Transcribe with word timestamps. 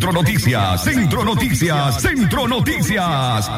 Centro 0.00 0.14
Noticias, 0.14 0.82
Centro 0.82 1.24
Noticias, 1.26 2.00
Centro 2.00 2.48
Noticias. 2.48 3.50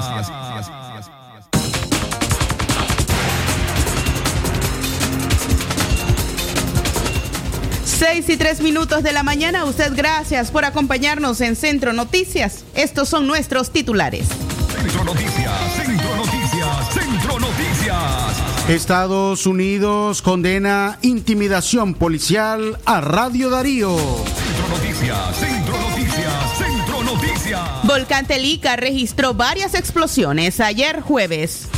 Seis 7.85 8.29
y 8.29 8.37
tres 8.37 8.61
minutos 8.61 9.05
de 9.05 9.13
la 9.13 9.23
mañana. 9.23 9.65
Usted 9.67 9.93
gracias 9.95 10.51
por 10.51 10.65
acompañarnos 10.65 11.41
en 11.41 11.55
Centro 11.55 11.93
Noticias. 11.93 12.65
Estos 12.75 13.09
son 13.09 13.29
nuestros 13.29 13.71
titulares. 13.71 14.27
Centro 14.77 15.05
Noticias, 15.05 15.53
Centro 15.77 16.17
Noticias, 16.17 16.93
Centro 16.93 17.39
Noticias. 17.39 18.69
Estados 18.69 19.47
Unidos 19.47 20.23
condena 20.23 20.99
intimidación 21.03 21.95
policial 21.95 22.81
a 22.85 23.01
Radio 23.01 23.49
Darío. 23.49 23.97
Centro 23.97 24.69
Noticias, 24.71 25.37
Centro 25.37 25.39
Noticias, 25.39 25.39
Centro 25.39 25.73
Noticias. 25.75 25.92
Volcán 27.93 28.25
Telica 28.25 28.75
registró 28.77 29.35
varias 29.35 29.75
explosiones 29.75 30.61
ayer 30.61 31.03
jueves. 31.03 31.69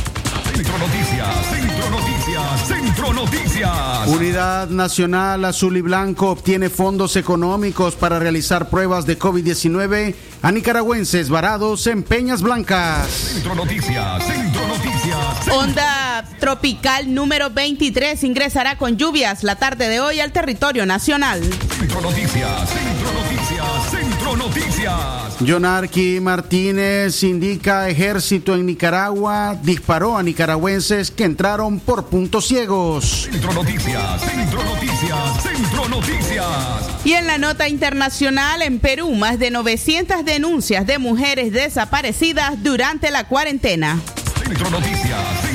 Centro 0.53 0.77
Noticias, 0.77 1.27
Centro 1.49 1.89
Noticias, 1.89 2.67
Centro 2.69 3.13
Noticias. 3.13 4.07
Unidad 4.07 4.69
Nacional 4.69 5.43
Azul 5.43 5.75
y 5.75 5.81
Blanco 5.81 6.31
obtiene 6.31 6.69
fondos 6.69 7.17
económicos 7.17 7.95
para 7.95 8.17
realizar 8.17 8.69
pruebas 8.69 9.05
de 9.05 9.19
COVID-19 9.19 10.15
a 10.41 10.51
nicaragüenses 10.53 11.29
varados 11.29 11.85
en 11.87 12.01
Peñas 12.01 12.41
Blancas. 12.41 13.09
Centro 13.09 13.53
Noticias, 13.53 14.23
Centro 14.25 14.67
Noticias. 14.69 15.47
Onda 15.51 16.23
tropical 16.39 17.13
número 17.13 17.49
23 17.49 18.23
ingresará 18.23 18.77
con 18.77 18.95
lluvias 18.95 19.43
la 19.43 19.57
tarde 19.57 19.89
de 19.89 19.99
hoy 19.99 20.21
al 20.21 20.31
territorio 20.31 20.85
nacional. 20.85 21.41
Centro 21.77 21.99
Noticias, 21.99 22.69
Centro 22.69 22.69
Noticias, 22.69 22.69
Centro 22.69 22.94
Noticias. 24.45 26.21
Martínez 26.21 27.23
indica 27.23 27.89
ejército 27.89 28.53
en 28.53 28.67
Nicaragua 28.67 29.57
disparó 29.63 30.17
a 30.17 30.23
nicaragüenses 30.23 31.09
que 31.09 31.23
entraron 31.23 31.79
por 31.79 32.05
puntos 32.05 32.47
ciegos. 32.47 33.27
Centro 33.31 33.53
Noticias, 33.53 34.21
Centro 34.21 34.63
Noticias, 34.63 35.43
Centro 35.43 35.89
Noticias. 35.89 36.45
Y 37.03 37.13
en 37.13 37.25
la 37.25 37.39
nota 37.39 37.67
internacional, 37.67 38.61
en 38.61 38.79
Perú, 38.79 39.11
más 39.15 39.39
de 39.39 39.49
900 39.49 40.23
denuncias 40.23 40.85
de 40.85 40.99
mujeres 40.99 41.51
desaparecidas 41.51 42.61
durante 42.61 43.09
la 43.09 43.23
cuarentena. 43.23 43.99
Centro 44.43 44.69
Noticias, 44.69 45.41
Centro 45.41 45.49
Noticias, 45.49 45.54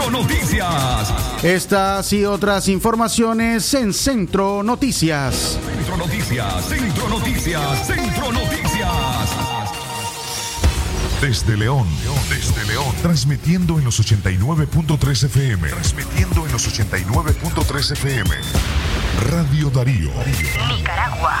Centro 0.00 0.22
Noticias. 0.22 1.14
Estas 1.44 2.12
y 2.14 2.24
otras 2.24 2.68
informaciones 2.68 3.74
en 3.74 3.92
Centro 3.92 4.62
Noticias. 4.62 5.58
Centro 5.62 5.96
Noticias, 5.98 6.64
Centro 6.64 7.08
Noticias, 7.10 7.86
Centro 7.86 8.32
Noticias. 8.32 8.88
Desde 11.20 11.54
León, 11.54 11.86
desde 12.30 12.64
León, 12.64 12.94
transmitiendo 13.02 13.78
en 13.78 13.84
los 13.84 14.00
89.3 14.00 15.24
FM. 15.24 15.68
Transmitiendo 15.68 16.46
en 16.46 16.52
los 16.52 16.66
89.3 16.66 17.92
FM. 17.92 18.30
Radio 19.28 19.68
Darío. 19.68 20.10
Nicaragua. 20.78 21.40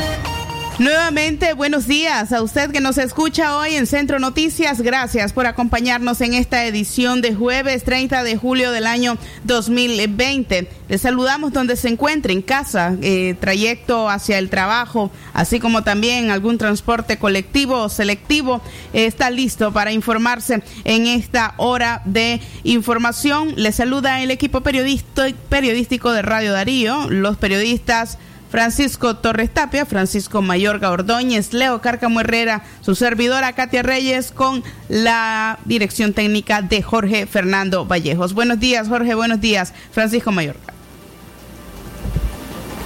Nuevamente, 0.81 1.53
buenos 1.53 1.85
días 1.85 2.33
a 2.33 2.41
usted 2.41 2.71
que 2.71 2.81
nos 2.81 2.97
escucha 2.97 3.55
hoy 3.55 3.75
en 3.75 3.85
Centro 3.85 4.17
Noticias. 4.17 4.81
Gracias 4.81 5.31
por 5.31 5.45
acompañarnos 5.45 6.21
en 6.21 6.33
esta 6.33 6.65
edición 6.65 7.21
de 7.21 7.35
jueves 7.35 7.83
30 7.83 8.23
de 8.23 8.35
julio 8.35 8.71
del 8.71 8.87
año 8.87 9.19
2020. 9.43 10.67
Les 10.89 11.01
saludamos 11.01 11.53
donde 11.53 11.75
se 11.75 11.87
encuentre, 11.87 12.33
en 12.33 12.41
casa, 12.41 12.95
eh, 13.03 13.35
trayecto 13.39 14.09
hacia 14.09 14.39
el 14.39 14.49
trabajo, 14.49 15.11
así 15.35 15.59
como 15.59 15.83
también 15.83 16.31
algún 16.31 16.57
transporte 16.57 17.19
colectivo 17.19 17.77
o 17.83 17.87
selectivo. 17.87 18.59
está 18.91 19.29
listo 19.29 19.71
para 19.71 19.91
informarse 19.91 20.63
en 20.83 21.05
esta 21.05 21.53
hora 21.57 22.01
de 22.05 22.41
información. 22.63 23.53
Les 23.55 23.75
saluda 23.75 24.19
el 24.23 24.31
equipo 24.31 24.61
periodístico 24.61 26.11
de 26.11 26.21
Radio 26.23 26.53
Darío, 26.53 27.07
los 27.07 27.37
periodistas. 27.37 28.17
Francisco 28.51 29.15
Torres 29.15 29.49
Tapia, 29.49 29.85
Francisco 29.85 30.41
Mayorga 30.41 30.91
Ordóñez, 30.91 31.53
Leo 31.53 31.79
Cárcamo 31.79 32.19
Herrera, 32.19 32.63
su 32.81 32.95
servidora 32.95 33.53
Katia 33.53 33.81
Reyes 33.81 34.33
con 34.33 34.61
la 34.89 35.57
dirección 35.63 36.11
técnica 36.11 36.61
de 36.61 36.81
Jorge 36.81 37.27
Fernando 37.27 37.85
Vallejos. 37.85 38.33
Buenos 38.33 38.59
días, 38.59 38.89
Jorge, 38.89 39.15
buenos 39.15 39.39
días, 39.39 39.73
Francisco 39.91 40.33
Mayorga. 40.33 40.80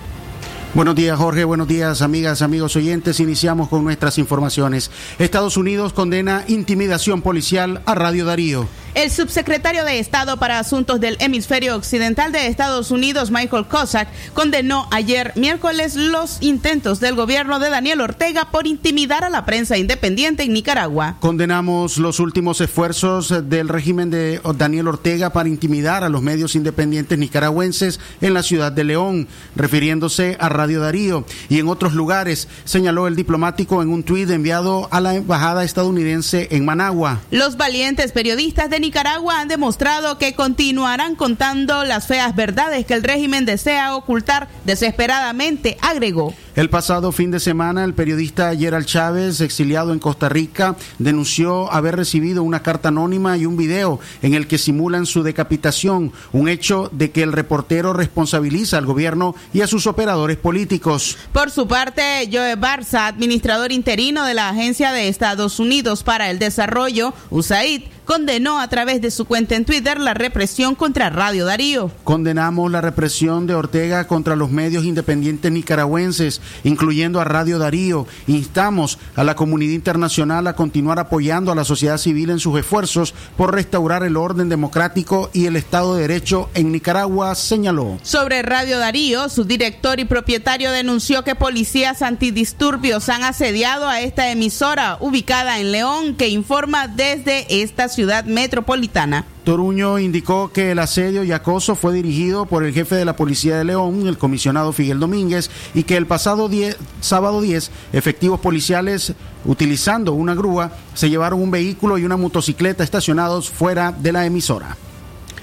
Buenos 0.75 0.95
días, 0.95 1.19
Jorge. 1.19 1.43
Buenos 1.43 1.67
días, 1.67 2.01
amigas, 2.01 2.41
amigos 2.41 2.75
oyentes. 2.75 3.19
Iniciamos 3.19 3.69
con 3.69 3.83
nuestras 3.83 4.17
informaciones. 4.17 4.89
Estados 5.19 5.55
Unidos 5.55 5.93
condena 5.93 6.45
intimidación 6.47 7.21
policial 7.21 7.83
a 7.85 7.93
Radio 7.93 8.25
Darío. 8.25 8.67
El 8.95 9.11
subsecretario 9.11 9.85
de 9.85 9.99
Estado 9.99 10.37
para 10.37 10.59
Asuntos 10.59 10.99
del 10.99 11.17
Hemisferio 11.19 11.75
Occidental 11.75 12.31
de 12.31 12.47
Estados 12.47 12.89
Unidos, 12.91 13.31
Michael 13.31 13.65
Cossack, 13.65 14.07
condenó 14.33 14.87
ayer 14.91 15.31
miércoles 15.35 15.95
los 15.95 16.37
intentos 16.41 16.99
del 16.99 17.15
gobierno 17.15 17.59
de 17.59 17.71
Daniel 17.71 18.01
Ortega 18.01 18.49
por 18.51 18.67
intimidar 18.67 19.23
a 19.23 19.31
la 19.31 19.45
prensa 19.45 19.77
independiente 19.77 20.43
en 20.43 20.53
Nicaragua. 20.53 21.17
Condenamos 21.19 21.97
los 21.97 22.19
últimos 22.19 22.61
esfuerzos 22.61 23.33
del 23.49 23.67
régimen 23.67 24.11
de 24.11 24.39
Daniel 24.55 24.87
Ortega 24.87 25.31
para 25.31 25.49
intimidar 25.49 26.03
a 26.03 26.09
los 26.09 26.21
medios 26.21 26.55
independientes 26.55 27.17
nicaragüenses 27.17 27.99
en 28.21 28.35
la 28.35 28.43
ciudad 28.43 28.71
de 28.71 28.83
León, 28.83 29.27
refiriéndose 29.55 30.37
a 30.39 30.49
Radio 30.49 30.62
Darío 30.67 31.25
y 31.49 31.59
en 31.59 31.67
otros 31.67 31.93
lugares, 31.93 32.47
señaló 32.63 33.07
el 33.07 33.15
diplomático 33.15 33.81
en 33.81 33.89
un 33.89 34.03
tuit 34.03 34.29
enviado 34.29 34.87
a 34.91 34.99
la 34.99 35.15
embajada 35.15 35.63
estadounidense 35.63 36.47
en 36.51 36.65
Managua. 36.65 37.21
Los 37.31 37.57
valientes 37.57 38.11
periodistas 38.11 38.69
de 38.69 38.79
Nicaragua 38.79 39.39
han 39.39 39.47
demostrado 39.47 40.17
que 40.17 40.33
continuarán 40.33 41.15
contando 41.15 41.83
las 41.83 42.07
feas 42.07 42.35
verdades 42.35 42.85
que 42.85 42.93
el 42.93 43.03
régimen 43.03 43.45
desea 43.45 43.95
ocultar 43.95 44.47
desesperadamente, 44.65 45.77
agregó. 45.81 46.33
El 46.55 46.69
pasado 46.69 47.11
fin 47.11 47.31
de 47.31 47.39
semana, 47.39 47.83
el 47.83 47.95
periodista 47.95 48.55
Gerald 48.55 48.85
Chávez, 48.85 49.41
exiliado 49.41 49.91
en 49.91 49.97
Costa 49.97 50.29
Rica, 50.29 50.75
denunció 50.99 51.71
haber 51.73 51.95
recibido 51.95 52.43
una 52.43 52.61
carta 52.61 52.89
anónima 52.89 53.35
y 53.37 53.47
un 53.47 53.57
video 53.57 53.99
en 54.21 54.35
el 54.35 54.45
que 54.45 54.59
simulan 54.59 55.07
su 55.07 55.23
decapitación, 55.23 56.11
un 56.31 56.47
hecho 56.47 56.91
de 56.91 57.09
que 57.09 57.23
el 57.23 57.31
reportero 57.31 57.93
responsabiliza 57.93 58.77
al 58.77 58.85
gobierno 58.85 59.33
y 59.51 59.61
a 59.61 59.67
sus 59.67 59.87
operadores 59.87 60.37
políticos. 60.37 61.17
Por 61.31 61.49
su 61.49 61.67
parte, 61.67 62.29
Joe 62.31 62.55
Barza, 62.55 63.07
administrador 63.07 63.71
interino 63.71 64.23
de 64.23 64.35
la 64.35 64.49
Agencia 64.49 64.91
de 64.91 65.07
Estados 65.07 65.59
Unidos 65.59 66.03
para 66.03 66.29
el 66.29 66.37
Desarrollo, 66.37 67.15
USAID, 67.31 67.81
condenó 68.05 68.59
a 68.59 68.67
través 68.67 69.01
de 69.01 69.11
su 69.11 69.25
cuenta 69.25 69.55
en 69.55 69.65
Twitter 69.65 69.99
la 69.99 70.13
represión 70.13 70.75
contra 70.75 71.09
Radio 71.09 71.45
Darío. 71.45 71.91
Condenamos 72.03 72.71
la 72.71 72.81
represión 72.81 73.47
de 73.47 73.55
Ortega 73.55 74.07
contra 74.07 74.35
los 74.35 74.51
medios 74.51 74.85
independientes 74.85 75.51
nicaragüenses, 75.51 76.41
incluyendo 76.63 77.19
a 77.19 77.23
Radio 77.23 77.59
Darío. 77.59 78.07
Instamos 78.27 78.99
a 79.15 79.23
la 79.23 79.35
comunidad 79.35 79.73
internacional 79.73 80.47
a 80.47 80.55
continuar 80.55 80.99
apoyando 80.99 81.51
a 81.51 81.55
la 81.55 81.63
sociedad 81.63 81.97
civil 81.97 82.29
en 82.29 82.39
sus 82.39 82.59
esfuerzos 82.59 83.13
por 83.37 83.53
restaurar 83.53 84.03
el 84.03 84.17
orden 84.17 84.49
democrático 84.49 85.29
y 85.33 85.45
el 85.45 85.55
Estado 85.55 85.95
de 85.95 86.01
Derecho 86.01 86.49
en 86.53 86.71
Nicaragua, 86.71 87.35
señaló. 87.35 87.97
Sobre 88.01 88.41
Radio 88.41 88.79
Darío, 88.79 89.29
su 89.29 89.45
director 89.45 89.99
y 89.99 90.05
propietario 90.05 90.71
denunció 90.71 91.23
que 91.23 91.35
policías 91.35 92.01
antidisturbios 92.01 93.09
han 93.09 93.23
asediado 93.23 93.87
a 93.87 94.01
esta 94.01 94.29
emisora 94.29 94.97
ubicada 94.99 95.59
en 95.59 95.71
León 95.71 96.15
que 96.15 96.27
informa 96.27 96.87
desde 96.87 97.61
esta 97.61 97.89
ciudad 97.93 98.25
metropolitana. 98.25 99.25
Toruño 99.45 99.99
indicó 99.99 100.51
que 100.51 100.71
el 100.71 100.79
asedio 100.79 101.23
y 101.23 101.31
acoso 101.31 101.75
fue 101.75 101.93
dirigido 101.93 102.45
por 102.45 102.65
el 102.65 102.73
jefe 102.73 102.95
de 102.95 103.05
la 103.05 103.15
Policía 103.15 103.57
de 103.57 103.63
León, 103.63 104.07
el 104.07 104.17
comisionado 104.17 104.73
Figuel 104.73 104.99
Domínguez, 104.99 105.49
y 105.73 105.83
que 105.83 105.95
el 105.95 106.07
pasado 106.07 106.49
10, 106.49 106.77
sábado 106.99 107.41
10, 107.41 107.71
efectivos 107.93 108.39
policiales, 108.39 109.13
utilizando 109.45 110.13
una 110.13 110.35
grúa, 110.35 110.71
se 110.93 111.09
llevaron 111.09 111.41
un 111.41 111.51
vehículo 111.51 111.97
y 111.97 112.05
una 112.05 112.17
motocicleta 112.17 112.83
estacionados 112.83 113.49
fuera 113.49 113.91
de 113.91 114.11
la 114.11 114.25
emisora. 114.25 114.75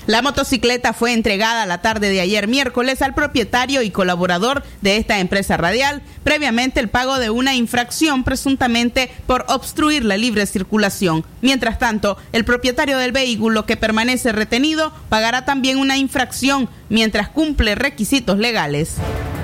La 0.06 0.22
motocicleta 0.22 0.92
fue 0.92 1.12
entregada 1.12 1.66
la 1.66 1.82
tarde 1.82 2.10
de 2.10 2.20
ayer 2.20 2.48
miércoles 2.48 3.02
al 3.02 3.14
propietario 3.14 3.82
y 3.82 3.90
colaborador 3.90 4.62
de 4.80 4.96
esta 4.96 5.20
empresa 5.20 5.56
radial, 5.56 6.02
previamente 6.24 6.80
el 6.80 6.88
pago 6.88 7.18
de 7.18 7.30
una 7.30 7.54
infracción 7.54 8.24
presuntamente 8.24 9.10
por 9.26 9.44
obstruir 9.48 10.04
la 10.04 10.16
libre 10.16 10.46
circulación. 10.46 11.24
Mientras 11.42 11.78
tanto, 11.78 12.16
el 12.32 12.44
propietario 12.44 12.98
del 12.98 13.12
vehículo 13.12 13.66
que 13.66 13.76
permanece 13.76 14.32
retenido 14.32 14.92
pagará 15.08 15.44
también 15.44 15.78
una 15.78 15.96
infracción 15.96 16.68
mientras 16.88 17.28
cumple 17.28 17.74
requisitos 17.74 18.38
legales. 18.38 18.96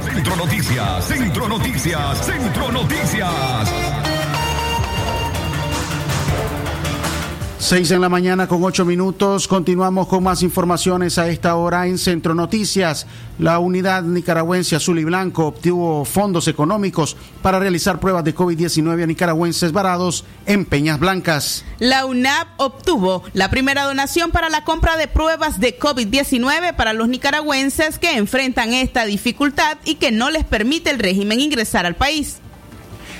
Centro 0.02 0.36
Noticias, 0.36 1.04
Centro 1.04 1.48
Noticias, 1.48 2.26
Centro 2.26 2.72
Noticias. 2.72 4.05
6 7.58 7.90
en 7.92 8.02
la 8.02 8.10
mañana 8.10 8.46
con 8.46 8.62
8 8.62 8.84
minutos. 8.84 9.48
Continuamos 9.48 10.06
con 10.08 10.22
más 10.22 10.42
informaciones 10.42 11.16
a 11.16 11.28
esta 11.28 11.56
hora 11.56 11.86
en 11.86 11.96
Centro 11.96 12.34
Noticias. 12.34 13.06
La 13.38 13.58
unidad 13.58 14.02
nicaragüense 14.02 14.76
azul 14.76 14.98
y 14.98 15.04
blanco 15.04 15.46
obtuvo 15.46 16.04
fondos 16.04 16.48
económicos 16.48 17.16
para 17.40 17.58
realizar 17.58 17.98
pruebas 17.98 18.24
de 18.24 18.34
COVID-19 18.34 19.02
a 19.02 19.06
nicaragüenses 19.06 19.72
varados 19.72 20.24
en 20.44 20.66
Peñas 20.66 21.00
Blancas. 21.00 21.64
La 21.78 22.04
UNAP 22.04 22.46
obtuvo 22.58 23.22
la 23.32 23.48
primera 23.50 23.84
donación 23.84 24.32
para 24.32 24.50
la 24.50 24.62
compra 24.62 24.98
de 24.98 25.08
pruebas 25.08 25.58
de 25.58 25.78
COVID-19 25.78 26.76
para 26.76 26.92
los 26.92 27.08
nicaragüenses 27.08 27.98
que 27.98 28.16
enfrentan 28.16 28.74
esta 28.74 29.06
dificultad 29.06 29.78
y 29.84 29.94
que 29.94 30.12
no 30.12 30.30
les 30.30 30.44
permite 30.44 30.90
el 30.90 30.98
régimen 30.98 31.40
ingresar 31.40 31.86
al 31.86 31.96
país. 31.96 32.36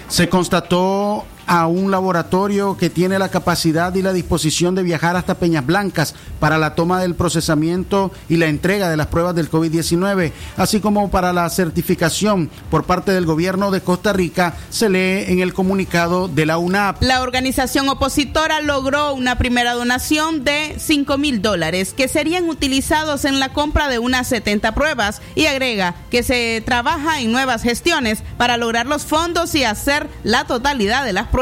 Se 0.09 0.29
constató 0.29 1.25
a 1.47 1.67
un 1.67 1.91
laboratorio 1.91 2.77
que 2.77 2.91
tiene 2.91 3.19
la 3.19 3.29
capacidad 3.29 3.95
y 3.95 4.03
la 4.03 4.13
disposición 4.13 4.75
de 4.75 4.83
viajar 4.83 5.17
hasta 5.17 5.37
Peñas 5.37 5.65
Blancas 5.65 6.15
para 6.41 6.59
la 6.59 6.75
toma 6.75 7.01
del 7.01 7.15
procesamiento 7.15 8.11
y 8.29 8.37
la 8.37 8.47
entrega 8.47 8.89
de 8.89 8.97
las 8.97 9.07
pruebas 9.07 9.35
del 9.35 9.51
COVID-19, 9.51 10.33
así 10.57 10.81
como 10.81 11.11
para 11.11 11.33
la 11.33 11.49
certificación 11.51 12.51
por 12.71 12.85
parte 12.85 13.13
del 13.13 13.27
gobierno 13.27 13.71
de 13.71 13.81
Costa 13.81 14.13
Rica, 14.13 14.55
se 14.71 14.89
lee 14.89 15.33
en 15.33 15.41
el 15.41 15.55
comunicado 15.55 16.29
de 16.29 16.47
la 16.47 16.59
UNAP. 16.59 17.03
La 17.03 17.23
organización 17.23 17.89
opositora 17.89 18.61
logró 18.61 19.15
una 19.15 19.39
primera 19.39 19.75
donación 19.75 20.45
de 20.45 20.75
5 20.79 21.19
mil 21.19 21.43
dólares 21.43 21.95
que 21.97 22.09
serían 22.09 22.49
utilizados 22.49 23.25
en 23.25 23.39
la 23.39 23.53
compra 23.53 23.89
de 23.89 23.99
unas 23.99 24.27
70 24.27 24.75
pruebas 24.75 25.23
y 25.35 25.47
agrega 25.47 25.95
que 26.11 26.23
se 26.23 26.63
trabaja 26.67 27.21
en 27.21 27.31
nuevas 27.33 27.63
gestiones 27.63 28.23
para 28.37 28.57
lograr 28.57 28.87
los 28.87 29.05
fondos 29.05 29.55
y 29.55 29.65
hacer 29.65 30.09
la 30.25 30.45
totalidad 30.45 31.05
de 31.05 31.13
las 31.13 31.29
pruebas. 31.29 31.36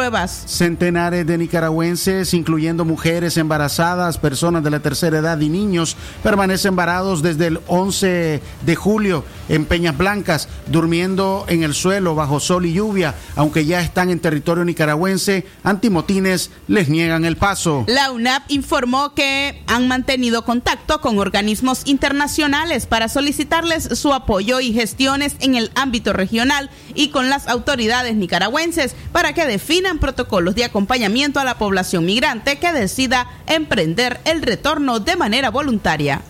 Centenares 0.46 1.25
de 1.25 1.38
nicaragüenses, 1.38 2.35
incluyendo 2.35 2.85
mujeres 2.85 3.37
embarazadas, 3.37 4.19
personas 4.19 4.64
de 4.64 4.70
la 4.70 4.81
tercera 4.81 5.19
edad 5.19 5.38
y 5.38 5.49
niños, 5.49 5.96
permanecen 6.20 6.75
varados 6.75 7.23
desde 7.23 7.46
el 7.46 7.61
11 7.69 8.43
de 8.67 8.75
julio 8.75 9.25
en 9.49 9.67
Peñas 9.67 9.96
Blancas, 9.96 10.49
durmiendo 10.67 11.44
en 11.46 11.62
el 11.62 11.75
suelo 11.75 12.17
bajo 12.17 12.41
sol 12.41 12.67
y 12.67 12.73
lluvia, 12.73 13.14
aunque 13.37 13.67
ya 13.67 13.82
están 13.82 14.11
en 14.11 14.19
territorio 14.19 14.64
nicaragüense, 14.64 15.46
antimotines 15.62 16.50
les 16.67 16.88
niegan 16.88 17.25
el 17.25 17.37
paso. 17.37 17.85
La 17.87 18.11
UNAP 18.11 18.43
informó 18.49 19.14
que 19.14 19.62
han 19.69 19.87
mantenido 19.87 20.44
contacto 20.44 21.00
con 21.00 21.20
organismos 21.20 21.82
internacionales 21.85 22.87
para 22.87 23.08
solicitarles 23.08 23.85
su 23.96 24.12
apoyo 24.12 24.58
y 24.58 24.73
gestiones 24.73 25.37
en 25.38 25.55
el 25.55 25.70
ámbito 25.76 26.12
regional 26.12 26.69
y 26.96 27.11
con 27.11 27.31
las 27.31 27.46
autoridades 27.46 28.17
nicaragüenses 28.17 28.96
para 29.12 29.35
que 29.35 29.46
definan 29.46 29.83
protocolos 29.98 30.54
de 30.54 30.64
acompañamiento 30.64 31.40
a 31.40 31.44
la 31.44 31.58
población 31.58 32.04
migrante 32.04 32.58
que 32.58 32.72
decida 32.72 33.28
emprender 33.46 34.20
el 34.25 34.42
retorno 34.42 35.00
de 35.00 35.16
manera 35.16 35.50
voluntaria. 35.50 36.22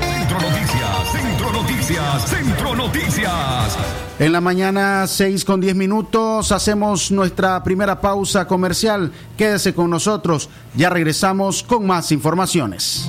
Centro 0.00 0.40
Noticias, 0.40 1.12
Centro 1.12 1.52
Noticias, 1.52 2.28
Centro 2.28 2.74
Noticias. 2.74 3.78
En 4.18 4.32
la 4.32 4.40
mañana 4.40 5.06
6 5.06 5.44
con 5.44 5.60
10 5.60 5.76
minutos 5.76 6.50
hacemos 6.50 7.12
nuestra 7.12 7.62
primera 7.62 8.00
pausa 8.00 8.46
comercial. 8.46 9.12
Quédese 9.36 9.74
con 9.74 9.90
nosotros, 9.90 10.50
ya 10.74 10.90
regresamos 10.90 11.62
con 11.62 11.86
más 11.86 12.10
informaciones. 12.10 13.08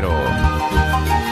doble 0.00 1.31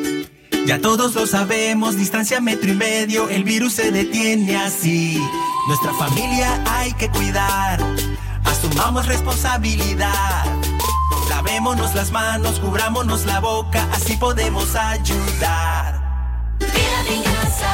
Ya 0.65 0.79
todos 0.79 1.15
lo 1.15 1.25
sabemos, 1.25 1.97
distancia 1.97 2.39
metro 2.39 2.71
y 2.71 2.75
medio, 2.75 3.29
el 3.29 3.43
virus 3.43 3.73
se 3.73 3.91
detiene 3.91 4.55
así. 4.57 5.21
Nuestra 5.67 5.93
familia 5.93 6.63
hay 6.65 6.93
que 6.93 7.09
cuidar, 7.09 7.79
asumamos 8.45 9.07
responsabilidad. 9.07 10.45
Lavémonos 11.29 11.95
las 11.95 12.11
manos, 12.11 12.59
cubrámonos 12.59 13.25
la 13.25 13.39
boca, 13.39 13.87
así 13.91 14.15
podemos 14.17 14.75
ayudar. 14.75 15.99
Casa, 16.59 17.73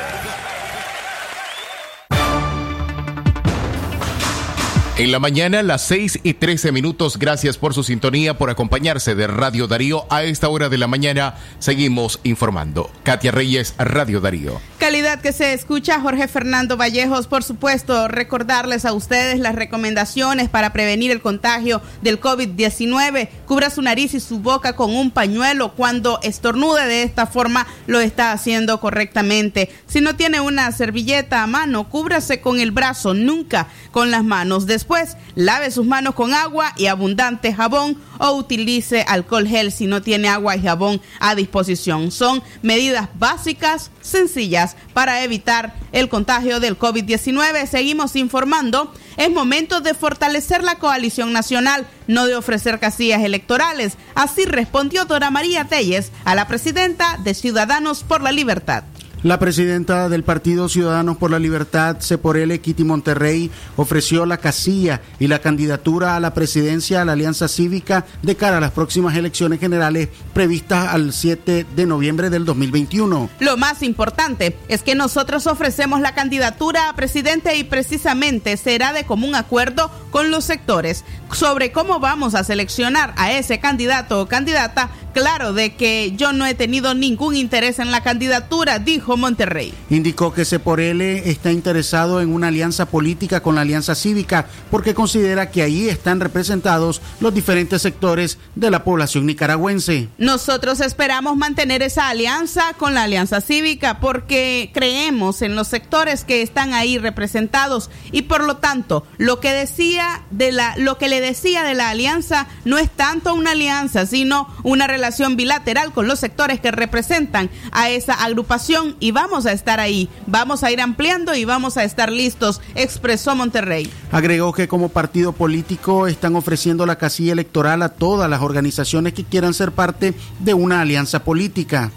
En 5.01 5.11
la 5.11 5.17
mañana, 5.17 5.63
las 5.63 5.81
6 5.87 6.19
y 6.21 6.35
13 6.35 6.71
minutos. 6.71 7.17
Gracias 7.17 7.57
por 7.57 7.73
su 7.73 7.81
sintonía, 7.81 8.37
por 8.37 8.51
acompañarse 8.51 9.15
de 9.15 9.25
Radio 9.25 9.65
Darío. 9.65 10.05
A 10.11 10.21
esta 10.21 10.47
hora 10.47 10.69
de 10.69 10.77
la 10.77 10.85
mañana 10.85 11.37
seguimos 11.57 12.19
informando. 12.23 12.91
Katia 13.01 13.31
Reyes, 13.31 13.73
Radio 13.79 14.21
Darío. 14.21 14.61
Calidad 14.77 15.19
que 15.19 15.33
se 15.33 15.53
escucha, 15.53 15.99
Jorge 15.99 16.27
Fernando 16.27 16.77
Vallejos, 16.77 17.25
por 17.25 17.41
supuesto, 17.43 18.09
recordarles 18.09 18.85
a 18.85 18.93
ustedes 18.93 19.39
las 19.39 19.55
recomendaciones 19.55 20.49
para 20.49 20.71
prevenir 20.71 21.09
el 21.09 21.21
contagio 21.21 21.81
del 22.03 22.21
COVID-19. 22.21 23.29
Cubra 23.47 23.71
su 23.71 23.81
nariz 23.81 24.13
y 24.13 24.19
su 24.19 24.37
boca 24.37 24.75
con 24.75 24.95
un 24.95 25.09
pañuelo. 25.09 25.73
Cuando 25.73 26.19
estornude 26.21 26.85
de 26.85 27.01
esta 27.01 27.25
forma, 27.25 27.65
lo 27.87 27.99
está 28.01 28.33
haciendo 28.33 28.79
correctamente. 28.79 29.71
Si 29.87 29.99
no 29.99 30.15
tiene 30.15 30.41
una 30.41 30.71
servilleta 30.71 31.41
a 31.41 31.47
mano, 31.47 31.89
cúbrase 31.89 32.39
con 32.39 32.59
el 32.59 32.69
brazo, 32.69 33.15
nunca 33.15 33.67
con 33.89 34.11
las 34.11 34.23
manos. 34.23 34.67
Después, 34.67 34.90
lave 35.35 35.71
sus 35.71 35.85
manos 35.85 36.15
con 36.15 36.33
agua 36.33 36.73
y 36.77 36.87
abundante 36.87 37.53
jabón 37.53 37.97
o 38.17 38.31
utilice 38.33 39.03
alcohol 39.07 39.47
gel 39.47 39.71
si 39.71 39.87
no 39.87 40.01
tiene 40.01 40.27
agua 40.27 40.55
y 40.55 40.61
jabón 40.61 41.01
a 41.19 41.35
disposición. 41.35 42.11
Son 42.11 42.43
medidas 42.61 43.09
básicas, 43.15 43.91
sencillas, 44.01 44.75
para 44.93 45.23
evitar 45.23 45.73
el 45.91 46.09
contagio 46.09 46.59
del 46.59 46.77
COVID-19. 46.77 47.67
Seguimos 47.67 48.15
informando. 48.15 48.93
Es 49.17 49.31
momento 49.31 49.81
de 49.81 49.93
fortalecer 49.93 50.63
la 50.63 50.75
coalición 50.75 51.33
nacional, 51.33 51.87
no 52.07 52.25
de 52.25 52.35
ofrecer 52.35 52.79
casillas 52.79 53.23
electorales. 53.23 53.97
Así 54.15 54.45
respondió 54.45 55.05
Dora 55.05 55.31
María 55.31 55.65
Telles 55.65 56.11
a 56.25 56.35
la 56.35 56.47
presidenta 56.47 57.17
de 57.23 57.33
Ciudadanos 57.33 58.03
por 58.03 58.21
la 58.21 58.31
Libertad. 58.31 58.83
La 59.23 59.37
presidenta 59.37 60.09
del 60.09 60.23
Partido 60.23 60.67
Ciudadanos 60.67 61.15
por 61.15 61.29
la 61.29 61.37
Libertad, 61.37 61.99
Seporele 61.99 62.59
Kitty 62.59 62.83
Monterrey, 62.83 63.51
ofreció 63.77 64.25
la 64.25 64.37
casilla 64.37 64.99
y 65.19 65.27
la 65.27 65.37
candidatura 65.37 66.15
a 66.15 66.19
la 66.19 66.33
presidencia 66.33 67.01
a 67.01 67.05
la 67.05 67.11
Alianza 67.11 67.47
Cívica 67.47 68.07
de 68.23 68.35
cara 68.35 68.57
a 68.57 68.61
las 68.61 68.71
próximas 68.71 69.15
elecciones 69.15 69.59
generales 69.59 70.09
previstas 70.33 70.87
al 70.87 71.13
7 71.13 71.67
de 71.75 71.85
noviembre 71.85 72.31
del 72.31 72.45
2021. 72.45 73.29
Lo 73.39 73.57
más 73.57 73.83
importante 73.83 74.57
es 74.69 74.81
que 74.81 74.95
nosotros 74.95 75.45
ofrecemos 75.45 76.01
la 76.01 76.15
candidatura 76.15 76.89
a 76.89 76.95
presidente 76.95 77.55
y 77.57 77.63
precisamente 77.63 78.57
será 78.57 78.91
de 78.91 79.05
común 79.05 79.35
acuerdo 79.35 79.91
con 80.09 80.31
los 80.31 80.45
sectores 80.45 81.05
sobre 81.31 81.71
cómo 81.71 81.99
vamos 81.99 82.33
a 82.33 82.43
seleccionar 82.43 83.13
a 83.17 83.31
ese 83.31 83.59
candidato 83.59 84.19
o 84.19 84.27
candidata. 84.27 84.89
Claro 85.13 85.51
de 85.51 85.75
que 85.75 86.13
yo 86.15 86.31
no 86.31 86.45
he 86.45 86.53
tenido 86.53 86.93
ningún 86.93 87.35
interés 87.35 87.79
en 87.79 87.91
la 87.91 88.01
candidatura, 88.01 88.79
dijo 88.79 89.17
Monterrey. 89.17 89.73
Indicó 89.89 90.33
que 90.33 90.45
Seporele 90.45 91.29
está 91.29 91.51
interesado 91.51 92.21
en 92.21 92.33
una 92.33 92.47
alianza 92.47 92.85
política 92.85 93.41
con 93.41 93.55
la 93.55 93.61
Alianza 93.61 93.93
Cívica 93.93 94.47
porque 94.69 94.93
considera 94.93 95.51
que 95.51 95.63
ahí 95.63 95.89
están 95.89 96.21
representados 96.21 97.01
los 97.19 97.33
diferentes 97.33 97.81
sectores 97.81 98.37
de 98.55 98.71
la 98.71 98.85
población 98.85 99.25
nicaragüense. 99.25 100.07
Nosotros 100.17 100.79
esperamos 100.79 101.35
mantener 101.35 101.81
esa 101.81 102.07
alianza 102.07 102.73
con 102.77 102.93
la 102.93 103.03
Alianza 103.03 103.41
Cívica 103.41 103.99
porque 103.99 104.71
creemos 104.73 105.41
en 105.41 105.55
los 105.55 105.67
sectores 105.67 106.23
que 106.23 106.41
están 106.41 106.73
ahí 106.73 106.97
representados 106.97 107.89
y 108.13 108.23
por 108.23 108.43
lo 108.43 108.57
tanto 108.57 109.05
lo 109.17 109.41
que 109.41 109.51
decía 109.51 110.23
de 110.31 110.53
la 110.53 110.75
lo 110.77 110.97
que 110.97 111.09
le 111.09 111.19
decía 111.19 111.63
de 111.63 111.73
la 111.73 111.89
alianza 111.89 112.47
no 112.63 112.77
es 112.77 112.89
tanto 112.89 113.33
una 113.33 113.51
alianza, 113.51 114.05
sino 114.05 114.47
una 114.63 114.87
relación 114.87 115.00
bilateral 115.35 115.91
con 115.93 116.07
los 116.07 116.19
sectores 116.19 116.59
que 116.59 116.71
representan 116.71 117.49
a 117.71 117.89
esa 117.89 118.13
agrupación 118.13 118.95
y 118.99 119.11
vamos 119.11 119.45
a 119.45 119.51
estar 119.51 119.79
ahí, 119.79 120.09
vamos 120.27 120.63
a 120.63 120.71
ir 120.71 120.81
ampliando 120.81 121.35
y 121.35 121.45
vamos 121.45 121.77
a 121.77 121.83
estar 121.83 122.11
listos, 122.11 122.61
expresó 122.75 123.35
Monterrey. 123.35 123.91
Agregó 124.11 124.53
que 124.53 124.67
como 124.67 124.89
partido 124.89 125.31
político 125.31 126.07
están 126.07 126.35
ofreciendo 126.35 126.85
la 126.85 126.97
casilla 126.97 127.33
electoral 127.33 127.81
a 127.81 127.89
todas 127.89 128.29
las 128.29 128.41
organizaciones 128.41 129.13
que 129.13 129.23
quieran 129.23 129.53
ser 129.53 129.71
parte 129.71 130.13
de 130.39 130.53
una 130.53 130.81
alianza 130.81 131.23
política. 131.23 131.91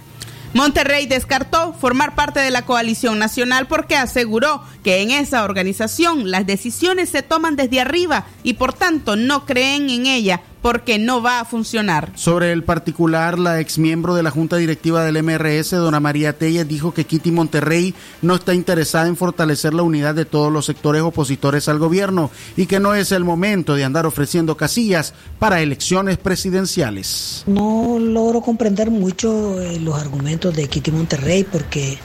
Monterrey 0.54 1.06
descartó 1.06 1.72
formar 1.72 2.14
parte 2.14 2.38
de 2.38 2.52
la 2.52 2.62
coalición 2.64 3.18
nacional 3.18 3.66
porque 3.66 3.96
aseguró 3.96 4.62
que 4.84 5.02
en 5.02 5.10
esa 5.10 5.42
organización 5.42 6.30
las 6.30 6.46
decisiones 6.46 7.08
se 7.08 7.22
toman 7.22 7.56
desde 7.56 7.80
arriba 7.80 8.26
y 8.44 8.54
por 8.54 8.72
tanto 8.72 9.16
no 9.16 9.46
creen 9.46 9.90
en 9.90 10.06
ella 10.06 10.42
porque 10.64 10.98
no 10.98 11.20
va 11.20 11.40
a 11.40 11.44
funcionar. 11.44 12.10
Sobre 12.14 12.50
el 12.50 12.62
particular, 12.62 13.38
la 13.38 13.60
exmiembro 13.60 14.14
de 14.14 14.22
la 14.22 14.30
Junta 14.30 14.56
Directiva 14.56 15.04
del 15.04 15.22
MRS, 15.22 15.72
Dona 15.72 16.00
María 16.00 16.38
Telles, 16.38 16.66
dijo 16.66 16.94
que 16.94 17.04
Kitty 17.04 17.30
Monterrey 17.32 17.94
no 18.22 18.36
está 18.36 18.54
interesada 18.54 19.06
en 19.06 19.14
fortalecer 19.14 19.74
la 19.74 19.82
unidad 19.82 20.14
de 20.14 20.24
todos 20.24 20.50
los 20.50 20.64
sectores 20.64 21.02
opositores 21.02 21.68
al 21.68 21.78
gobierno 21.78 22.30
y 22.56 22.64
que 22.64 22.80
no 22.80 22.94
es 22.94 23.12
el 23.12 23.24
momento 23.24 23.74
de 23.74 23.84
andar 23.84 24.06
ofreciendo 24.06 24.56
casillas 24.56 25.12
para 25.38 25.60
elecciones 25.60 26.16
presidenciales. 26.16 27.44
No 27.46 27.98
logro 28.00 28.40
comprender 28.40 28.90
mucho 28.90 29.60
eh, 29.60 29.78
los 29.78 30.00
argumentos 30.00 30.56
de 30.56 30.66
Kitty 30.66 30.92
Monterrey 30.92 31.44
porque 31.44 31.98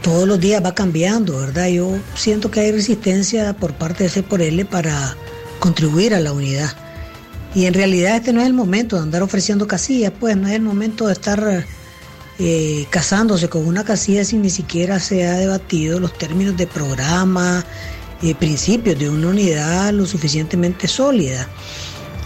todos 0.00 0.28
los 0.28 0.38
días 0.38 0.64
va 0.64 0.76
cambiando, 0.76 1.38
¿verdad? 1.38 1.66
Yo 1.66 1.98
siento 2.14 2.52
que 2.52 2.60
hay 2.60 2.70
resistencia 2.70 3.52
por 3.54 3.72
parte 3.72 4.04
de 4.04 4.10
C 4.10 4.22
por 4.22 4.40
L 4.42 4.64
para 4.66 5.16
contribuir 5.58 6.14
a 6.14 6.20
la 6.20 6.32
unidad. 6.32 6.70
Y 7.54 7.66
en 7.66 7.74
realidad 7.74 8.16
este 8.16 8.32
no 8.32 8.40
es 8.40 8.46
el 8.46 8.54
momento 8.54 8.96
de 8.96 9.02
andar 9.02 9.22
ofreciendo 9.22 9.66
casillas, 9.66 10.12
pues 10.18 10.36
no 10.36 10.48
es 10.48 10.54
el 10.54 10.62
momento 10.62 11.06
de 11.06 11.12
estar 11.14 11.66
eh, 12.38 12.86
casándose 12.90 13.48
con 13.48 13.66
una 13.66 13.84
casilla 13.84 14.24
sin 14.24 14.42
ni 14.42 14.50
siquiera 14.50 15.00
se 15.00 15.26
ha 15.26 15.34
debatido 15.34 15.98
los 15.98 16.16
términos 16.16 16.56
de 16.56 16.66
programa, 16.66 17.64
y 18.22 18.34
principios 18.34 18.98
de 18.98 19.08
una 19.08 19.28
unidad 19.28 19.92
lo 19.92 20.06
suficientemente 20.06 20.86
sólida. 20.88 21.48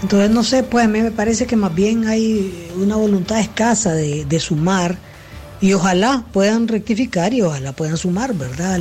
Entonces, 0.02 0.30
no 0.30 0.42
sé, 0.42 0.62
pues 0.62 0.84
a 0.84 0.88
mí 0.88 1.00
me 1.00 1.10
parece 1.10 1.46
que 1.46 1.56
más 1.56 1.74
bien 1.74 2.06
hay 2.06 2.70
una 2.76 2.96
voluntad 2.96 3.40
escasa 3.40 3.92
de, 3.92 4.40
sumar 4.40 4.98
y 5.60 5.72
ojalá 5.72 6.24
puedan 6.32 6.68
rectificar 6.68 7.32
y 7.32 7.42
ojalá 7.42 7.72
puedan 7.72 7.96
sumar, 7.96 8.34
¿verdad?, 8.34 8.74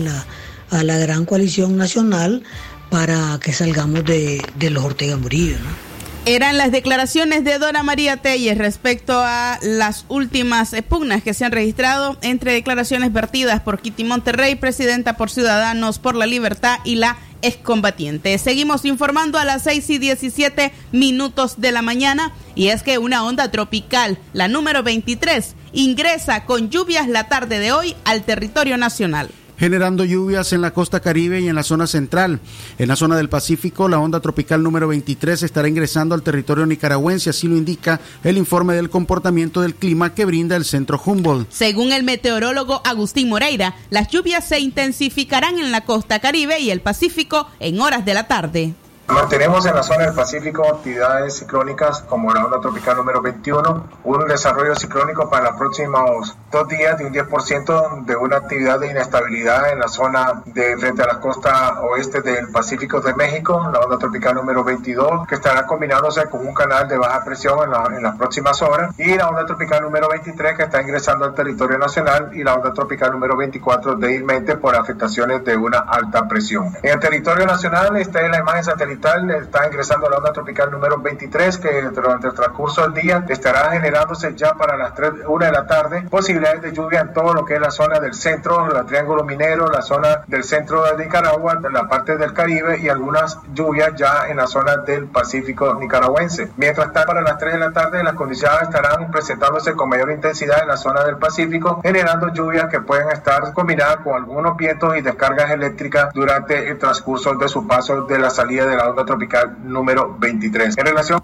a 0.69 0.83
la, 0.83 0.97
gran 0.97 1.25
coalición 1.25 1.77
nacional 1.77 2.43
para 2.89 3.39
que 3.41 3.53
salgamos 3.53 4.03
de, 4.05 4.41
de 4.57 4.69
los 4.69 4.83
Ortega 4.83 5.15
Murillo, 5.17 5.57
¿no? 5.59 5.92
Eran 6.25 6.57
las 6.57 6.71
declaraciones 6.71 7.43
de 7.43 7.59
Dora 7.59 7.83
María 7.83 8.15
Telles 8.15 8.57
respecto 8.57 9.19
a 9.19 9.59
las 9.61 10.05
últimas 10.07 10.73
pugnas 10.87 11.21
que 11.21 11.33
se 11.33 11.43
han 11.43 11.51
registrado 11.51 12.17
entre 12.21 12.53
declaraciones 12.53 13.11
vertidas 13.11 13.59
por 13.61 13.81
Kitty 13.81 14.05
Monterrey, 14.05 14.55
presidenta 14.55 15.17
por 15.17 15.29
Ciudadanos 15.29 15.99
por 15.99 16.15
la 16.15 16.25
Libertad 16.25 16.79
y 16.85 16.95
la 16.95 17.17
excombatiente. 17.41 18.37
Seguimos 18.37 18.85
informando 18.85 19.37
a 19.37 19.43
las 19.43 19.63
6 19.63 19.89
y 19.89 19.97
17 19.97 20.71
minutos 20.93 21.59
de 21.59 21.73
la 21.73 21.81
mañana 21.81 22.31
y 22.55 22.69
es 22.69 22.83
que 22.83 22.99
una 22.99 23.25
onda 23.25 23.51
tropical, 23.51 24.17
la 24.31 24.47
número 24.47 24.81
23, 24.81 25.55
ingresa 25.73 26.45
con 26.45 26.69
lluvias 26.69 27.09
la 27.09 27.27
tarde 27.27 27.59
de 27.59 27.73
hoy 27.73 27.97
al 28.05 28.23
territorio 28.23 28.77
nacional 28.77 29.29
generando 29.57 30.05
lluvias 30.05 30.53
en 30.53 30.61
la 30.61 30.73
costa 30.73 30.99
caribe 30.99 31.41
y 31.41 31.47
en 31.47 31.55
la 31.55 31.63
zona 31.63 31.87
central. 31.87 32.39
En 32.77 32.87
la 32.87 32.95
zona 32.95 33.15
del 33.17 33.29
Pacífico, 33.29 33.87
la 33.87 33.99
onda 33.99 34.19
tropical 34.19 34.63
número 34.63 34.87
23 34.87 35.43
estará 35.43 35.67
ingresando 35.67 36.15
al 36.15 36.23
territorio 36.23 36.65
nicaragüense, 36.65 37.29
así 37.29 37.47
lo 37.47 37.55
indica 37.55 37.99
el 38.23 38.37
informe 38.37 38.75
del 38.75 38.89
comportamiento 38.89 39.61
del 39.61 39.75
clima 39.75 40.13
que 40.13 40.25
brinda 40.25 40.55
el 40.55 40.65
centro 40.65 41.01
Humboldt. 41.03 41.51
Según 41.51 41.91
el 41.91 42.03
meteorólogo 42.03 42.81
Agustín 42.85 43.29
Moreira, 43.29 43.75
las 43.89 44.09
lluvias 44.09 44.47
se 44.47 44.59
intensificarán 44.59 45.59
en 45.59 45.71
la 45.71 45.81
costa 45.81 46.19
caribe 46.19 46.59
y 46.59 46.71
el 46.71 46.81
Pacífico 46.81 47.47
en 47.59 47.79
horas 47.79 48.05
de 48.05 48.13
la 48.13 48.27
tarde. 48.27 48.73
Mantenemos 49.07 49.65
en 49.65 49.75
la 49.75 49.83
zona 49.83 50.05
del 50.05 50.15
Pacífico 50.15 50.65
actividades 50.65 51.37
ciclónicas 51.37 52.01
como 52.03 52.33
la 52.33 52.45
onda 52.45 52.61
tropical 52.61 52.95
número 52.95 53.21
21, 53.21 53.87
un 54.05 54.27
desarrollo 54.27 54.75
ciclónico 54.75 55.29
para 55.29 55.49
los 55.49 55.57
próximos 55.57 56.37
dos 56.49 56.67
días 56.69 56.97
de 56.97 57.05
un 57.05 57.13
10% 57.13 58.05
de 58.05 58.15
una 58.15 58.37
actividad 58.37 58.79
de 58.79 58.91
inestabilidad 58.91 59.71
en 59.71 59.79
la 59.79 59.89
zona 59.89 60.41
de 60.45 60.77
frente 60.77 61.03
a 61.03 61.07
la 61.07 61.19
costa 61.19 61.81
oeste 61.81 62.21
del 62.21 62.49
Pacífico 62.49 63.01
de 63.01 63.13
México, 63.13 63.69
la 63.73 63.81
onda 63.81 63.97
tropical 63.97 64.35
número 64.35 64.63
22, 64.63 65.27
que 65.27 65.35
estará 65.35 65.67
combinándose 65.67 66.25
con 66.29 66.47
un 66.47 66.53
canal 66.53 66.87
de 66.87 66.97
baja 66.97 67.25
presión 67.25 67.59
en, 67.61 67.97
en 67.97 68.03
las 68.03 68.15
próximas 68.15 68.61
horas, 68.61 68.97
y 68.97 69.15
la 69.15 69.27
onda 69.27 69.45
tropical 69.45 69.83
número 69.83 70.07
23 70.07 70.55
que 70.55 70.63
está 70.63 70.81
ingresando 70.81 71.25
al 71.25 71.35
territorio 71.35 71.77
nacional 71.77 72.31
y 72.33 72.41
la 72.41 72.55
onda 72.55 72.73
tropical 72.73 73.11
número 73.11 73.35
24 73.35 73.95
débilmente 73.95 74.55
por 74.55 74.75
afectaciones 74.75 75.43
de 75.43 75.57
una 75.57 75.79
alta 75.79 76.25
presión. 76.25 76.73
En 76.81 76.93
el 76.93 76.99
territorio 77.01 77.45
nacional 77.45 77.97
está 77.97 78.21
en 78.21 78.31
la 78.31 78.39
imagen 78.39 78.63
satelital 78.63 78.92
está 78.93 79.65
ingresando 79.65 80.09
la 80.09 80.17
onda 80.17 80.33
tropical 80.33 80.71
número 80.71 80.97
23 80.99 81.57
que 81.57 81.81
durante 81.81 82.27
el 82.27 82.33
transcurso 82.33 82.81
del 82.83 82.93
día 82.93 83.25
estará 83.27 83.71
generándose 83.71 84.33
ya 84.35 84.53
para 84.53 84.77
las 84.77 84.93
3, 84.93 85.13
1 85.27 85.45
de 85.45 85.51
la 85.51 85.67
tarde 85.67 86.03
posibilidades 86.09 86.61
de 86.61 86.71
lluvia 86.71 87.01
en 87.01 87.13
todo 87.13 87.33
lo 87.33 87.45
que 87.45 87.55
es 87.55 87.59
la 87.59 87.71
zona 87.71 87.99
del 87.99 88.13
centro, 88.13 88.67
la 88.67 88.83
Triángulo 88.85 89.23
Minero, 89.23 89.67
la 89.67 89.81
zona 89.81 90.23
del 90.27 90.43
centro 90.43 90.83
de 90.83 91.03
Nicaragua, 91.03 91.59
la 91.71 91.87
parte 91.87 92.17
del 92.17 92.33
Caribe 92.33 92.79
y 92.79 92.89
algunas 92.89 93.39
lluvias 93.53 93.93
ya 93.95 94.27
en 94.29 94.37
la 94.37 94.47
zona 94.47 94.77
del 94.77 95.07
Pacífico 95.07 95.73
nicaragüense. 95.75 96.51
Mientras 96.57 96.87
está 96.87 97.05
para 97.05 97.21
las 97.21 97.37
3 97.37 97.53
de 97.53 97.59
la 97.59 97.71
tarde 97.71 98.03
las 98.03 98.13
condiciones 98.13 98.63
estarán 98.63 99.11
presentándose 99.11 99.73
con 99.73 99.89
mayor 99.89 100.11
intensidad 100.11 100.61
en 100.61 100.67
la 100.67 100.77
zona 100.77 101.03
del 101.03 101.17
Pacífico, 101.17 101.81
generando 101.81 102.33
lluvias 102.33 102.69
que 102.69 102.81
pueden 102.81 103.09
estar 103.09 103.53
combinadas 103.53 103.97
con 103.97 104.15
algunos 104.15 104.55
vientos 104.57 104.95
y 104.97 105.01
descargas 105.01 105.51
eléctricas 105.51 106.13
durante 106.13 106.69
el 106.69 106.77
transcurso 106.77 107.35
de 107.35 107.47
su 107.47 107.67
paso 107.67 108.03
de 108.03 108.19
la 108.19 108.29
salida 108.29 108.65
de 108.65 108.75
la 108.75 108.82
onda 108.89 109.05
tropical 109.05 109.57
número 109.63 110.15
23. 110.19 110.77
En 110.77 110.85
relación 110.85 111.23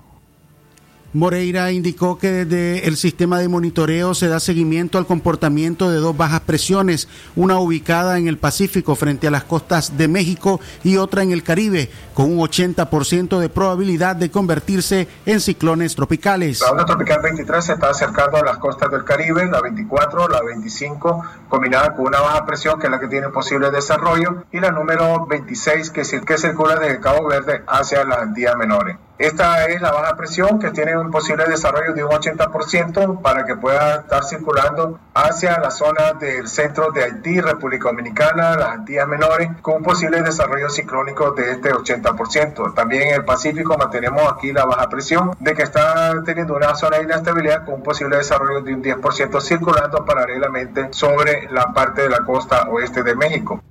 Moreira 1.11 1.71
indicó 1.71 2.19
que 2.19 2.45
desde 2.45 2.87
el 2.87 2.95
sistema 2.95 3.39
de 3.39 3.47
monitoreo 3.47 4.13
se 4.13 4.27
da 4.27 4.39
seguimiento 4.39 4.99
al 4.99 5.07
comportamiento 5.07 5.89
de 5.89 5.97
dos 5.97 6.15
bajas 6.15 6.41
presiones, 6.41 7.07
una 7.35 7.57
ubicada 7.57 8.19
en 8.19 8.27
el 8.27 8.37
Pacífico 8.37 8.95
frente 8.95 9.27
a 9.27 9.31
las 9.31 9.43
costas 9.43 9.97
de 9.97 10.07
México 10.07 10.59
y 10.83 10.97
otra 10.97 11.23
en 11.23 11.31
el 11.31 11.41
Caribe, 11.41 11.89
con 12.13 12.31
un 12.31 12.37
80% 12.37 13.39
de 13.39 13.49
probabilidad 13.49 14.15
de 14.15 14.29
convertirse 14.29 15.07
en 15.25 15.39
ciclones 15.39 15.95
tropicales. 15.95 16.61
La 16.61 16.71
onda 16.71 16.85
tropical 16.85 17.21
23 17.23 17.65
se 17.65 17.73
está 17.73 17.89
acercando 17.89 18.37
a 18.37 18.43
las 18.43 18.59
costas 18.59 18.91
del 18.91 19.03
Caribe, 19.03 19.47
la 19.47 19.61
24, 19.61 20.27
la 20.27 20.43
25, 20.43 21.23
combinada 21.47 21.95
con 21.95 22.05
una 22.05 22.19
baja 22.19 22.45
presión 22.45 22.79
que 22.79 22.85
es 22.85 22.91
la 22.91 22.99
que 22.99 23.07
tiene 23.07 23.29
posible 23.29 23.71
desarrollo, 23.71 24.43
y 24.51 24.59
la 24.59 24.69
número 24.69 25.25
26 25.25 25.89
que, 25.89 26.03
que 26.03 26.37
circula 26.37 26.75
desde 26.75 26.99
Cabo 26.99 27.27
Verde 27.27 27.63
hacia 27.67 28.03
las 28.03 28.19
Antillas 28.19 28.55
Menores. 28.55 29.08
Esta 29.19 29.65
es 29.65 29.81
la 29.81 29.91
baja 29.91 30.15
presión 30.15 30.59
que 30.59 30.71
tiene 30.71 30.97
un 30.97 31.11
posible 31.11 31.43
desarrollo 31.43 31.93
de 31.93 32.05
un 32.05 32.09
80% 32.09 33.21
para 33.21 33.45
que 33.45 33.57
pueda 33.57 33.95
estar 33.95 34.23
circulando 34.23 34.97
hacia 35.13 35.59
la 35.59 35.71
zona 35.71 36.13
del 36.13 36.47
centro 36.47 36.93
de 36.93 37.03
Haití, 37.03 37.41
República 37.41 37.89
Dominicana, 37.89 38.55
las 38.55 38.69
Antillas 38.69 39.09
Menores, 39.09 39.49
con 39.61 39.75
un 39.75 39.83
posible 39.83 40.21
desarrollo 40.21 40.69
ciclónico 40.69 41.31
de 41.31 41.51
este 41.51 41.73
80%. 41.73 42.73
También 42.73 43.09
en 43.09 43.15
el 43.15 43.25
Pacífico 43.25 43.77
mantenemos 43.77 44.23
aquí 44.31 44.53
la 44.53 44.63
baja 44.63 44.87
presión 44.87 45.35
de 45.41 45.53
que 45.53 45.63
está 45.63 46.13
teniendo 46.23 46.55
una 46.55 46.73
zona 46.75 46.99
de 46.99 47.03
inestabilidad 47.03 47.65
con 47.65 47.73
un 47.73 47.83
posible 47.83 48.15
desarrollo 48.15 48.61
de 48.61 48.73
un 48.73 48.81
10% 48.81 49.41
circulando 49.41 50.05
paralelamente 50.05 50.87
sobre 50.91 51.51
la 51.51 51.73
parte 51.73 52.03
de 52.03 52.09
la 52.09 52.19
costa 52.19 52.69
oeste 52.69 53.03
de 53.03 53.15
México 53.17 53.61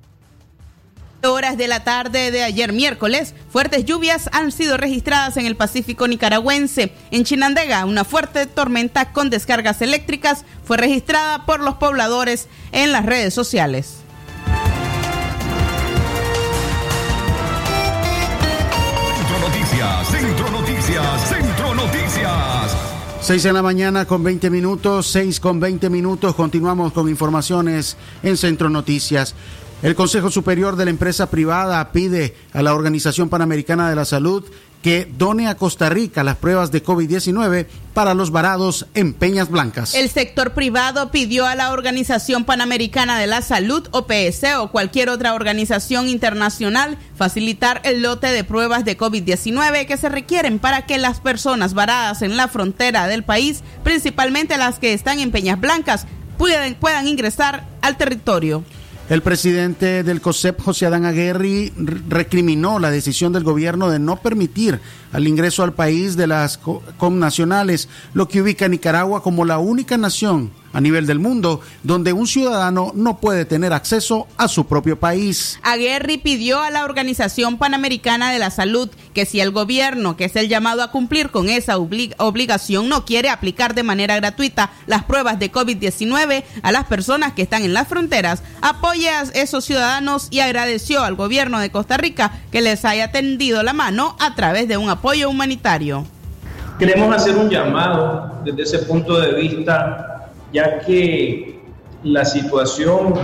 horas 1.22 1.56
de 1.56 1.68
la 1.68 1.84
tarde 1.84 2.30
de 2.30 2.42
ayer 2.44 2.72
miércoles, 2.72 3.34
fuertes 3.50 3.84
lluvias 3.84 4.28
han 4.32 4.52
sido 4.52 4.76
registradas 4.76 5.36
en 5.36 5.46
el 5.46 5.56
Pacífico 5.56 6.06
nicaragüense. 6.06 6.92
En 7.10 7.24
Chinandega, 7.24 7.84
una 7.84 8.04
fuerte 8.04 8.46
tormenta 8.46 9.12
con 9.12 9.30
descargas 9.30 9.82
eléctricas 9.82 10.44
fue 10.64 10.76
registrada 10.76 11.44
por 11.46 11.60
los 11.60 11.74
pobladores 11.74 12.48
en 12.72 12.92
las 12.92 13.04
redes 13.06 13.34
sociales. 13.34 13.98
Centro 19.16 19.48
Noticias, 19.48 20.08
Centro 20.08 20.50
Noticias, 20.50 21.28
Centro 21.28 21.74
Noticias. 21.74 22.76
6 23.20 23.42
de 23.42 23.52
la 23.52 23.62
mañana 23.62 24.04
con 24.06 24.22
20 24.22 24.48
minutos, 24.48 25.08
6 25.08 25.40
con 25.40 25.58
20 25.58 25.90
minutos. 25.90 26.34
Continuamos 26.34 26.92
con 26.92 27.08
informaciones 27.08 27.96
en 28.22 28.36
Centro 28.36 28.70
Noticias. 28.70 29.34
El 29.80 29.94
Consejo 29.94 30.28
Superior 30.28 30.74
de 30.74 30.86
la 30.86 30.90
Empresa 30.90 31.30
Privada 31.30 31.92
pide 31.92 32.34
a 32.52 32.62
la 32.62 32.74
Organización 32.74 33.28
Panamericana 33.28 33.88
de 33.88 33.94
la 33.94 34.04
Salud 34.04 34.44
que 34.82 35.08
done 35.16 35.46
a 35.46 35.56
Costa 35.56 35.88
Rica 35.88 36.24
las 36.24 36.36
pruebas 36.36 36.72
de 36.72 36.82
COVID-19 36.84 37.66
para 37.94 38.14
los 38.14 38.32
varados 38.32 38.86
en 38.94 39.12
Peñas 39.12 39.48
Blancas. 39.48 39.94
El 39.94 40.10
sector 40.10 40.52
privado 40.52 41.12
pidió 41.12 41.46
a 41.46 41.54
la 41.54 41.70
Organización 41.72 42.44
Panamericana 42.44 43.20
de 43.20 43.28
la 43.28 43.40
Salud, 43.40 43.86
OPS, 43.92 44.56
o 44.58 44.70
cualquier 44.72 45.10
otra 45.10 45.34
organización 45.34 46.08
internacional 46.08 46.98
facilitar 47.16 47.80
el 47.84 48.02
lote 48.02 48.28
de 48.32 48.42
pruebas 48.42 48.84
de 48.84 48.98
COVID-19 48.98 49.86
que 49.86 49.96
se 49.96 50.08
requieren 50.08 50.58
para 50.58 50.86
que 50.86 50.98
las 50.98 51.20
personas 51.20 51.74
varadas 51.74 52.22
en 52.22 52.36
la 52.36 52.48
frontera 52.48 53.06
del 53.06 53.22
país, 53.22 53.62
principalmente 53.84 54.58
las 54.58 54.80
que 54.80 54.92
están 54.92 55.20
en 55.20 55.30
Peñas 55.30 55.60
Blancas, 55.60 56.06
puedan, 56.36 56.74
puedan 56.74 57.06
ingresar 57.06 57.64
al 57.80 57.96
territorio. 57.96 58.64
El 59.08 59.22
presidente 59.22 60.02
del 60.02 60.20
COSEP, 60.20 60.60
José 60.60 60.84
Adán 60.84 61.06
Aguirre, 61.06 61.72
recriminó 62.08 62.78
la 62.78 62.90
decisión 62.90 63.32
del 63.32 63.42
gobierno 63.42 63.88
de 63.88 63.98
no 63.98 64.16
permitir 64.16 64.80
al 65.12 65.26
ingreso 65.26 65.62
al 65.62 65.72
país 65.72 66.14
de 66.14 66.26
las 66.26 66.60
connacionales, 66.98 67.88
lo 68.12 68.28
que 68.28 68.42
ubica 68.42 68.66
a 68.66 68.68
Nicaragua 68.68 69.22
como 69.22 69.46
la 69.46 69.58
única 69.58 69.96
nación 69.96 70.50
a 70.78 70.80
nivel 70.80 71.06
del 71.06 71.18
mundo, 71.18 71.60
donde 71.82 72.12
un 72.12 72.28
ciudadano 72.28 72.92
no 72.94 73.18
puede 73.18 73.44
tener 73.44 73.72
acceso 73.72 74.28
a 74.36 74.46
su 74.46 74.66
propio 74.66 74.96
país. 74.96 75.58
Aguerri 75.64 76.18
pidió 76.18 76.62
a 76.62 76.70
la 76.70 76.84
Organización 76.84 77.58
Panamericana 77.58 78.30
de 78.30 78.38
la 78.38 78.50
Salud 78.50 78.88
que 79.12 79.26
si 79.26 79.40
el 79.40 79.50
gobierno, 79.50 80.16
que 80.16 80.26
es 80.26 80.36
el 80.36 80.48
llamado 80.48 80.84
a 80.84 80.92
cumplir 80.92 81.30
con 81.30 81.48
esa 81.48 81.78
oblig 81.78 82.14
obligación, 82.18 82.88
no 82.88 83.04
quiere 83.04 83.28
aplicar 83.28 83.74
de 83.74 83.82
manera 83.82 84.14
gratuita 84.14 84.70
las 84.86 85.02
pruebas 85.02 85.40
de 85.40 85.50
COVID-19 85.50 86.44
a 86.62 86.70
las 86.70 86.84
personas 86.84 87.32
que 87.32 87.42
están 87.42 87.64
en 87.64 87.74
las 87.74 87.88
fronteras, 87.88 88.44
apoye 88.60 89.10
a 89.10 89.22
esos 89.22 89.64
ciudadanos 89.64 90.28
y 90.30 90.38
agradeció 90.38 91.02
al 91.02 91.16
gobierno 91.16 91.58
de 91.58 91.72
Costa 91.72 91.96
Rica 91.96 92.38
que 92.52 92.60
les 92.60 92.84
haya 92.84 93.10
tendido 93.10 93.64
la 93.64 93.72
mano 93.72 94.16
a 94.20 94.36
través 94.36 94.68
de 94.68 94.76
un 94.76 94.90
apoyo 94.90 95.28
humanitario. 95.28 96.06
Queremos 96.78 97.12
hacer 97.12 97.34
un 97.34 97.50
llamado 97.50 98.40
desde 98.44 98.62
ese 98.62 98.78
punto 98.86 99.20
de 99.20 99.34
vista, 99.34 100.17
ya 100.52 100.80
que 100.80 101.60
la 102.02 102.24
situación 102.24 103.14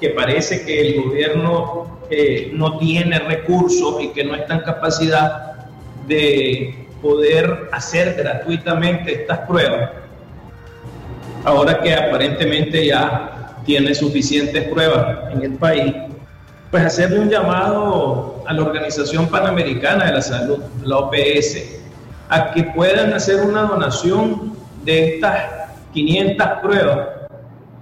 que 0.00 0.10
parece 0.10 0.64
que 0.64 0.80
el 0.80 1.02
gobierno 1.02 1.98
eh, 2.10 2.50
no 2.52 2.78
tiene 2.78 3.18
recursos 3.18 4.02
y 4.02 4.08
que 4.08 4.24
no 4.24 4.34
está 4.34 4.54
en 4.54 4.60
capacidad 4.60 5.52
de 6.06 6.86
poder 7.00 7.68
hacer 7.72 8.14
gratuitamente 8.14 9.22
estas 9.22 9.40
pruebas, 9.40 9.90
ahora 11.44 11.80
que 11.80 11.94
aparentemente 11.94 12.86
ya 12.86 13.56
tiene 13.64 13.94
suficientes 13.94 14.68
pruebas 14.68 15.32
en 15.32 15.42
el 15.42 15.52
país, 15.54 15.94
pues 16.70 16.84
hacerle 16.84 17.20
un 17.20 17.30
llamado 17.30 18.42
a 18.46 18.52
la 18.52 18.62
Organización 18.62 19.28
Panamericana 19.28 20.06
de 20.06 20.12
la 20.12 20.22
Salud, 20.22 20.58
la 20.84 20.98
OPS, 20.98 21.80
a 22.28 22.50
que 22.52 22.64
puedan 22.64 23.12
hacer 23.12 23.42
una 23.42 23.62
donación 23.62 24.56
de 24.84 25.16
estas 25.16 25.61
500 25.92 26.46
pruebas, 26.62 27.08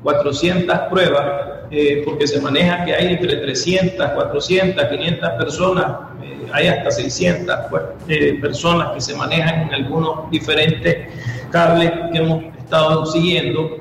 400 0.02 0.78
pruebas, 0.90 1.26
eh, 1.70 2.02
porque 2.04 2.26
se 2.26 2.40
maneja 2.40 2.84
que 2.84 2.94
hay 2.94 3.12
entre 3.14 3.36
300, 3.36 4.10
400, 4.10 4.84
500 4.84 5.30
personas, 5.30 5.86
eh, 6.22 6.46
hay 6.52 6.66
hasta 6.68 6.90
600 6.90 7.56
pues, 7.70 7.82
eh, 8.08 8.38
personas 8.40 8.92
que 8.92 9.00
se 9.00 9.14
manejan 9.14 9.68
en 9.68 9.74
algunos 9.74 10.30
diferentes 10.30 11.08
cables 11.50 11.92
que 12.12 12.18
hemos 12.18 12.44
estado 12.56 13.06
siguiendo, 13.06 13.76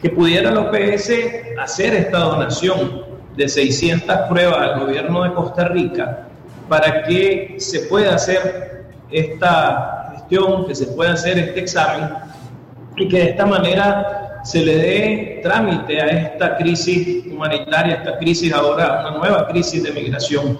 que 0.00 0.10
pudiera 0.10 0.50
la 0.50 0.60
OPS 0.60 1.10
hacer 1.58 1.94
esta 1.94 2.18
donación 2.18 3.04
de 3.36 3.48
600 3.48 4.16
pruebas 4.28 4.58
al 4.58 4.80
gobierno 4.80 5.24
de 5.24 5.32
Costa 5.32 5.68
Rica 5.68 6.28
para 6.68 7.02
que 7.04 7.56
se 7.58 7.80
pueda 7.80 8.14
hacer 8.14 8.84
esta 9.10 10.04
que 10.66 10.74
se 10.74 10.86
pueda 10.86 11.12
hacer 11.12 11.38
este 11.38 11.60
examen 11.60 12.08
y 12.96 13.08
que 13.08 13.18
de 13.18 13.30
esta 13.30 13.46
manera 13.46 14.40
se 14.44 14.64
le 14.64 14.76
dé 14.76 15.40
trámite 15.42 16.00
a 16.00 16.06
esta 16.06 16.56
crisis 16.56 17.26
humanitaria, 17.26 17.94
esta 17.94 18.18
crisis 18.18 18.52
ahora, 18.52 19.06
una 19.08 19.18
nueva 19.18 19.48
crisis 19.48 19.82
de 19.82 19.92
migración. 19.92 20.58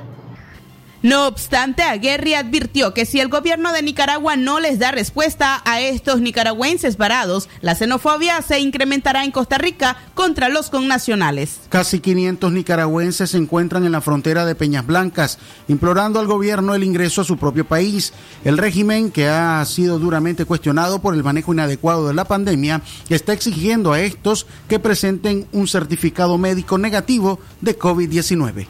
No 1.05 1.27
obstante, 1.27 1.83
Aguerri 1.83 2.33
advirtió 2.33 2.95
que 2.95 3.05
si 3.05 3.21
el 3.21 3.29
gobierno 3.29 3.75
de 3.75 3.83
Nicaragua 3.83 4.37
no 4.37 4.59
les 4.59 4.79
da 4.79 4.91
respuesta 4.91 5.61
a 5.67 5.83
estos 5.83 6.23
nicaragüenses 6.23 6.97
varados, 6.97 7.51
la 7.61 7.75
xenofobia 7.75 8.41
se 8.41 8.61
incrementará 8.61 9.23
en 9.23 9.31
Costa 9.31 9.59
Rica 9.59 9.99
contra 10.15 10.49
los 10.49 10.71
connacionales. 10.71 11.61
Casi 11.69 12.01
500 12.01 12.51
nicaragüenses 12.51 13.33
se 13.33 13.37
encuentran 13.37 13.85
en 13.85 13.93
la 13.93 14.01
frontera 14.01 14.47
de 14.47 14.55
Peñas 14.55 14.87
Blancas, 14.87 15.39
implorando 15.69 16.21
al 16.21 16.27
gobierno 16.27 16.75
el 16.75 16.85
ingreso 16.85 17.21
a 17.21 17.25
su 17.25 17.37
propio 17.37 17.67
país. 17.67 18.15
El 18.43 18.57
régimen, 18.57 19.11
que 19.11 19.29
ha 19.29 19.63
sido 19.67 19.99
duramente 19.99 20.47
cuestionado 20.47 21.03
por 21.03 21.15
el 21.15 21.23
manejo 21.23 21.53
inadecuado 21.53 22.09
de 22.09 22.15
la 22.15 22.25
pandemia, 22.25 22.81
está 23.11 23.35
exigiendo 23.35 23.93
a 23.93 24.01
estos 24.01 24.47
que 24.69 24.79
presenten 24.79 25.49
un 25.53 25.69
certificado 25.69 26.39
médico 26.39 26.79
negativo 26.79 27.41
de 27.61 27.79
COVID-19. 27.79 28.69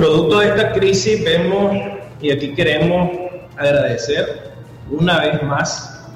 Producto 0.00 0.38
de 0.38 0.46
esta 0.46 0.72
crisis 0.72 1.22
vemos, 1.22 1.76
y 2.22 2.30
aquí 2.30 2.54
queremos 2.54 3.10
agradecer 3.54 4.50
una 4.90 5.20
vez 5.20 5.42
más 5.42 6.08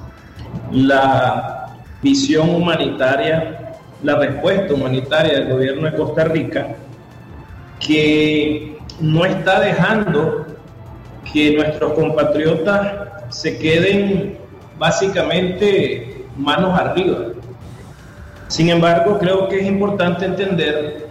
la 0.71 1.67
visión 2.01 2.49
humanitaria, 2.49 3.75
la 4.01 4.15
respuesta 4.15 4.73
humanitaria 4.73 5.33
del 5.33 5.49
gobierno 5.49 5.85
de 5.85 5.97
Costa 5.97 6.23
Rica, 6.23 6.69
que 7.79 8.75
no 9.01 9.23
está 9.23 9.59
dejando 9.59 10.47
que 11.31 11.55
nuestros 11.55 11.93
compatriotas 11.93 12.91
se 13.29 13.55
queden 13.59 14.39
básicamente 14.79 16.25
manos 16.35 16.79
arriba. 16.79 17.19
Sin 18.47 18.69
embargo, 18.69 19.19
creo 19.19 19.47
que 19.47 19.59
es 19.59 19.67
importante 19.67 20.25
entender 20.25 21.04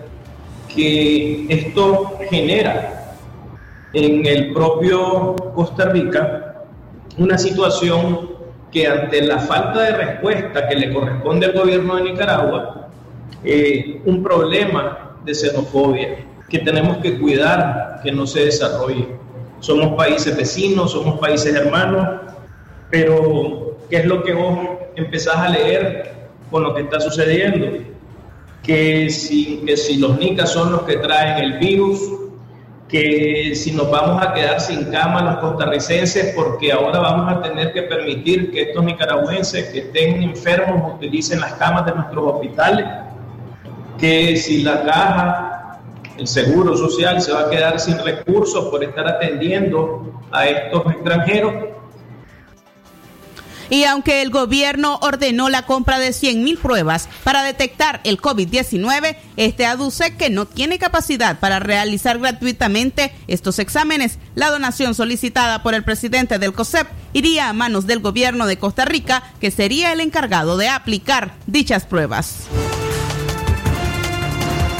que 0.74 1.46
esto 1.48 2.18
genera 2.28 3.16
en 3.92 4.26
el 4.26 4.52
propio 4.52 5.36
Costa 5.54 5.86
Rica 5.90 6.64
una 7.16 7.38
situación 7.38 8.30
que 8.72 8.88
ante 8.88 9.22
la 9.22 9.38
falta 9.38 9.82
de 9.82 9.92
respuesta 9.92 10.68
que 10.68 10.74
le 10.74 10.92
corresponde 10.92 11.46
al 11.46 11.52
gobierno 11.52 11.94
de 11.96 12.02
Nicaragua, 12.02 12.88
eh, 13.44 14.00
un 14.04 14.22
problema 14.22 15.16
de 15.24 15.32
xenofobia 15.32 16.16
que 16.48 16.58
tenemos 16.58 16.96
que 16.98 17.18
cuidar 17.18 18.00
que 18.02 18.10
no 18.10 18.26
se 18.26 18.46
desarrolle. 18.46 19.06
Somos 19.60 19.94
países 19.96 20.36
vecinos, 20.36 20.90
somos 20.92 21.20
países 21.20 21.54
hermanos, 21.54 22.20
pero 22.90 23.76
¿qué 23.88 23.98
es 23.98 24.06
lo 24.06 24.22
que 24.24 24.34
vos 24.34 24.58
empezás 24.96 25.36
a 25.36 25.48
leer 25.48 26.12
con 26.50 26.64
lo 26.64 26.74
que 26.74 26.82
está 26.82 27.00
sucediendo? 27.00 27.93
Que 28.64 29.10
si, 29.10 29.62
que 29.66 29.76
si 29.76 29.98
los 29.98 30.18
nicas 30.18 30.52
son 30.52 30.72
los 30.72 30.82
que 30.82 30.96
traen 30.96 31.44
el 31.44 31.58
virus, 31.58 32.00
que 32.88 33.52
si 33.54 33.72
nos 33.72 33.90
vamos 33.90 34.22
a 34.22 34.32
quedar 34.32 34.60
sin 34.60 34.84
cama 34.90 35.22
los 35.22 35.36
costarricenses 35.38 36.34
porque 36.34 36.72
ahora 36.72 37.00
vamos 37.00 37.32
a 37.32 37.42
tener 37.42 37.72
que 37.72 37.82
permitir 37.82 38.50
que 38.52 38.62
estos 38.62 38.84
nicaragüenses 38.84 39.70
que 39.70 39.80
estén 39.80 40.22
enfermos 40.22 40.94
utilicen 40.94 41.40
las 41.40 41.54
camas 41.54 41.86
de 41.86 41.92
nuestros 41.92 42.24
hospitales, 42.24 42.86
que 43.98 44.36
si 44.36 44.62
la 44.62 44.82
caja, 44.82 45.80
el 46.16 46.26
seguro 46.26 46.76
social 46.76 47.20
se 47.20 47.32
va 47.32 47.42
a 47.42 47.50
quedar 47.50 47.78
sin 47.80 47.98
recursos 47.98 48.66
por 48.66 48.82
estar 48.82 49.06
atendiendo 49.08 50.22
a 50.30 50.46
estos 50.46 50.86
extranjeros, 50.86 51.54
y 53.70 53.84
aunque 53.84 54.22
el 54.22 54.30
gobierno 54.30 54.98
ordenó 55.02 55.48
la 55.48 55.62
compra 55.62 55.98
de 55.98 56.10
100.000 56.10 56.58
pruebas 56.58 57.08
para 57.22 57.42
detectar 57.42 58.00
el 58.04 58.20
COVID-19, 58.20 59.16
este 59.36 59.66
aduce 59.66 60.16
que 60.16 60.30
no 60.30 60.46
tiene 60.46 60.78
capacidad 60.78 61.38
para 61.38 61.58
realizar 61.58 62.18
gratuitamente 62.18 63.12
estos 63.26 63.58
exámenes. 63.58 64.18
La 64.34 64.50
donación 64.50 64.94
solicitada 64.94 65.62
por 65.62 65.74
el 65.74 65.84
presidente 65.84 66.38
del 66.38 66.52
COSEP 66.52 66.86
iría 67.12 67.48
a 67.48 67.52
manos 67.52 67.86
del 67.86 68.00
gobierno 68.00 68.46
de 68.46 68.58
Costa 68.58 68.84
Rica, 68.84 69.22
que 69.40 69.50
sería 69.50 69.92
el 69.92 70.00
encargado 70.00 70.56
de 70.56 70.68
aplicar 70.68 71.34
dichas 71.46 71.86
pruebas. 71.86 72.48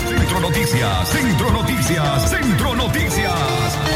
Centro 0.09 0.41
Noticias, 0.41 1.09
Centro 1.09 1.51
Noticias, 1.51 2.31
Centro 2.31 2.75
Noticias. 2.75 3.94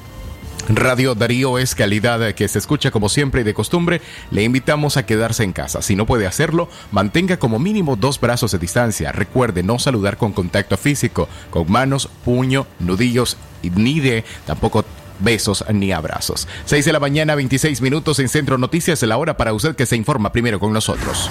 Radio 0.68 1.14
Darío 1.14 1.58
es 1.58 1.74
calidad 1.74 2.34
que 2.34 2.46
se 2.48 2.58
escucha 2.58 2.90
como 2.90 3.08
siempre 3.08 3.40
y 3.40 3.44
de 3.44 3.54
costumbre. 3.54 4.00
Le 4.30 4.42
invitamos 4.42 4.96
a 4.96 5.04
quedarse 5.04 5.42
en 5.42 5.52
casa. 5.52 5.82
Si 5.82 5.96
no 5.96 6.06
puede 6.06 6.26
hacerlo, 6.26 6.68
mantenga 6.92 7.36
como 7.36 7.58
mínimo 7.58 7.96
dos 7.96 8.20
brazos 8.20 8.52
de 8.52 8.58
distancia. 8.58 9.12
Recuerde 9.12 9.62
no 9.62 9.78
saludar 9.78 10.16
con 10.16 10.32
contacto 10.32 10.76
físico, 10.76 11.28
con 11.50 11.70
manos, 11.70 12.08
puño, 12.24 12.66
nudillos 12.78 13.36
ni 13.62 14.00
de 14.00 14.24
tampoco 14.46 14.84
besos 15.18 15.64
ni 15.72 15.92
abrazos. 15.92 16.48
6 16.66 16.84
de 16.84 16.92
la 16.92 17.00
mañana, 17.00 17.34
26 17.34 17.80
minutos 17.80 18.18
en 18.18 18.28
Centro 18.28 18.58
Noticias, 18.58 19.02
la 19.02 19.16
hora 19.16 19.36
para 19.36 19.52
usted 19.52 19.76
que 19.76 19.86
se 19.86 19.96
informa 19.96 20.32
primero 20.32 20.60
con 20.60 20.72
nosotros. 20.72 21.30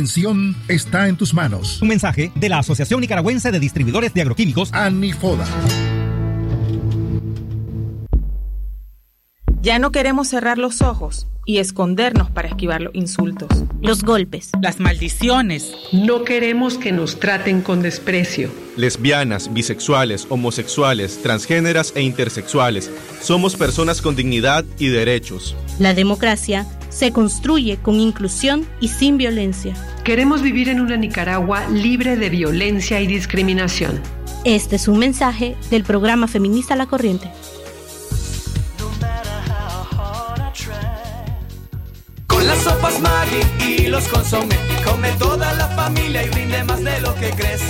está 0.67 1.07
en 1.07 1.15
tus 1.15 1.33
manos. 1.33 1.81
Un 1.81 1.87
mensaje 1.87 2.31
de 2.35 2.49
la 2.49 2.59
Asociación 2.59 3.01
Nicaragüense 3.01 3.51
de 3.51 3.59
Distribuidores 3.59 4.13
de 4.13 4.21
Agroquímicos, 4.21 4.73
ANIFODA. 4.73 5.45
Ya 9.61 9.77
no 9.77 9.91
queremos 9.91 10.27
cerrar 10.27 10.57
los 10.57 10.81
ojos 10.81 11.27
y 11.45 11.59
escondernos 11.59 12.31
para 12.31 12.47
esquivar 12.47 12.81
los 12.81 12.95
insultos, 12.95 13.63
los 13.79 14.01
golpes, 14.01 14.49
las 14.59 14.79
maldiciones. 14.79 15.71
No 15.91 16.23
queremos 16.23 16.79
que 16.79 16.91
nos 16.91 17.19
traten 17.19 17.61
con 17.61 17.83
desprecio. 17.83 18.49
Lesbianas, 18.75 19.53
bisexuales, 19.53 20.25
homosexuales, 20.29 21.21
transgéneras 21.21 21.93
e 21.95 22.01
intersexuales. 22.01 22.89
Somos 23.21 23.55
personas 23.55 24.01
con 24.01 24.15
dignidad 24.15 24.65
y 24.79 24.87
derechos. 24.87 25.55
La 25.77 25.93
democracia 25.93 26.65
se 26.89 27.11
construye 27.11 27.77
con 27.77 27.99
inclusión 27.99 28.65
y 28.79 28.87
sin 28.87 29.17
violencia. 29.17 29.75
Queremos 30.03 30.41
vivir 30.41 30.69
en 30.69 30.81
una 30.81 30.97
Nicaragua 30.97 31.67
libre 31.69 32.15
de 32.15 32.31
violencia 32.31 32.99
y 32.99 33.05
discriminación. 33.05 34.01
Este 34.43 34.77
es 34.77 34.87
un 34.87 34.97
mensaje 34.97 35.55
del 35.69 35.83
programa 35.83 36.27
feminista 36.27 36.75
La 36.75 36.87
Corriente. 36.87 37.29
Las 42.63 42.73
sopas 42.73 43.01
Maggi 43.01 43.65
y 43.65 43.87
los 43.87 44.07
consomé, 44.07 44.55
come 44.85 45.11
toda 45.13 45.53
la 45.53 45.67
familia 45.69 46.23
y 46.23 46.29
rinde 46.29 46.63
más 46.63 46.83
de 46.83 47.01
lo 47.01 47.15
que 47.15 47.31
crees. 47.31 47.61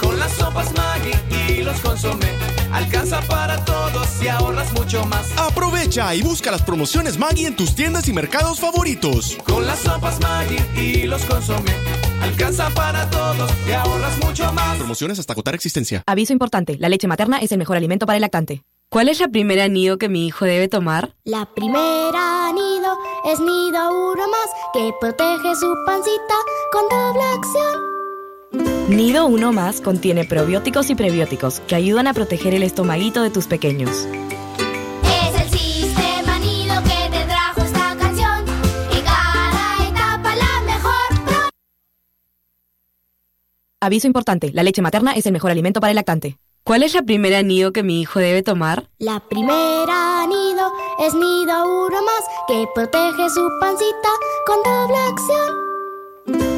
Con 0.00 0.18
las 0.18 0.32
sopas 0.32 0.72
Maggi 0.74 1.12
y 1.52 1.62
los 1.62 1.78
consomé, 1.80 2.26
alcanza 2.72 3.20
para 3.22 3.64
todos 3.64 4.08
y 4.20 4.28
ahorras 4.28 4.72
mucho 4.72 5.04
más. 5.06 5.26
Aprovecha 5.36 6.14
y 6.14 6.22
busca 6.22 6.50
las 6.50 6.62
promociones 6.62 7.16
Maggi 7.16 7.46
en 7.46 7.54
tus 7.54 7.74
tiendas 7.76 8.08
y 8.08 8.12
mercados 8.12 8.58
favoritos. 8.58 9.38
Con 9.44 9.66
las 9.66 9.78
sopas 9.80 10.18
Maggi 10.20 10.56
y 10.80 11.02
los 11.04 11.24
consomé, 11.26 11.72
alcanza 12.20 12.70
para 12.70 13.08
todos 13.08 13.50
y 13.68 13.72
ahorras 13.72 14.18
mucho 14.24 14.52
más. 14.52 14.78
Promociones 14.78 15.18
hasta 15.20 15.32
agotar 15.32 15.54
existencia. 15.54 16.02
Aviso 16.06 16.32
importante, 16.32 16.76
la 16.78 16.88
leche 16.88 17.06
materna 17.06 17.38
es 17.38 17.52
el 17.52 17.58
mejor 17.58 17.76
alimento 17.76 18.04
para 18.06 18.16
el 18.16 18.22
lactante. 18.22 18.64
¿Cuál 18.90 19.08
es 19.08 19.20
la 19.20 19.28
primera 19.28 19.68
nido 19.68 19.98
que 19.98 20.08
mi 20.08 20.26
hijo 20.26 20.44
debe 20.44 20.66
tomar? 20.66 21.14
La 21.24 21.46
primera 21.46 22.52
nido 22.52 22.98
es 23.32 23.38
nido 23.38 24.12
uno 24.12 24.24
más 24.28 24.50
que 24.72 24.92
protege 25.00 25.54
su 25.54 25.72
pancita 25.86 26.34
con 26.72 26.82
doble 26.88 27.22
acción. 27.22 28.88
Nido 28.88 29.26
Uno 29.26 29.52
Más 29.52 29.80
contiene 29.80 30.24
probióticos 30.24 30.90
y 30.90 30.96
prebióticos 30.96 31.60
que 31.60 31.76
ayudan 31.76 32.08
a 32.08 32.14
proteger 32.14 32.54
el 32.54 32.64
estomaguito 32.64 33.22
de 33.22 33.30
tus 33.30 33.46
pequeños. 33.46 33.90
Es 33.90 35.40
el 35.40 35.48
sistema 35.56 36.40
nido 36.40 36.74
que 36.82 37.16
te 37.16 37.24
trajo 37.26 37.60
esta 37.60 37.96
canción. 37.96 38.44
En 38.92 39.04
cada 39.04 39.88
etapa 39.88 40.34
la 40.34 40.60
mejor. 40.66 41.24
pro- 41.24 41.50
Aviso 43.80 44.08
importante, 44.08 44.50
la 44.52 44.64
leche 44.64 44.82
materna 44.82 45.12
es 45.12 45.24
el 45.26 45.32
mejor 45.32 45.52
alimento 45.52 45.80
para 45.80 45.92
el 45.92 45.96
lactante. 45.96 46.36
¿Cuál 46.64 46.82
es 46.82 46.94
la 46.94 47.02
primera 47.02 47.42
nido 47.42 47.72
que 47.72 47.82
mi 47.82 48.00
hijo 48.00 48.20
debe 48.20 48.42
tomar? 48.42 48.88
La 48.98 49.20
primera 49.20 50.26
nido 50.26 50.72
es 51.00 51.14
nido 51.14 51.86
uno 51.86 52.02
más 52.02 52.24
que 52.46 52.66
protege 52.74 53.30
su 53.30 53.48
pancita 53.60 54.08
con 54.46 54.62
doble 54.62 54.96
acción. 54.96 55.70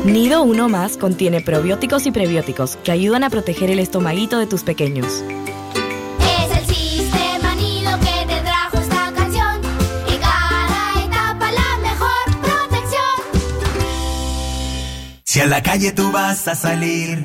Nido 0.05 0.43
Uno 0.43 0.69
Más 0.69 0.97
contiene 0.97 1.41
probióticos 1.41 2.07
y 2.07 2.11
prebióticos 2.11 2.77
que 2.77 2.91
ayudan 2.91 3.23
a 3.23 3.31
proteger 3.31 3.71
el 3.71 3.79
estomaguito 3.79 4.39
de 4.39 4.47
tus 4.47 4.65
pequeños. 4.65 5.07
Es 5.07 6.59
el 6.59 6.67
sistema 6.75 7.55
nido 7.55 7.93
que 8.01 8.27
te 8.27 8.41
trajo 8.41 8.79
esta 8.79 9.13
canción. 9.15 9.61
En 10.09 10.21
cada 10.21 11.05
etapa 11.05 11.53
la 11.53 11.79
mejor 11.81 12.41
protección. 12.43 13.15
Si 15.23 15.41
a 15.41 15.47
la 15.47 15.63
calle 15.63 15.93
tú 15.93 16.11
vas 16.11 16.49
a 16.49 16.57
salir, 16.57 17.25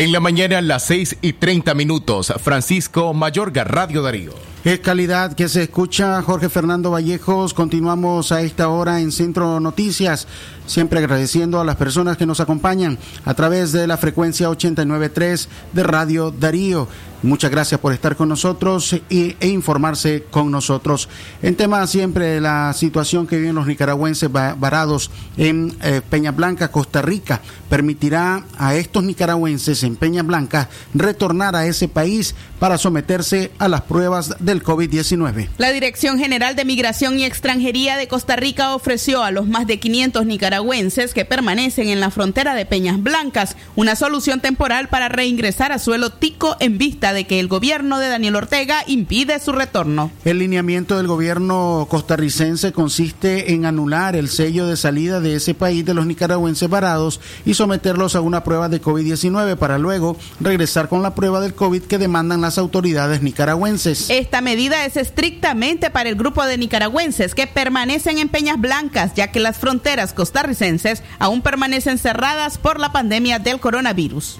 En 0.00 0.12
la 0.12 0.20
mañana 0.20 0.56
a 0.56 0.62
las 0.62 0.84
6 0.84 1.18
y 1.20 1.34
30 1.34 1.74
minutos, 1.74 2.32
Francisco 2.42 3.12
Mayorga, 3.12 3.64
Radio 3.64 4.00
Darío. 4.00 4.32
Es 4.64 4.80
calidad 4.80 5.34
que 5.34 5.46
se 5.46 5.64
escucha 5.64 6.22
Jorge 6.22 6.48
Fernando 6.48 6.90
Vallejos. 6.90 7.52
Continuamos 7.52 8.32
a 8.32 8.40
esta 8.40 8.70
hora 8.70 9.00
en 9.00 9.12
Centro 9.12 9.60
Noticias, 9.60 10.26
siempre 10.64 11.00
agradeciendo 11.00 11.60
a 11.60 11.66
las 11.66 11.76
personas 11.76 12.16
que 12.16 12.24
nos 12.24 12.40
acompañan 12.40 12.96
a 13.26 13.34
través 13.34 13.72
de 13.72 13.86
la 13.86 13.98
frecuencia 13.98 14.48
89.3 14.48 15.48
de 15.74 15.82
Radio 15.82 16.30
Darío. 16.30 16.88
Muchas 17.22 17.50
gracias 17.50 17.78
por 17.80 17.92
estar 17.92 18.16
con 18.16 18.30
nosotros 18.30 18.96
e 19.10 19.36
informarse 19.42 20.24
con 20.30 20.50
nosotros. 20.50 21.08
En 21.42 21.54
tema 21.54 21.86
siempre 21.86 22.40
la 22.40 22.72
situación 22.72 23.26
que 23.26 23.36
viven 23.36 23.54
los 23.54 23.66
nicaragüenses 23.66 24.32
varados 24.32 25.10
en 25.36 25.76
eh, 25.82 26.00
Peña 26.08 26.32
Blanca, 26.32 26.70
Costa 26.70 27.02
Rica, 27.02 27.42
permitirá 27.68 28.44
a 28.58 28.74
estos 28.74 29.04
nicaragüenses 29.04 29.82
en 29.82 29.96
Peña 29.96 30.22
Blanca 30.22 30.70
retornar 30.94 31.56
a 31.56 31.66
ese 31.66 31.88
país 31.88 32.34
para 32.58 32.78
someterse 32.78 33.50
a 33.58 33.68
las 33.68 33.82
pruebas 33.82 34.36
del 34.40 34.62
COVID-19. 34.62 35.48
La 35.58 35.72
Dirección 35.72 36.18
General 36.18 36.56
de 36.56 36.64
Migración 36.64 37.18
y 37.18 37.24
Extranjería 37.24 37.96
de 37.96 38.08
Costa 38.08 38.36
Rica 38.36 38.74
ofreció 38.74 39.22
a 39.22 39.30
los 39.30 39.46
más 39.46 39.66
de 39.66 39.78
500 39.78 40.24
nicaragüenses 40.24 41.12
que 41.12 41.24
permanecen 41.24 41.88
en 41.88 42.00
la 42.00 42.10
frontera 42.10 42.54
de 42.54 42.66
Peñas 42.66 43.02
Blancas 43.02 43.56
una 43.76 43.94
solución 43.94 44.40
temporal 44.40 44.88
para 44.88 45.08
reingresar 45.08 45.72
a 45.72 45.78
suelo 45.78 46.10
tico 46.10 46.56
en 46.60 46.78
vista 46.78 47.09
de 47.12 47.26
que 47.26 47.40
el 47.40 47.48
gobierno 47.48 47.98
de 47.98 48.08
Daniel 48.08 48.36
Ortega 48.36 48.84
impide 48.86 49.38
su 49.40 49.52
retorno. 49.52 50.10
El 50.24 50.38
lineamiento 50.38 50.96
del 50.96 51.06
gobierno 51.06 51.86
costarricense 51.88 52.72
consiste 52.72 53.52
en 53.52 53.66
anular 53.66 54.16
el 54.16 54.28
sello 54.28 54.66
de 54.66 54.76
salida 54.76 55.20
de 55.20 55.36
ese 55.36 55.54
país 55.54 55.84
de 55.84 55.94
los 55.94 56.06
nicaragüenses 56.06 56.68
varados 56.68 57.20
y 57.44 57.54
someterlos 57.54 58.14
a 58.14 58.20
una 58.20 58.44
prueba 58.44 58.68
de 58.68 58.82
COVID-19 58.82 59.56
para 59.56 59.78
luego 59.78 60.16
regresar 60.40 60.88
con 60.88 61.02
la 61.02 61.14
prueba 61.14 61.40
del 61.40 61.54
COVID 61.54 61.82
que 61.82 61.98
demandan 61.98 62.40
las 62.40 62.58
autoridades 62.58 63.22
nicaragüenses. 63.22 64.10
Esta 64.10 64.40
medida 64.40 64.84
es 64.84 64.96
estrictamente 64.96 65.90
para 65.90 66.08
el 66.08 66.16
grupo 66.16 66.44
de 66.44 66.58
nicaragüenses 66.58 67.34
que 67.34 67.46
permanecen 67.46 68.18
en 68.18 68.28
Peñas 68.28 68.60
Blancas, 68.60 69.12
ya 69.14 69.30
que 69.30 69.40
las 69.40 69.58
fronteras 69.58 70.12
costarricenses 70.12 71.02
aún 71.18 71.42
permanecen 71.42 71.98
cerradas 71.98 72.58
por 72.58 72.80
la 72.80 72.92
pandemia 72.92 73.38
del 73.38 73.60
coronavirus. 73.60 74.38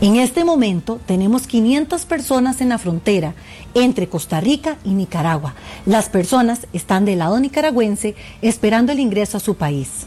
En 0.00 0.16
este 0.16 0.44
momento 0.44 1.00
tenemos 1.06 1.46
500 1.46 2.04
personas 2.04 2.60
en 2.60 2.68
la 2.68 2.78
frontera 2.78 3.34
entre 3.74 4.08
Costa 4.08 4.40
Rica 4.40 4.76
y 4.84 4.90
Nicaragua. 4.90 5.54
Las 5.86 6.08
personas 6.08 6.68
están 6.72 7.04
del 7.04 7.18
lado 7.18 7.40
nicaragüense 7.40 8.14
esperando 8.40 8.92
el 8.92 9.00
ingreso 9.00 9.36
a 9.36 9.40
su 9.40 9.56
país. 9.56 10.06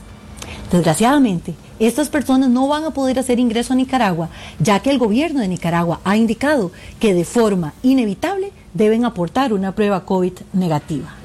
Desgraciadamente, 0.72 1.56
estas 1.80 2.08
personas 2.08 2.50
no 2.50 2.68
van 2.70 2.86
a 2.86 2.92
poder 2.92 3.20
hacer 3.20 3.40
ingreso 3.40 3.74
a 3.74 3.76
Nicaragua, 3.76 4.30
ya 4.60 4.80
que 4.80 4.90
el 4.90 5.00
gobierno 5.00 5.42
de 5.42 5.50
Nicaragua 5.50 6.00
ha 6.06 6.16
indicado 6.16 6.72
que 7.00 7.14
de 7.14 7.26
forma 7.26 7.74
inevitable 7.84 8.54
deben 8.74 9.04
aportar 9.04 9.52
una 9.52 9.76
prueba 9.76 10.06
COVID 10.06 10.34
negativa. 10.54 11.21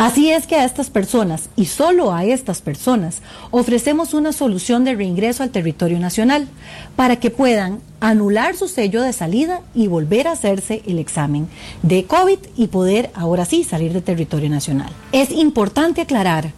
Así 0.00 0.30
es 0.30 0.46
que 0.46 0.56
a 0.56 0.64
estas 0.64 0.88
personas, 0.88 1.50
y 1.56 1.66
solo 1.66 2.10
a 2.10 2.24
estas 2.24 2.62
personas, 2.62 3.18
ofrecemos 3.50 4.14
una 4.14 4.32
solución 4.32 4.82
de 4.82 4.94
reingreso 4.94 5.42
al 5.42 5.50
territorio 5.50 6.00
nacional 6.00 6.48
para 6.96 7.16
que 7.16 7.30
puedan 7.30 7.80
anular 8.00 8.56
su 8.56 8.66
sello 8.66 9.02
de 9.02 9.12
salida 9.12 9.60
y 9.74 9.88
volver 9.88 10.26
a 10.26 10.32
hacerse 10.32 10.80
el 10.86 10.98
examen 10.98 11.48
de 11.82 12.04
COVID 12.04 12.38
y 12.56 12.68
poder 12.68 13.10
ahora 13.12 13.44
sí 13.44 13.62
salir 13.62 13.92
del 13.92 14.02
territorio 14.02 14.48
nacional. 14.48 14.90
Es 15.12 15.30
importante 15.30 16.00
aclarar 16.00 16.52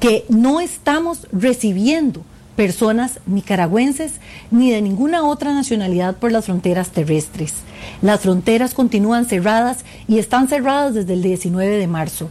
que 0.00 0.24
no 0.28 0.58
estamos 0.58 1.28
recibiendo 1.30 2.22
personas 2.56 3.20
nicaragüenses 3.26 4.14
ni 4.50 4.72
de 4.72 4.82
ninguna 4.82 5.22
otra 5.22 5.54
nacionalidad 5.54 6.16
por 6.16 6.32
las 6.32 6.46
fronteras 6.46 6.90
terrestres. 6.90 7.54
Las 8.02 8.18
fronteras 8.22 8.74
continúan 8.74 9.24
cerradas 9.26 9.84
y 10.08 10.18
están 10.18 10.48
cerradas 10.48 10.94
desde 10.94 11.12
el 11.12 11.22
19 11.22 11.78
de 11.78 11.86
marzo. 11.86 12.28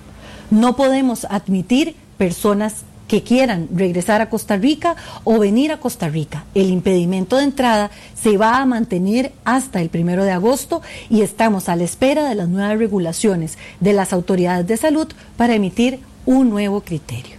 No 0.50 0.76
podemos 0.76 1.26
admitir 1.26 1.96
personas 2.18 2.84
que 3.08 3.24
quieran 3.24 3.70
regresar 3.74 4.22
a 4.22 4.30
Costa 4.30 4.58
Rica 4.58 4.96
o 5.24 5.40
venir 5.40 5.72
a 5.72 5.80
Costa 5.80 6.10
Rica. 6.10 6.46
El 6.54 6.70
impedimento 6.70 7.38
de 7.38 7.46
entrada 7.46 7.90
se 8.16 8.38
va 8.38 8.58
a 8.58 8.66
mantener 8.66 9.32
hasta 9.46 9.82
el 9.82 9.90
primero 9.90 10.24
de 10.24 10.32
agosto 10.32 10.82
y 11.10 11.22
estamos 11.22 11.70
a 11.70 11.76
la 11.76 11.84
espera 11.84 12.28
de 12.28 12.36
las 12.36 12.50
nuevas 12.50 12.78
regulaciones 12.78 13.58
de 13.80 13.94
las 13.94 14.14
autoridades 14.14 14.68
de 14.68 14.78
salud 14.78 15.08
para 15.38 15.56
emitir 15.56 16.00
un 16.26 16.50
nuevo 16.50 16.82
criterio. 16.82 17.37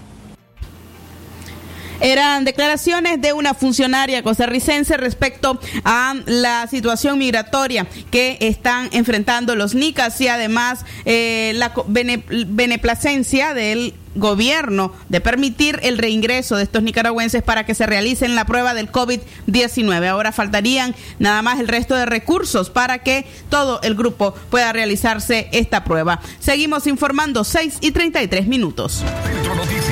Eran 2.00 2.44
declaraciones 2.44 3.20
de 3.20 3.32
una 3.32 3.54
funcionaria 3.54 4.22
costarricense 4.22 4.96
respecto 4.96 5.60
a 5.84 6.14
la 6.26 6.66
situación 6.68 7.18
migratoria 7.18 7.86
que 8.10 8.38
están 8.40 8.88
enfrentando 8.92 9.56
los 9.56 9.74
NICAS 9.74 10.20
y 10.20 10.28
además 10.28 10.84
eh, 11.04 11.52
la 11.56 11.72
beneplacencia 11.88 13.54
del 13.54 13.94
gobierno 14.14 14.92
de 15.08 15.20
permitir 15.20 15.78
el 15.82 15.98
reingreso 15.98 16.56
de 16.56 16.64
estos 16.64 16.82
nicaragüenses 16.82 17.42
para 17.42 17.64
que 17.64 17.74
se 17.74 17.86
realicen 17.86 18.34
la 18.34 18.44
prueba 18.44 18.74
del 18.74 18.90
COVID-19. 18.90 20.06
Ahora 20.06 20.32
faltarían 20.32 20.94
nada 21.18 21.42
más 21.42 21.60
el 21.60 21.68
resto 21.68 21.94
de 21.94 22.06
recursos 22.06 22.70
para 22.70 22.98
que 23.00 23.26
todo 23.48 23.80
el 23.82 23.94
grupo 23.94 24.34
pueda 24.50 24.72
realizarse 24.72 25.48
esta 25.52 25.84
prueba. 25.84 26.20
Seguimos 26.40 26.86
informando 26.86 27.44
6 27.44 27.78
y 27.80 27.92
33 27.92 28.46
minutos. 28.46 29.04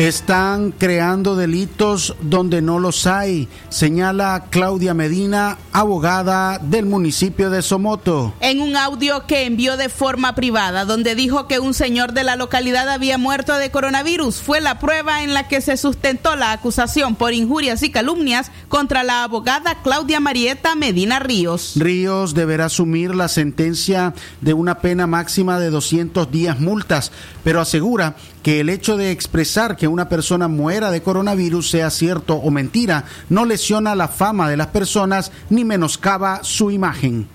Están 0.00 0.72
creando 0.72 1.36
delitos 1.36 2.16
donde 2.22 2.62
no 2.62 2.78
los 2.78 3.06
hay, 3.06 3.48
señala 3.68 4.46
Claudia 4.48 4.94
Medina, 4.94 5.58
abogada 5.72 6.58
del 6.58 6.86
municipio 6.86 7.50
de 7.50 7.60
Somoto. 7.60 8.32
En 8.40 8.62
un 8.62 8.78
audio 8.78 9.26
que 9.26 9.44
envió 9.44 9.76
de 9.76 9.90
forma 9.90 10.34
privada, 10.34 10.86
donde 10.86 11.14
dijo 11.14 11.46
que 11.46 11.58
un 11.58 11.74
señor 11.74 12.14
de 12.14 12.24
la 12.24 12.36
localidad 12.36 12.88
había 12.88 13.18
muerto 13.18 13.58
de 13.58 13.70
coronavirus, 13.70 14.36
fue 14.36 14.62
la 14.62 14.78
prueba 14.78 15.22
en 15.22 15.34
la 15.34 15.48
que 15.48 15.60
se 15.60 15.76
sustentó 15.76 16.34
la 16.34 16.52
acusación 16.52 17.14
por 17.14 17.34
injurias 17.34 17.82
y 17.82 17.90
calumnias 17.90 18.50
contra 18.70 19.02
la 19.02 19.24
abogada 19.24 19.82
Claudia 19.82 20.18
Marieta 20.18 20.76
Medina 20.76 21.18
Ríos. 21.18 21.74
Ríos 21.76 22.32
deberá 22.32 22.64
asumir 22.64 23.14
la 23.14 23.28
sentencia 23.28 24.14
de 24.40 24.54
una 24.54 24.78
pena 24.78 25.06
máxima 25.06 25.60
de 25.60 25.68
200 25.68 26.30
días 26.32 26.58
multas, 26.58 27.12
pero 27.44 27.60
asegura 27.60 28.16
que 28.42 28.60
el 28.60 28.68
hecho 28.68 28.96
de 28.96 29.10
expresar 29.10 29.76
que 29.76 29.88
una 29.88 30.08
persona 30.08 30.48
muera 30.48 30.90
de 30.90 31.02
coronavirus, 31.02 31.70
sea 31.70 31.90
cierto 31.90 32.36
o 32.36 32.50
mentira, 32.50 33.04
no 33.28 33.44
lesiona 33.44 33.94
la 33.94 34.08
fama 34.08 34.48
de 34.48 34.56
las 34.56 34.68
personas 34.68 35.32
ni 35.50 35.64
menoscaba 35.64 36.40
su 36.42 36.70
imagen. 36.70 37.28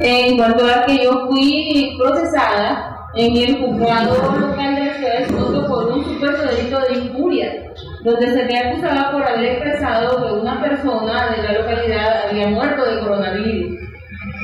En 0.00 0.36
cuanto 0.36 0.66
a 0.66 0.84
que 0.84 1.02
yo 1.02 1.26
fui 1.28 1.96
procesada 1.98 3.08
en 3.14 3.36
el 3.36 3.58
juzgado 3.58 4.14
local 4.38 4.74
de 4.74 4.84
la 4.84 4.94
ciudad 4.96 5.18
de 5.20 5.28
Soto 5.28 5.66
por 5.66 5.92
un 5.92 6.04
supuesto 6.04 6.46
delito 6.46 6.78
de 6.80 6.94
injuria, 6.94 7.73
donde 8.04 8.32
se 8.32 8.44
me 8.44 8.58
acusaba 8.58 9.12
por 9.12 9.26
haber 9.26 9.44
expresado 9.46 10.18
que 10.18 10.32
una 10.34 10.60
persona 10.60 11.34
de 11.34 11.42
la 11.42 11.52
localidad 11.60 12.28
había 12.28 12.48
muerto 12.48 12.84
de 12.84 13.00
coronavirus. 13.00 13.78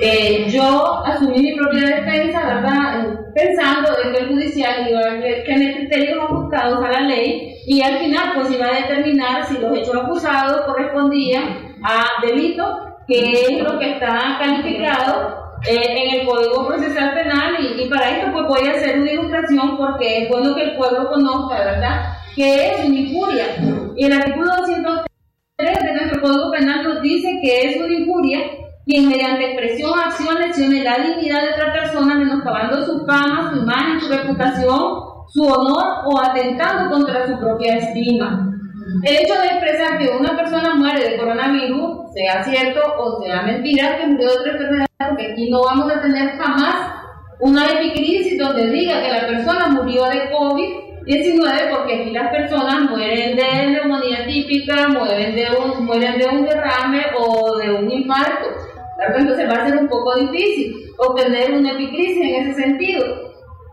Eh, 0.02 0.46
yo 0.48 1.02
asumí 1.04 1.42
mi 1.42 1.56
propia 1.56 1.96
defensa, 1.96 2.54
¿verdad? 2.54 3.06
Pensando 3.34 3.90
de 4.02 4.12
que 4.12 4.18
el 4.22 4.28
judicial 4.28 4.88
iba 4.88 5.00
a 5.00 5.44
tener 5.44 5.74
criterios 5.76 6.24
ajustados 6.24 6.82
a 6.82 6.88
la 6.88 7.00
ley 7.00 7.54
y 7.66 7.82
al 7.82 7.98
final 7.98 8.32
pues 8.34 8.50
iba 8.50 8.66
a 8.66 8.80
determinar 8.80 9.44
si 9.46 9.58
los 9.58 9.76
hechos 9.76 9.94
acusados 9.94 10.62
correspondían 10.62 11.76
a 11.82 12.26
delito, 12.26 12.96
que 13.06 13.30
es 13.30 13.62
lo 13.62 13.78
que 13.78 13.92
está 13.92 14.38
calificado 14.38 15.52
eh, 15.68 15.84
en 15.86 16.20
el 16.20 16.26
Código 16.26 16.66
Procesal 16.66 17.12
Penal 17.12 17.56
y, 17.60 17.82
y, 17.82 17.88
para 17.90 18.08
esto 18.08 18.32
pues 18.32 18.46
voy 18.46 18.68
a 18.68 18.76
hacer 18.76 19.00
una 19.00 19.12
ilustración 19.12 19.76
porque 19.76 20.22
es 20.22 20.28
bueno 20.30 20.54
que 20.54 20.62
el 20.62 20.76
pueblo 20.76 21.10
conozca, 21.10 21.58
¿verdad? 21.58 22.19
Que 22.36 22.68
es 22.68 22.84
una 22.84 22.98
injuria. 22.98 23.46
Y 23.96 24.04
el 24.04 24.12
artículo 24.12 24.56
203 24.56 25.78
de 25.82 25.92
nuestro 25.92 26.22
Código 26.22 26.50
Penal 26.50 26.84
nos 26.84 27.02
dice 27.02 27.38
que 27.42 27.70
es 27.70 27.76
una 27.76 27.94
injuria 27.94 28.38
quien 28.86 29.08
mediante 29.08 29.44
expresión 29.44 29.90
o 29.90 29.94
acción 29.94 30.34
lesione 30.40 30.82
la 30.82 30.96
dignidad 30.98 31.42
de 31.42 31.52
otra 31.54 31.72
persona 31.72 32.14
menoscabando 32.16 32.84
su 32.84 33.06
fama, 33.06 33.52
su 33.52 33.60
imagen, 33.60 34.00
su 34.00 34.08
reputación, 34.08 35.10
su 35.28 35.44
honor 35.44 35.84
o 36.06 36.18
atentando 36.18 36.90
contra 36.90 37.26
su 37.28 37.38
propia 37.38 37.76
estima. 37.76 38.50
El 39.04 39.16
hecho 39.16 39.34
de 39.40 39.46
expresar 39.46 39.98
que 39.98 40.08
una 40.08 40.36
persona 40.36 40.74
muere 40.74 41.08
de 41.08 41.16
coronavirus, 41.18 42.12
sea 42.14 42.42
cierto 42.42 42.80
o 42.98 43.22
sea 43.22 43.42
mentira, 43.42 43.96
que 43.96 44.06
murió 44.08 44.28
de 44.28 44.38
otra 44.38 44.52
enfermedad, 44.52 44.86
porque 45.08 45.32
aquí 45.32 45.50
no 45.50 45.62
vamos 45.62 45.92
a 45.92 46.00
tener 46.00 46.30
jamás 46.36 46.92
una 47.38 47.66
epicrisis 47.66 48.38
donde 48.38 48.70
diga 48.70 49.00
que 49.02 49.08
la 49.08 49.26
persona 49.26 49.68
murió 49.68 50.04
de 50.06 50.30
COVID-19 51.10 51.70
porque 51.70 52.00
aquí 52.00 52.10
las 52.10 52.30
personas 52.30 52.88
mueren 52.88 53.36
de 53.36 53.66
neumonía 53.70 54.26
típica, 54.26 54.88
mueren 54.88 55.34
de 55.34 55.46
un, 55.56 55.84
mueren 55.84 56.18
de 56.18 56.26
un 56.26 56.44
derrame 56.44 57.06
o 57.18 57.56
de 57.58 57.72
un 57.72 57.90
infarto. 57.90 58.48
Entonces 59.16 59.48
va 59.48 59.62
a 59.62 59.68
ser 59.68 59.78
un 59.78 59.88
poco 59.88 60.14
difícil 60.16 60.74
obtener 60.98 61.52
una 61.52 61.72
epicrisis 61.72 62.16
en 62.18 62.34
ese 62.46 62.62
sentido. 62.62 63.04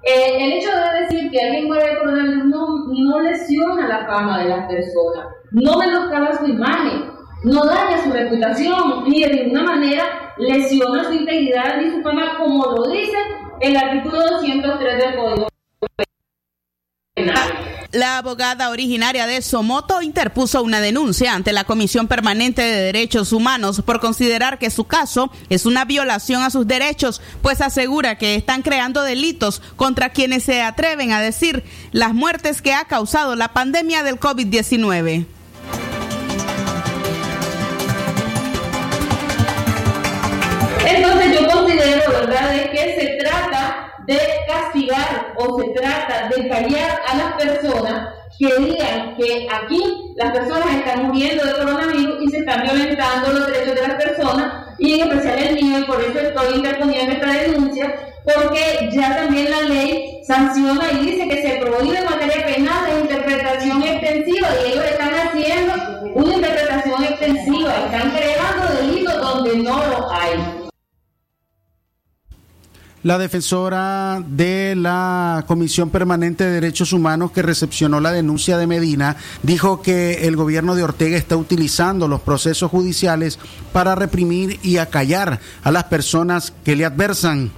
Eh, 0.04 0.38
el 0.40 0.54
hecho 0.54 0.70
de 0.70 1.02
decir 1.02 1.32
que 1.32 1.42
alguien 1.42 1.68
muere 1.68 1.90
de 1.90 2.00
coronavirus 2.00 2.46
no, 2.46 2.68
no 2.88 3.20
lesiona 3.22 3.88
la 3.88 4.06
fama 4.08 4.40
de 4.40 4.50
las 4.50 4.68
personas, 4.68 5.28
no 5.52 5.78
menoscaba 5.78 6.38
su 6.38 6.46
imagen, 6.46 7.12
no 7.44 7.66
daña 7.66 8.04
su 8.04 8.12
reputación 8.12 9.04
ni 9.08 9.22
de 9.22 9.44
ninguna 9.44 9.64
manera 9.64 10.34
lesiona 10.38 11.04
su 11.04 11.14
integridad 11.14 11.82
ni 11.82 11.92
su 11.92 12.02
fama 12.02 12.38
como 12.38 12.66
lo 12.72 12.88
dice 12.90 13.18
el 13.60 13.76
artículo 13.76 14.22
203 14.22 14.98
del 14.98 15.16
Código 15.16 15.48
La 17.94 18.18
abogada 18.18 18.70
originaria 18.70 19.26
de 19.28 19.42
Somoto 19.42 20.02
interpuso 20.02 20.62
una 20.62 20.82
denuncia 20.82 21.34
ante 21.34 21.54
la 21.54 21.64
Comisión 21.64 22.08
Permanente 22.08 22.62
de 22.62 22.82
Derechos 22.82 23.32
Humanos 23.32 23.82
por 23.86 24.02
considerar 24.02 24.60
que 24.60 24.70
su 24.70 24.84
caso 24.84 25.32
es 25.50 25.66
una 25.66 25.86
violación 25.86 26.44
a 26.44 26.50
sus 26.50 26.68
derechos, 26.68 27.22
pues 27.42 27.62
asegura 27.62 28.18
que 28.18 28.36
están 28.36 28.62
creando 28.62 29.04
delitos 29.04 29.62
contra 29.78 30.10
quienes 30.10 30.44
se 30.44 30.62
atreven 30.62 31.14
a 31.14 31.22
decir 31.22 31.64
las 31.94 32.14
muertes 32.14 32.62
que 32.62 32.74
ha 32.74 32.86
causado 32.86 33.36
la 33.36 33.54
pandemia 33.54 34.04
del 34.04 34.20
COVID-19. 34.20 35.26
Entonces 40.86 41.40
yo 41.40 41.48
considero, 41.48 42.12
¿verdad?, 42.12 42.52
de 42.52 42.70
que 42.70 42.96
se 43.00 43.24
trata 43.24 43.77
de 44.08 44.20
castigar 44.48 45.34
o 45.36 45.60
se 45.60 45.70
trata 45.70 46.30
de 46.30 46.48
callar 46.48 47.02
a 47.08 47.18
las 47.18 47.34
personas 47.34 48.10
que 48.40 48.56
digan 48.58 49.16
que 49.18 49.48
aquí 49.52 49.84
las 50.16 50.32
personas 50.32 50.76
están 50.76 51.08
muriendo 51.08 51.46
de 51.46 51.54
coronavirus 51.54 52.24
y 52.24 52.28
se 52.30 52.38
están 52.40 52.64
violentando 52.64 53.34
los 53.34 53.48
derechos 53.48 53.76
de 53.76 53.88
las 53.88 54.04
personas 54.04 54.54
y 54.80 55.00
en 55.00 55.12
especial 55.12 55.40
el 55.40 55.56
mío 55.56 55.80
y 55.80 55.84
por 55.84 56.02
eso 56.02 56.20
estoy 56.20 56.56
interponiendo 56.56 57.14
esta 57.14 57.34
denuncia 57.34 57.96
porque 58.24 58.90
ya 58.94 59.16
también 59.16 59.52
la 59.52 59.62
ley 59.62 60.22
sanciona 60.26 60.92
y 60.92 61.06
dice 61.06 61.28
que 61.28 61.42
se 61.42 61.58
prohíbe 61.58 61.98
en 61.98 62.06
materia 62.06 62.46
penal 62.46 62.90
la 62.90 63.00
interpretación 63.00 63.84
extensiva 63.84 64.48
y 64.64 64.72
ellos 64.72 64.86
están 64.86 65.14
haciendo 65.14 65.74
una 66.14 66.34
interpretación 66.34 67.04
extensiva, 67.04 67.74
están 67.86 68.12
creando 68.12 68.74
delitos 68.82 69.18
donde 69.20 69.58
no 69.58 69.78
lo 69.78 70.12
hay. 70.12 70.57
La 73.04 73.20
defensora 73.20 74.24
de 74.28 74.76
la 74.76 75.46
Comisión 75.48 75.92
Permanente 75.92 76.44
de 76.44 76.54
Derechos 76.54 76.94
Humanos 76.94 77.32
que 77.32 77.44
recepcionó 77.44 78.00
la 78.00 78.12
denuncia 78.12 78.58
de 78.58 78.66
Medina 78.66 79.18
dijo 79.44 79.84
que 79.84 80.28
el 80.28 80.36
gobierno 80.36 80.74
de 80.74 80.84
Ortega 80.84 81.16
está 81.16 81.38
utilizando 81.38 82.08
los 82.08 82.22
procesos 82.22 82.72
judiciales 82.72 83.38
para 83.72 83.94
reprimir 83.94 84.60
y 84.64 84.78
acallar 84.78 85.40
a 85.64 85.72
las 85.72 85.84
personas 85.86 86.52
que 86.66 86.76
le 86.76 86.86
adversan. 86.86 87.52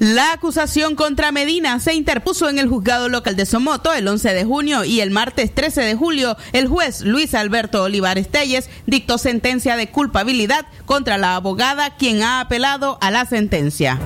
La 0.00 0.32
acusación 0.32 0.96
contra 0.96 1.30
Medina 1.30 1.78
se 1.78 1.94
interpuso 1.94 2.48
en 2.48 2.58
el 2.58 2.68
juzgado 2.68 3.08
local 3.08 3.36
de 3.36 3.46
Somoto 3.46 3.92
el 3.92 4.08
11 4.08 4.34
de 4.34 4.44
junio 4.44 4.82
y 4.82 5.00
el 5.00 5.12
martes 5.12 5.54
13 5.54 5.82
de 5.82 5.94
julio 5.94 6.36
el 6.52 6.66
juez 6.66 7.02
Luis 7.02 7.34
Alberto 7.36 7.84
Olivares 7.84 8.28
Telles 8.28 8.68
dictó 8.86 9.16
sentencia 9.16 9.76
de 9.76 9.90
culpabilidad 9.90 10.66
contra 10.86 11.18
la 11.18 11.36
abogada 11.36 11.94
quien 11.94 12.22
ha 12.24 12.40
apelado 12.40 12.98
a 13.00 13.12
la 13.12 13.26
sentencia. 13.26 14.00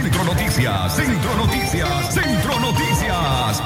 Centro 0.00 0.24
Noticias, 0.24 0.94
Centro 0.94 1.36
Noticias, 1.36 2.14
Centro 2.14 2.60
Noticias. 2.60 3.62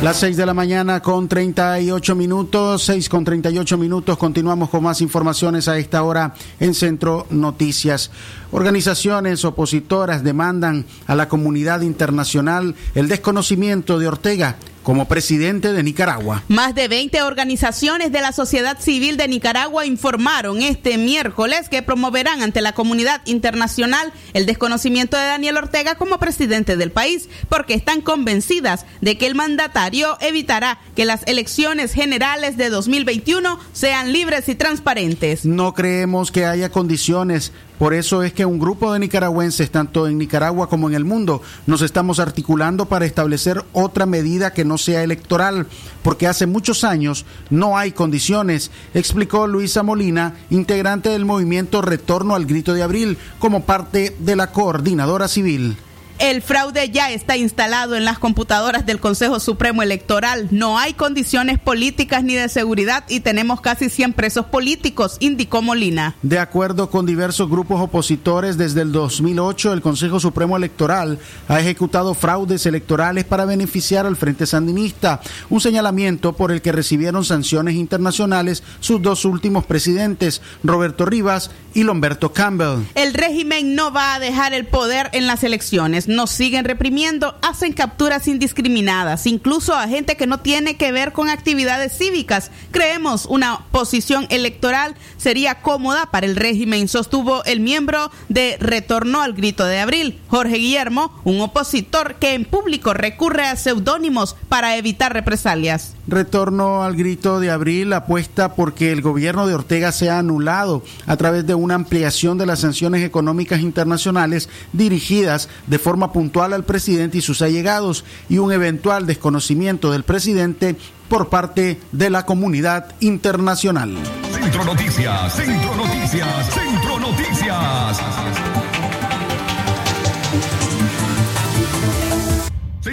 Las 0.00 0.16
6 0.18 0.36
de 0.36 0.46
la 0.46 0.54
mañana 0.54 1.02
con 1.02 1.26
38 1.28 2.14
minutos, 2.14 2.84
6 2.84 3.08
con 3.08 3.24
38 3.24 3.76
minutos. 3.76 4.16
Continuamos 4.16 4.70
con 4.70 4.84
más 4.84 5.00
informaciones 5.00 5.66
a 5.66 5.76
esta 5.76 6.04
hora 6.04 6.34
en 6.60 6.74
Centro 6.74 7.26
Noticias. 7.30 8.12
Organizaciones 8.52 9.44
opositoras 9.44 10.22
demandan 10.22 10.86
a 11.08 11.16
la 11.16 11.28
comunidad 11.28 11.80
internacional 11.80 12.76
el 12.94 13.08
desconocimiento 13.08 13.98
de 13.98 14.06
Ortega 14.06 14.56
como 14.82 15.06
presidente 15.06 15.72
de 15.72 15.82
Nicaragua. 15.82 16.42
Más 16.48 16.74
de 16.74 16.88
20 16.88 17.22
organizaciones 17.22 18.12
de 18.12 18.20
la 18.20 18.32
sociedad 18.32 18.78
civil 18.78 19.16
de 19.16 19.28
Nicaragua 19.28 19.86
informaron 19.86 20.62
este 20.62 20.98
miércoles 20.98 21.68
que 21.68 21.82
promoverán 21.82 22.42
ante 22.42 22.60
la 22.60 22.72
comunidad 22.72 23.20
internacional 23.24 24.12
el 24.32 24.46
desconocimiento 24.46 25.16
de 25.16 25.24
Daniel 25.24 25.56
Ortega 25.56 25.94
como 25.94 26.18
presidente 26.18 26.76
del 26.76 26.90
país, 26.90 27.28
porque 27.48 27.74
están 27.74 28.00
convencidas 28.00 28.86
de 29.00 29.18
que 29.18 29.26
el 29.26 29.34
mandatario 29.34 30.16
evitará 30.20 30.78
que 30.96 31.04
las 31.04 31.26
elecciones 31.26 31.92
generales 31.92 32.56
de 32.56 32.70
2021 32.70 33.58
sean 33.72 34.12
libres 34.12 34.48
y 34.48 34.54
transparentes. 34.54 35.44
No 35.44 35.74
creemos 35.74 36.30
que 36.30 36.44
haya 36.44 36.70
condiciones 36.70 37.52
por 37.80 37.94
eso 37.94 38.22
es 38.22 38.34
que 38.34 38.44
un 38.44 38.58
grupo 38.58 38.92
de 38.92 38.98
nicaragüenses, 38.98 39.70
tanto 39.70 40.06
en 40.06 40.18
Nicaragua 40.18 40.68
como 40.68 40.90
en 40.90 40.94
el 40.94 41.06
mundo, 41.06 41.40
nos 41.66 41.80
estamos 41.80 42.18
articulando 42.18 42.84
para 42.84 43.06
establecer 43.06 43.64
otra 43.72 44.04
medida 44.04 44.52
que 44.52 44.66
no 44.66 44.76
sea 44.76 45.02
electoral, 45.02 45.66
porque 46.02 46.26
hace 46.26 46.46
muchos 46.46 46.84
años 46.84 47.24
no 47.48 47.78
hay 47.78 47.92
condiciones, 47.92 48.70
explicó 48.92 49.46
Luisa 49.46 49.82
Molina, 49.82 50.34
integrante 50.50 51.08
del 51.08 51.24
movimiento 51.24 51.80
Retorno 51.80 52.34
al 52.34 52.44
Grito 52.44 52.74
de 52.74 52.82
Abril, 52.82 53.16
como 53.38 53.64
parte 53.64 54.14
de 54.18 54.36
la 54.36 54.52
coordinadora 54.52 55.26
civil. 55.26 55.78
El 56.20 56.42
fraude 56.42 56.90
ya 56.90 57.10
está 57.10 57.38
instalado 57.38 57.96
en 57.96 58.04
las 58.04 58.18
computadoras 58.18 58.84
del 58.84 59.00
Consejo 59.00 59.40
Supremo 59.40 59.82
Electoral. 59.82 60.48
No 60.50 60.78
hay 60.78 60.92
condiciones 60.92 61.58
políticas 61.58 62.22
ni 62.22 62.34
de 62.34 62.50
seguridad 62.50 63.04
y 63.08 63.20
tenemos 63.20 63.62
casi 63.62 63.88
100 63.88 64.12
presos 64.12 64.44
políticos, 64.44 65.16
indicó 65.20 65.62
Molina. 65.62 66.16
De 66.20 66.38
acuerdo 66.38 66.90
con 66.90 67.06
diversos 67.06 67.48
grupos 67.48 67.80
opositores, 67.80 68.58
desde 68.58 68.82
el 68.82 68.92
2008 68.92 69.72
el 69.72 69.80
Consejo 69.80 70.20
Supremo 70.20 70.58
Electoral 70.58 71.18
ha 71.48 71.58
ejecutado 71.58 72.12
fraudes 72.12 72.66
electorales 72.66 73.24
para 73.24 73.46
beneficiar 73.46 74.04
al 74.04 74.16
Frente 74.16 74.44
Sandinista, 74.44 75.22
un 75.48 75.62
señalamiento 75.62 76.34
por 76.34 76.52
el 76.52 76.60
que 76.60 76.72
recibieron 76.72 77.24
sanciones 77.24 77.76
internacionales 77.76 78.62
sus 78.80 79.00
dos 79.00 79.24
últimos 79.24 79.64
presidentes, 79.64 80.42
Roberto 80.62 81.06
Rivas 81.06 81.50
y 81.72 81.84
Lomberto 81.84 82.34
Campbell. 82.34 82.84
El 82.94 83.14
régimen 83.14 83.74
no 83.74 83.90
va 83.90 84.14
a 84.14 84.20
dejar 84.20 84.52
el 84.52 84.66
poder 84.66 85.08
en 85.12 85.26
las 85.26 85.44
elecciones 85.44 86.09
nos 86.10 86.30
siguen 86.30 86.64
reprimiendo, 86.64 87.36
hacen 87.42 87.72
capturas 87.72 88.26
indiscriminadas, 88.28 89.26
incluso 89.26 89.74
a 89.74 89.88
gente 89.88 90.16
que 90.16 90.26
no 90.26 90.40
tiene 90.40 90.76
que 90.76 90.92
ver 90.92 91.12
con 91.12 91.28
actividades 91.28 91.96
cívicas. 91.96 92.50
Creemos 92.70 93.26
una 93.26 93.60
posición 93.70 94.26
electoral 94.30 94.96
sería 95.16 95.56
cómoda 95.56 96.06
para 96.06 96.26
el 96.26 96.36
régimen, 96.36 96.88
sostuvo 96.88 97.44
el 97.44 97.60
miembro 97.60 98.10
de 98.28 98.56
Retorno 98.58 99.22
al 99.22 99.34
Grito 99.34 99.64
de 99.64 99.78
Abril, 99.78 100.18
Jorge 100.28 100.56
Guillermo, 100.56 101.12
un 101.24 101.40
opositor 101.40 102.16
que 102.16 102.34
en 102.34 102.44
público 102.44 102.92
recurre 102.92 103.44
a 103.46 103.56
seudónimos 103.56 104.36
para 104.48 104.76
evitar 104.76 105.12
represalias. 105.12 105.94
Retorno 106.08 106.82
al 106.82 106.96
Grito 106.96 107.38
de 107.38 107.50
Abril 107.50 107.92
apuesta 107.92 108.54
porque 108.54 108.90
el 108.90 109.00
gobierno 109.00 109.46
de 109.46 109.54
Ortega 109.54 109.92
sea 109.92 110.18
anulado 110.18 110.82
a 111.06 111.16
través 111.16 111.46
de 111.46 111.54
una 111.54 111.76
ampliación 111.76 112.36
de 112.36 112.46
las 112.46 112.60
sanciones 112.60 113.04
económicas 113.04 113.60
internacionales 113.60 114.48
dirigidas 114.72 115.48
de 115.68 115.78
forma 115.78 115.99
puntual 116.08 116.52
al 116.52 116.64
presidente 116.64 117.18
y 117.18 117.22
sus 117.22 117.42
allegados 117.42 118.04
y 118.28 118.38
un 118.38 118.52
eventual 118.52 119.06
desconocimiento 119.06 119.92
del 119.92 120.04
presidente 120.04 120.76
por 121.08 121.28
parte 121.28 121.80
de 121.92 122.10
la 122.10 122.24
comunidad 122.24 122.94
internacional. 123.00 123.96
Centro 124.32 124.64
Noticias, 124.64 125.34
Centro 125.34 125.74
Noticias, 125.76 126.54
Centro 126.54 126.98
Noticias. 126.98 128.49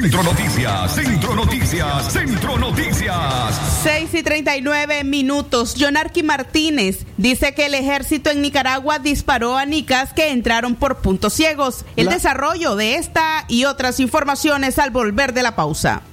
Centro 0.08 0.24
Noticias, 0.24 0.96
Centro 0.96 1.36
Noticias, 1.36 2.14
Centro 2.14 2.58
Noticias. 2.58 3.60
6 3.84 4.14
y 4.14 4.24
39 4.24 5.04
minutos. 5.04 5.76
Jonarqui 5.78 6.24
Martínez 6.24 7.00
dice 7.18 7.54
que 7.54 7.66
el 7.66 7.74
ejército 7.74 8.30
en 8.30 8.42
Nicaragua 8.42 9.00
disparó 9.00 9.58
a 9.58 9.66
nicas 9.66 10.14
que 10.14 10.30
entraron 10.32 10.76
por 10.76 11.00
puntos 11.00 11.34
ciegos. 11.34 11.84
El 11.98 12.06
La- 12.06 12.14
desarrollo 12.14 12.78
de 12.78 12.96
esta 12.96 13.44
y 13.50 13.66
otras 13.66 14.00
informaciones 14.00 14.80
al 14.80 14.92
volver 14.92 15.34
de 15.34 15.44
la 15.44 15.58
pausa. 15.58 16.04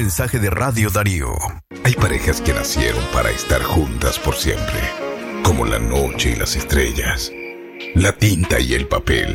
Mensaje 0.00 0.38
de 0.38 0.48
Radio 0.48 0.88
Darío. 0.88 1.36
Hay 1.84 1.92
parejas 1.92 2.40
que 2.40 2.54
nacieron 2.54 3.04
para 3.12 3.30
estar 3.30 3.62
juntas 3.62 4.18
por 4.18 4.34
siempre, 4.34 4.80
como 5.42 5.66
la 5.66 5.78
noche 5.78 6.30
y 6.30 6.36
las 6.36 6.56
estrellas, 6.56 7.30
la 7.94 8.12
tinta 8.12 8.58
y 8.60 8.72
el 8.72 8.88
papel, 8.88 9.34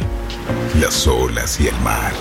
las 0.81 1.05
olas 1.05 1.61
y 1.61 1.67
el 1.67 1.79
mar, 1.81 2.11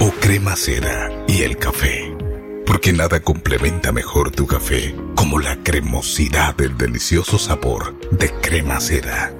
o 0.00 0.10
crema 0.10 0.56
cera 0.56 1.10
y 1.28 1.42
el 1.42 1.58
café. 1.58 2.16
Porque 2.64 2.94
nada 2.94 3.20
complementa 3.20 3.92
mejor 3.92 4.30
tu 4.30 4.46
café 4.46 4.94
como 5.14 5.38
la 5.38 5.62
cremosidad 5.62 6.54
del 6.56 6.78
delicioso 6.78 7.38
sabor 7.38 8.00
de 8.10 8.30
crema 8.40 8.80
cera. 8.80 9.34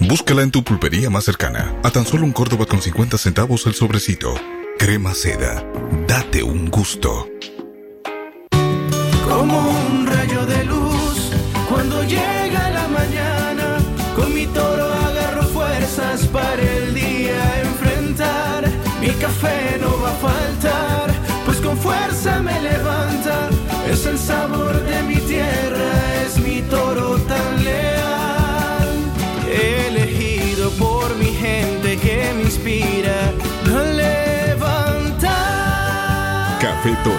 Búscala 0.00 0.42
en 0.42 0.50
tu 0.50 0.64
pulpería 0.64 1.10
más 1.10 1.22
cercana, 1.22 1.76
a 1.84 1.92
tan 1.92 2.06
solo 2.06 2.24
un 2.24 2.32
Córdoba 2.32 2.66
con 2.66 2.82
50 2.82 3.16
centavos 3.18 3.66
el 3.66 3.74
sobrecito. 3.74 4.34
Crema 4.78 5.14
seda, 5.14 5.64
date 6.06 6.42
un 6.42 6.70
gusto. 6.70 7.28
Como 9.28 9.70
un 9.70 10.06
rayo 10.06 10.46
de 10.46 10.64
luz, 10.64 11.30
cuando 11.68 12.02
llega 12.04 12.70
la 12.70 12.86
mañana, 12.88 13.78
con 14.14 14.32
mi 14.34 14.46
toro 14.46 14.84
agarro 14.84 15.42
fuerzas 15.44 16.26
para 16.26 16.62
el 16.62 16.94
día 16.94 17.60
enfrentar. 17.62 18.64
Mi 19.00 19.10
café 19.10 19.78
no 19.80 20.00
va 20.00 20.10
a 20.10 20.14
faltar, 20.14 21.14
pues 21.44 21.58
con 21.60 21.76
fuerza 21.76 22.40
me 22.40 22.60
levanta. 22.60 23.48
Es 23.90 24.06
el 24.06 24.18
sabor 24.18 24.74
de 24.84 25.02
mi 25.02 25.15
Café 36.86 36.98
Toro, 37.02 37.18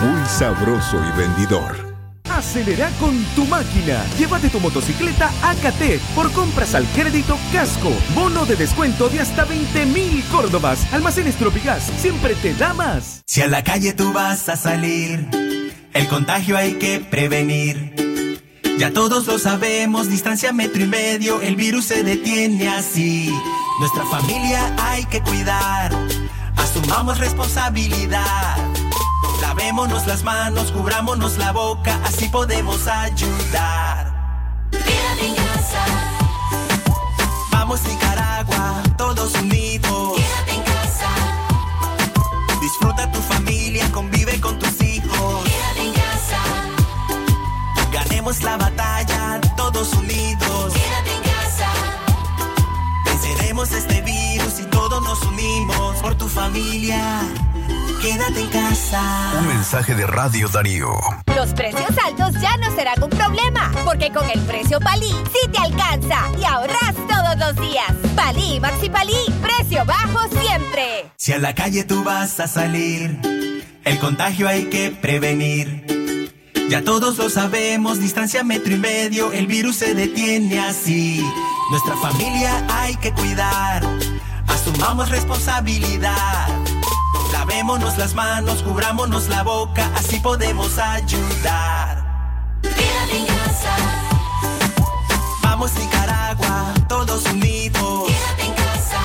muy 0.00 0.26
sabroso 0.26 0.98
y 1.06 1.18
vendidor. 1.18 1.94
Acelera 2.30 2.88
con 2.98 3.22
tu 3.34 3.44
máquina. 3.44 4.02
Llévate 4.18 4.48
tu 4.48 4.58
motocicleta 4.58 5.30
a 5.42 5.54
Catet 5.56 6.00
por 6.14 6.32
compras 6.32 6.74
al 6.74 6.86
crédito 6.94 7.36
Casco. 7.52 7.92
Bono 8.14 8.46
de 8.46 8.56
descuento 8.56 9.10
de 9.10 9.20
hasta 9.20 9.44
20 9.44 9.84
mil 9.84 10.24
Córdobas. 10.30 10.90
Almacenes 10.94 11.36
Tropigas 11.36 11.82
siempre 11.98 12.34
te 12.36 12.54
da 12.54 12.72
más. 12.72 13.22
Si 13.26 13.42
a 13.42 13.48
la 13.48 13.62
calle 13.62 13.92
tú 13.92 14.14
vas 14.14 14.48
a 14.48 14.56
salir, 14.56 15.28
el 15.92 16.08
contagio 16.08 16.56
hay 16.56 16.78
que 16.78 16.98
prevenir. 17.00 17.94
Ya 18.78 18.94
todos 18.94 19.26
lo 19.26 19.38
sabemos, 19.38 20.08
distancia 20.08 20.54
metro 20.54 20.82
y 20.82 20.86
medio, 20.86 21.42
el 21.42 21.56
virus 21.56 21.84
se 21.84 22.02
detiene 22.02 22.70
así. 22.70 23.30
Nuestra 23.78 24.06
familia 24.06 24.74
hay 24.78 25.04
que 25.04 25.20
cuidar, 25.20 25.92
asumamos 26.56 27.18
responsabilidad. 27.18 28.81
Lavémonos 29.40 30.06
las 30.06 30.22
manos, 30.22 30.72
cubrámonos 30.72 31.36
la 31.38 31.52
boca, 31.52 31.98
así 32.04 32.28
podemos 32.28 32.86
ayudar. 32.86 34.12
Quédate 34.70 35.26
en 35.26 35.34
casa, 35.34 35.84
Vamos 37.50 37.82
Nicaragua, 37.84 38.82
todos 38.96 39.34
unidos. 39.34 40.16
quédate 40.16 40.54
en 40.54 40.62
casa, 40.62 41.08
Disfruta 42.60 43.10
tu 43.12 43.20
familia, 43.20 43.90
convive 43.92 44.40
con 44.40 44.58
tus 44.58 44.80
hijos. 44.82 45.44
quédate 45.44 45.82
en 45.88 45.92
casa, 45.92 46.40
Ganemos 47.92 48.42
la 48.42 48.56
batalla, 48.56 49.40
todos 49.56 49.92
unidos. 49.94 50.51
Nos 55.12 55.22
unimos 55.26 55.96
por 56.00 56.14
tu 56.14 56.26
familia. 56.26 57.20
Quédate 58.00 58.40
en 58.40 58.48
casa. 58.48 59.34
Un 59.38 59.46
mensaje 59.46 59.94
de 59.94 60.06
Radio 60.06 60.48
Darío. 60.48 60.88
Los 61.36 61.52
precios 61.52 61.90
altos 62.02 62.32
ya 62.40 62.56
no 62.56 62.74
serán 62.74 63.02
un 63.02 63.10
problema, 63.10 63.70
porque 63.84 64.10
con 64.10 64.28
el 64.30 64.40
precio 64.40 64.80
Palí 64.80 65.14
sí 65.34 65.50
te 65.52 65.58
alcanza 65.58 66.18
y 66.40 66.44
ahorras 66.44 66.94
todos 67.06 67.36
los 67.36 67.68
días. 67.68 67.92
Palí, 68.16 68.58
Maxi 68.58 68.88
Palí, 68.88 69.22
precio 69.42 69.84
bajo 69.84 70.20
siempre. 70.30 71.12
Si 71.16 71.34
a 71.34 71.38
la 71.38 71.54
calle 71.54 71.84
tú 71.84 72.02
vas 72.04 72.40
a 72.40 72.46
salir, 72.48 73.20
el 73.84 73.98
contagio 73.98 74.48
hay 74.48 74.64
que 74.70 74.92
prevenir. 74.92 76.32
Ya 76.70 76.82
todos 76.82 77.18
lo 77.18 77.28
sabemos, 77.28 78.00
distancia 78.00 78.44
metro 78.44 78.72
y 78.72 78.78
medio, 78.78 79.30
el 79.32 79.46
virus 79.46 79.76
se 79.76 79.94
detiene 79.94 80.58
así. 80.58 81.22
Nuestra 81.70 81.96
familia 81.96 82.66
hay 82.70 82.96
que 82.96 83.12
cuidar, 83.12 83.82
asumamos 84.52 85.08
responsabilidad. 85.08 86.48
Lavémonos 87.32 87.96
las 87.98 88.14
manos, 88.14 88.62
cubrámonos 88.62 89.28
la 89.28 89.42
boca, 89.42 89.90
así 89.96 90.20
podemos 90.20 90.78
ayudar. 90.78 92.04
quédate 92.62 93.18
en 93.18 93.26
casa, 93.26 93.76
Vamos 95.42 95.72
Nicaragua, 95.74 96.74
todos 96.88 97.24
unidos. 97.26 98.08
quédate 98.08 98.46
en 98.46 98.54
casa, 98.54 99.00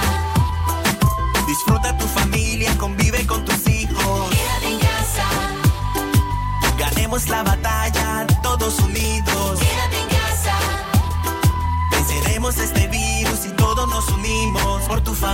Disfruta 1.47 1.97
tu 1.97 2.05
familia, 2.07 2.77
convive 2.77 3.25
con 3.25 3.43
tus 3.45 3.67
hijos. 3.67 4.29
quédate 4.29 4.67
en 4.73 4.79
casa, 4.79 5.27
Ganemos 6.77 7.27
la 7.29 7.43
batalla, 7.43 8.27
todos 8.43 8.79
unidos. 8.79 9.66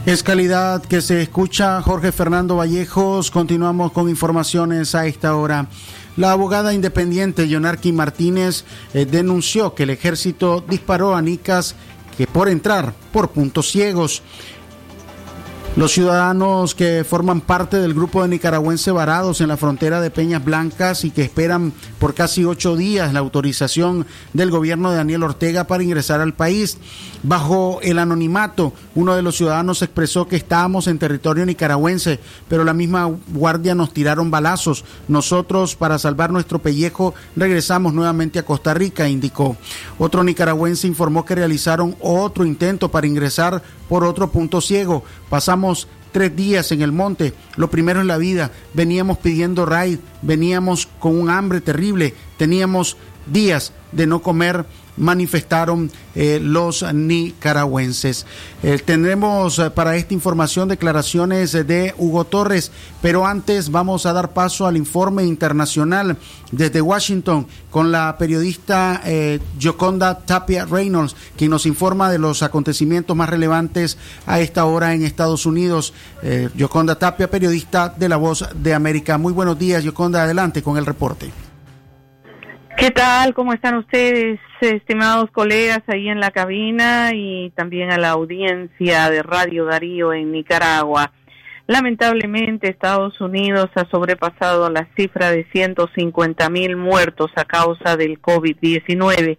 Es 0.07 0.23
calidad 0.23 0.85
que 0.85 1.01
se 1.01 1.23
escucha. 1.23 1.81
Jorge 1.81 2.13
Fernando 2.13 2.57
Vallejos. 2.57 3.31
Continuamos 3.31 3.91
con 3.91 4.11
informaciones 4.11 4.95
a 4.95 5.07
esta 5.07 5.35
hora. 5.35 5.67
La 6.19 6.33
abogada 6.33 6.75
independiente 6.75 7.49
Yonarqui 7.49 7.91
Martínez 7.91 8.67
eh, 8.93 9.07
denunció 9.07 9.75
que 9.75 9.85
el 9.85 9.91
ejército 9.91 10.63
disparó 10.69 11.17
a 11.17 11.23
Nicas 11.23 11.75
que 12.19 12.27
por 12.27 12.51
entrar 12.51 12.93
por 13.15 13.31
puntos 13.31 13.71
ciegos. 13.71 14.23
Los 15.77 15.91
ciudadanos 15.91 16.73
que 16.77 17.03
forman 17.03 17.41
parte 17.41 17.79
del 17.79 17.95
grupo 17.95 18.23
de 18.23 18.29
nicaragüenses 18.29 18.95
varados 18.95 19.41
en 19.41 19.49
la 19.49 19.57
frontera 19.57 20.01
de 20.01 20.13
Peñas 20.13 20.45
Blancas 20.45 21.05
y 21.05 21.11
que 21.11 21.23
esperan 21.23 21.73
por 21.99 22.15
casi 22.15 22.45
ocho 22.45 22.77
días 22.77 23.13
la 23.13 23.19
autorización 23.19 24.07
del 24.33 24.53
gobierno 24.53 24.93
de 24.93 24.99
Daniel 24.99 25.25
Ortega 25.25 25.65
para 25.65 25.83
ingresar 25.83 26.21
al 26.21 26.33
país. 26.33 26.79
Bajo 27.25 27.81
el 27.83 27.99
anonimato, 27.99 28.73
uno 28.95 29.17
de 29.17 29.23
los 29.23 29.37
ciudadanos 29.37 29.83
expresó 29.83 30.29
que 30.29 30.37
estábamos 30.37 30.87
en 30.87 31.01
territorio 31.01 31.45
nicaragüense, 31.45 32.21
pero 32.47 32.63
la 32.63 32.73
misma 32.73 33.11
guardia 33.33 33.75
nos 33.75 33.93
tiraron 33.93 34.31
balazos. 34.31 34.85
Nosotros, 35.09 35.75
para 35.75 35.99
salvar 35.99 36.31
nuestro 36.31 36.61
pellejo, 36.61 37.15
regresamos 37.35 37.93
nuevamente 37.93 38.39
a 38.39 38.45
Costa 38.45 38.75
Rica, 38.75 39.09
indicó. 39.09 39.57
Otro 39.99 40.23
nicaragüense 40.23 40.87
informó 40.87 41.25
que 41.25 41.35
realizaron 41.35 41.97
otro 42.01 42.45
intento 42.45 42.93
para 42.93 43.09
ingresar 43.09 43.61
por 43.95 44.03
otro 44.03 44.29
punto 44.29 44.61
ciego. 44.61 45.05
Pasamos 45.31 45.87
tres 46.11 46.35
días 46.35 46.73
en 46.73 46.83
el 46.83 46.91
monte, 46.91 47.33
lo 47.55 47.71
primero 47.71 48.01
en 48.01 48.09
la 48.09 48.19
vida, 48.19 48.51
veníamos 48.73 49.19
pidiendo 49.19 49.67
raid, 49.67 50.01
veníamos 50.21 50.89
con 50.99 51.17
un 51.17 51.31
hambre 51.31 51.61
terrible, 51.61 52.13
teníamos 52.37 52.97
días 53.27 53.73
de 53.93 54.09
no 54.09 54.21
comer 54.21 54.67
manifestaron 54.97 55.91
eh, 56.15 56.39
los 56.41 56.85
nicaragüenses. 56.93 58.27
Eh, 58.63 58.79
tendremos 58.85 59.59
eh, 59.59 59.71
para 59.71 59.97
esta 59.97 60.15
información 60.15 60.69
declaraciones 60.69 61.53
de 61.53 61.95
Hugo 61.99 62.25
Torres, 62.25 62.71
pero 63.03 63.27
antes 63.27 63.71
vamos 63.71 64.07
a 64.07 64.13
dar 64.13 64.33
paso 64.33 64.67
al 64.67 64.77
informe 64.77 65.25
internacional 65.25 66.17
desde 66.51 66.81
Washington 66.81 67.47
con 67.71 67.93
la 67.93 68.17
periodista 68.17 69.03
eh, 69.05 69.41
Yoconda 69.59 70.21
Tapia 70.21 70.65
Reynolds, 70.65 71.17
quien 71.37 71.51
nos 71.51 71.67
informa 71.67 72.11
de 72.11 72.19
los 72.19 72.43
acontecimientos 72.43 73.17
más 73.17 73.29
relevantes 73.29 73.99
a 74.27 74.41
esta 74.41 74.65
hora 74.65 74.95
en 74.95 75.05
Estados 75.05 75.47
Unidos. 75.47 75.93
Yoconda 76.57 76.99
Tapia, 76.99 77.31
periodista 77.31 77.93
de 77.95 78.09
La 78.09 78.17
Voz 78.17 78.49
de 78.55 78.73
América. 78.73 79.19
Muy 79.19 79.33
buenos 79.33 79.59
días, 79.59 79.85
Yoconda, 79.85 80.23
adelante 80.23 80.63
con 80.63 80.79
el 80.79 80.87
reporte. 80.87 81.44
¿Qué 82.77 82.91
tal? 82.91 83.35
¿Cómo 83.35 83.53
están 83.53 83.77
ustedes, 83.77 84.41
estimados 84.61 85.31
colegas 85.31 85.83
ahí 85.87 86.09
en 86.09 86.19
la 86.19 86.33
cabina 86.33 87.13
y 87.15 87.51
también 87.51 87.93
a 87.93 87.99
la 87.99 88.11
audiencia 88.11 89.09
de 89.11 89.23
Radio 89.23 89.67
Darío 89.67 90.13
en 90.13 90.33
Nicaragua? 90.33 91.13
Lamentablemente, 91.69 92.69
Estados 92.69 93.21
Unidos 93.21 93.71
ha 93.77 93.89
sobrepasado 93.89 94.69
la 94.71 94.89
cifra 94.97 95.31
de 95.31 95.47
150 95.53 96.51
mil 96.51 96.77
muertos 96.77 97.31
a 97.37 97.45
causa 97.45 97.97
del 97.97 98.21
COVID-19, 98.21 99.39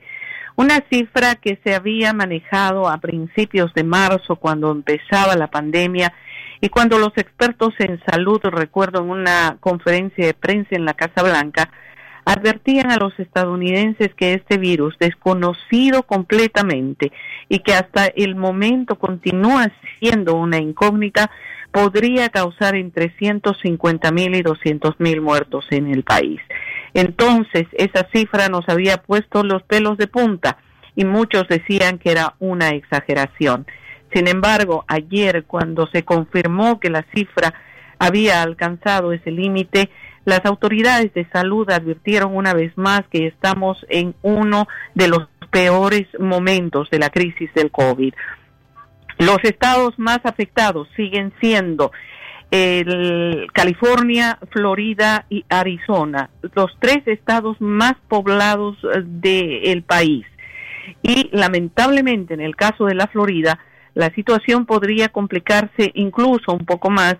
una 0.55 0.83
cifra 0.89 1.35
que 1.35 1.59
se 1.63 1.75
había 1.75 2.13
manejado 2.13 2.87
a 2.87 2.97
principios 2.99 3.73
de 3.73 3.83
marzo 3.83 4.37
cuando 4.37 4.71
empezaba 4.71 5.35
la 5.35 5.47
pandemia 5.47 6.13
y 6.61 6.69
cuando 6.69 6.97
los 6.97 7.11
expertos 7.17 7.73
en 7.79 8.01
salud, 8.09 8.39
recuerdo 8.43 9.01
en 9.01 9.09
una 9.09 9.57
conferencia 9.59 10.25
de 10.25 10.33
prensa 10.33 10.69
en 10.71 10.85
la 10.85 10.93
Casa 10.93 11.21
Blanca, 11.21 11.69
advertían 12.25 12.91
a 12.91 12.97
los 12.97 13.17
estadounidenses 13.19 14.13
que 14.15 14.33
este 14.33 14.57
virus, 14.57 14.97
desconocido 14.99 16.03
completamente 16.03 17.11
y 17.47 17.59
que 17.59 17.73
hasta 17.73 18.07
el 18.07 18.35
momento 18.35 18.97
continúa 18.97 19.71
siendo 19.99 20.35
una 20.35 20.57
incógnita, 20.57 21.29
podría 21.71 22.29
causar 22.29 22.75
entre 22.75 23.09
150 23.17 24.11
mil 24.11 24.35
y 24.35 24.41
200 24.41 24.99
mil 24.99 25.21
muertos 25.21 25.65
en 25.69 25.87
el 25.87 26.03
país. 26.03 26.41
Entonces, 26.93 27.67
esa 27.73 28.07
cifra 28.13 28.47
nos 28.47 28.67
había 28.69 28.97
puesto 28.97 29.43
los 29.43 29.61
pelos 29.63 29.97
de 29.97 30.07
punta 30.07 30.57
y 30.95 31.05
muchos 31.05 31.47
decían 31.47 31.99
que 31.99 32.11
era 32.11 32.35
una 32.39 32.69
exageración. 32.69 33.67
Sin 34.13 34.27
embargo, 34.29 34.85
ayer, 34.87 35.43
cuando 35.43 35.87
se 35.87 36.03
confirmó 36.03 36.79
que 36.79 36.89
la 36.89 37.05
cifra 37.13 37.53
había 37.99 38.41
alcanzado 38.41 39.11
ese 39.11 39.31
límite, 39.31 39.89
las 40.25 40.43
autoridades 40.45 41.13
de 41.13 41.27
salud 41.29 41.69
advirtieron 41.69 42.35
una 42.35 42.53
vez 42.53 42.75
más 42.77 43.03
que 43.09 43.27
estamos 43.27 43.85
en 43.89 44.15
uno 44.21 44.67
de 44.95 45.07
los 45.07 45.27
peores 45.51 46.07
momentos 46.19 46.89
de 46.89 46.99
la 46.99 47.09
crisis 47.09 47.53
del 47.53 47.71
COVID. 47.71 48.13
Los 49.19 49.37
estados 49.43 49.97
más 49.97 50.19
afectados 50.23 50.89
siguen 50.95 51.31
siendo 51.39 51.91
el 52.51 53.47
California, 53.53 54.37
Florida 54.51 55.25
y 55.29 55.45
Arizona, 55.49 56.29
los 56.53 56.71
tres 56.79 57.07
estados 57.07 57.59
más 57.61 57.95
poblados 58.07 58.77
del 59.05 59.83
país. 59.83 60.25
Y 61.01 61.29
lamentablemente 61.31 62.33
en 62.33 62.41
el 62.41 62.55
caso 62.55 62.85
de 62.85 62.95
la 62.95 63.07
Florida, 63.07 63.59
la 63.93 64.09
situación 64.13 64.65
podría 64.65 65.09
complicarse 65.09 65.91
incluso 65.93 66.51
un 66.51 66.65
poco 66.65 66.89
más 66.89 67.15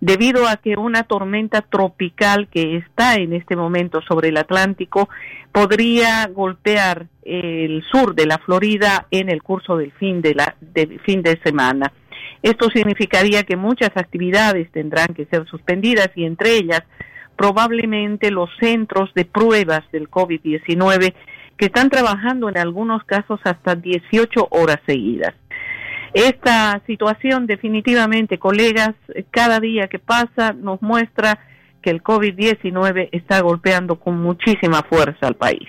debido 0.00 0.48
a 0.48 0.56
que 0.56 0.76
una 0.76 1.02
tormenta 1.04 1.60
tropical 1.60 2.48
que 2.48 2.76
está 2.76 3.16
en 3.16 3.34
este 3.34 3.54
momento 3.54 4.00
sobre 4.02 4.28
el 4.28 4.38
Atlántico 4.38 5.08
podría 5.52 6.26
golpear 6.26 7.06
el 7.22 7.82
sur 7.90 8.14
de 8.14 8.26
la 8.26 8.38
Florida 8.38 9.06
en 9.10 9.28
el 9.28 9.42
curso 9.42 9.76
del 9.76 9.92
fin 9.92 10.22
de 10.22 10.34
la 10.34 10.56
fin 11.04 11.22
de 11.22 11.38
semana. 11.44 11.92
Esto 12.42 12.70
significaría 12.70 13.42
que 13.42 13.56
muchas 13.56 13.90
actividades 13.94 14.70
tendrán 14.72 15.08
que 15.08 15.26
ser 15.26 15.46
suspendidas 15.46 16.10
y 16.14 16.24
entre 16.24 16.56
ellas 16.56 16.82
probablemente 17.36 18.30
los 18.30 18.50
centros 18.58 19.12
de 19.14 19.26
pruebas 19.26 19.82
del 19.92 20.10
COVID-19 20.10 21.14
que 21.56 21.66
están 21.66 21.90
trabajando 21.90 22.48
en 22.48 22.56
algunos 22.56 23.04
casos 23.04 23.40
hasta 23.44 23.74
18 23.74 24.48
horas 24.50 24.78
seguidas. 24.86 25.34
Esta 26.12 26.82
situación 26.86 27.46
definitivamente, 27.46 28.38
colegas, 28.38 28.94
cada 29.30 29.60
día 29.60 29.88
que 29.88 29.98
pasa 29.98 30.52
nos 30.52 30.82
muestra 30.82 31.38
que 31.82 31.90
el 31.90 32.02
COVID-19 32.02 33.08
está 33.12 33.40
golpeando 33.40 33.96
con 33.96 34.20
muchísima 34.20 34.82
fuerza 34.82 35.26
al 35.26 35.36
país. 35.36 35.68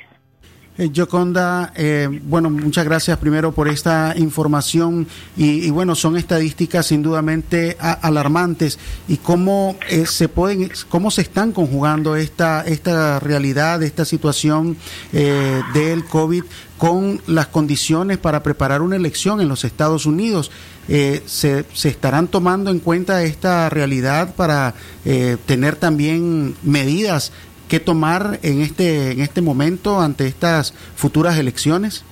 Eh, 0.78 0.90
Yoconda, 0.90 1.74
eh, 1.76 2.08
bueno, 2.24 2.50
muchas 2.50 2.86
gracias 2.86 3.18
primero 3.18 3.52
por 3.52 3.68
esta 3.68 4.14
información 4.16 5.06
y, 5.36 5.70
bueno, 5.70 5.96
son 5.96 6.16
estadísticas 6.16 6.86
sin 6.88 7.04
dudamente 7.04 7.76
a- 7.78 7.92
alarmantes 7.92 8.80
y 9.08 9.18
cómo 9.18 9.76
eh, 9.90 10.06
se 10.06 10.30
pueden, 10.30 10.72
cómo 10.88 11.12
se 11.12 11.22
están 11.24 11.52
conjugando 11.52 12.16
esta 12.16 12.62
esta 12.62 13.20
realidad, 13.20 13.84
esta 13.84 14.06
situación 14.06 14.78
eh, 15.12 15.62
del 15.74 16.06
COVID 16.06 16.44
con 16.78 17.22
las 17.28 17.48
condiciones 17.48 18.18
para 18.18 18.42
preparar 18.42 18.82
una 18.82 18.96
elección 18.96 19.42
en 19.42 19.50
los 19.50 19.66
Estados 19.66 20.06
Unidos. 20.06 20.52
Eh, 20.88 21.22
se, 21.28 21.64
se 21.74 21.90
estarán 21.90 22.28
tomando 22.28 22.72
en 22.72 22.80
cuenta 22.80 23.24
esta 23.24 23.70
realidad 23.70 24.34
para 24.36 24.74
eh, 25.06 25.38
tener 25.46 25.76
también 25.76 26.56
medidas 26.64 27.32
que 27.72 27.80
tomar 27.80 28.38
en 28.44 28.60
este 28.60 29.14
en 29.14 29.22
este 29.22 29.42
momento 29.42 30.02
ante 30.02 30.28
estas 30.28 30.74
futuras 30.74 31.40
elecciones? 31.40 32.04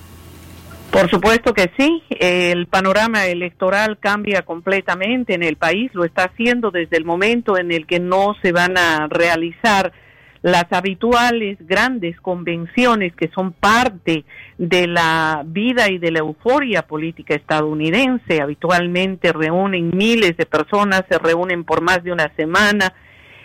Por 0.90 1.10
supuesto 1.10 1.52
que 1.52 1.70
sí, 1.78 2.02
el 2.18 2.66
panorama 2.66 3.26
electoral 3.26 3.98
cambia 4.00 4.40
completamente 4.40 5.34
en 5.34 5.42
el 5.42 5.56
país, 5.56 5.90
lo 5.92 6.06
está 6.06 6.24
haciendo 6.24 6.70
desde 6.70 6.96
el 6.96 7.04
momento 7.04 7.58
en 7.58 7.72
el 7.72 7.86
que 7.86 8.00
no 8.00 8.34
se 8.40 8.52
van 8.52 8.78
a 8.78 9.06
realizar 9.08 9.92
las 10.40 10.64
habituales 10.70 11.58
grandes 11.60 12.18
convenciones 12.22 13.14
que 13.14 13.28
son 13.28 13.52
parte 13.52 14.24
de 14.56 14.86
la 14.86 15.42
vida 15.44 15.90
y 15.90 15.98
de 15.98 16.10
la 16.10 16.20
euforia 16.20 16.86
política 16.86 17.34
estadounidense. 17.34 18.40
Habitualmente 18.40 19.34
reúnen 19.34 19.90
miles 19.94 20.38
de 20.38 20.46
personas, 20.46 21.04
se 21.10 21.18
reúnen 21.18 21.64
por 21.64 21.82
más 21.82 22.02
de 22.02 22.12
una 22.12 22.32
semana, 22.34 22.94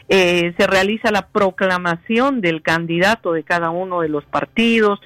eh, 0.07 0.53
se 0.57 0.67
realiza 0.67 1.11
la 1.11 1.27
proclamación 1.27 2.39
del 2.41 2.61
candidato 2.61 3.33
de 3.33 3.43
cada 3.43 3.71
uno 3.71 4.01
de 4.01 4.09
los 4.09 4.23
partidos. 4.25 4.99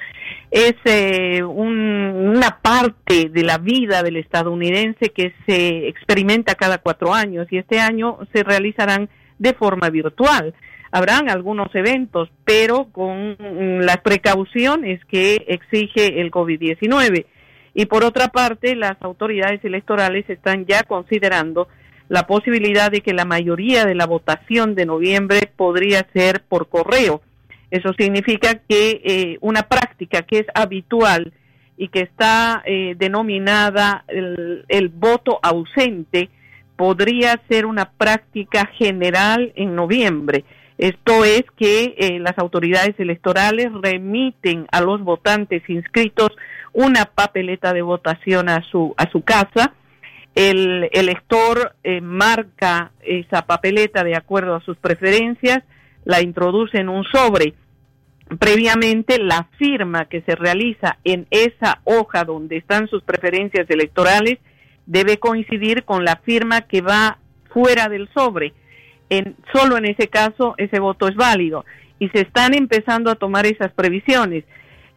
Es 0.52 0.76
eh, 0.86 1.42
un- 1.44 2.34
una 2.36 2.60
parte 2.62 3.30
de 3.30 3.44
la 3.44 3.58
vida 3.60 4.04
del 4.04 4.18
estadounidense 4.18 5.10
que 5.10 5.34
se 5.48 5.88
experimenta 5.88 6.56
cada 6.56 6.80
cuatro 6.80 7.14
años 7.14 7.48
y 7.52 7.58
este 7.58 7.80
año 7.80 8.18
se 8.34 8.44
realizarán 8.44 9.10
de 9.38 9.54
forma 9.54 9.90
virtual. 9.90 10.54
Habrán 10.92 11.30
algunos 11.30 11.74
eventos, 11.76 12.30
pero 12.44 12.88
con 12.92 13.38
las 13.86 13.98
precauciones 14.02 15.00
que 15.06 15.46
exige 15.48 16.20
el 16.20 16.32
COVID-19. 16.32 17.26
Y 17.76 17.86
por 17.86 18.04
otra 18.04 18.30
parte, 18.30 18.76
las 18.76 19.00
autoridades 19.02 19.64
electorales 19.64 20.28
están 20.30 20.66
ya 20.66 20.82
considerando 20.84 21.68
la 22.10 22.26
posibilidad 22.26 22.92
de 22.92 23.02
que 23.02 23.14
la 23.14 23.24
mayoría 23.24 23.86
de 23.86 23.96
la 23.96 24.08
votación 24.08 24.76
de 24.76 24.86
noviembre 24.86 25.50
podría 25.56 26.06
ser 26.12 26.42
por 26.42 26.68
correo. 26.68 27.22
Eso 27.70 27.94
significa 27.94 28.56
que 28.68 29.02
eh, 29.04 29.38
una 29.42 29.64
práctica 29.64 30.24
que 30.24 30.40
es 30.40 30.46
habitual 30.56 31.32
y 31.78 31.90
que 31.90 32.02
está 32.02 32.64
eh, 32.66 32.96
denominada 32.98 34.04
el, 34.08 34.90
voto 34.90 35.40
ausente 35.44 36.30
podría 36.76 37.40
ser 37.48 37.68
una 37.68 37.92
práctica 37.92 38.66
general 38.78 39.54
en 39.56 39.76
noviembre. 39.76 40.46
Esto 40.80 41.26
es 41.26 41.44
que 41.58 41.96
eh, 41.98 42.20
las 42.20 42.38
autoridades 42.38 42.96
electorales 43.00 43.68
remiten 43.82 44.66
a 44.72 44.82
los 44.82 45.02
votantes 45.02 45.62
inscritos 45.70 46.32
una 46.74 47.06
papeleta 47.06 47.74
de 47.74 47.82
votación 47.82 48.50
a 48.50 48.64
su 48.72 48.94
a 48.98 49.10
su 49.12 49.22
casa. 49.22 49.74
El 50.36 50.90
elector 50.92 51.76
eh, 51.84 52.02
marca 52.02 52.92
esa 53.02 53.46
papeleta 53.46 54.04
de 54.04 54.16
acuerdo 54.16 54.56
a 54.56 54.62
sus 54.62 54.78
preferencias, 54.78 55.64
la 56.06 56.22
introduce 56.22 56.78
en 56.78 56.90
un 56.90 57.04
sobre. 57.04 57.54
Previamente, 58.40 59.18
la 59.18 59.48
firma 59.58 60.06
que 60.06 60.22
se 60.22 60.36
realiza 60.36 60.98
en 61.04 61.28
esa 61.32 61.82
hoja 61.84 62.24
donde 62.26 62.58
están 62.58 62.88
sus 62.88 63.04
preferencias 63.04 63.70
electorales 63.70 64.38
debe 64.86 65.18
coincidir 65.18 65.84
con 65.84 66.06
la 66.06 66.18
firma 66.18 66.62
que 66.62 66.82
va 66.82 67.18
fuera 67.52 67.90
del 67.90 68.10
sobre. 68.14 68.54
En, 69.10 69.36
solo 69.54 69.78
en 69.78 69.86
ese 69.86 70.08
caso 70.08 70.54
ese 70.58 70.80
voto 70.80 71.08
es 71.08 71.16
válido 71.16 71.66
y 71.98 72.10
se 72.10 72.22
están 72.22 72.54
empezando 72.54 73.12
a 73.12 73.16
tomar 73.16 73.46
esas 73.46 73.72
previsiones. 73.74 74.46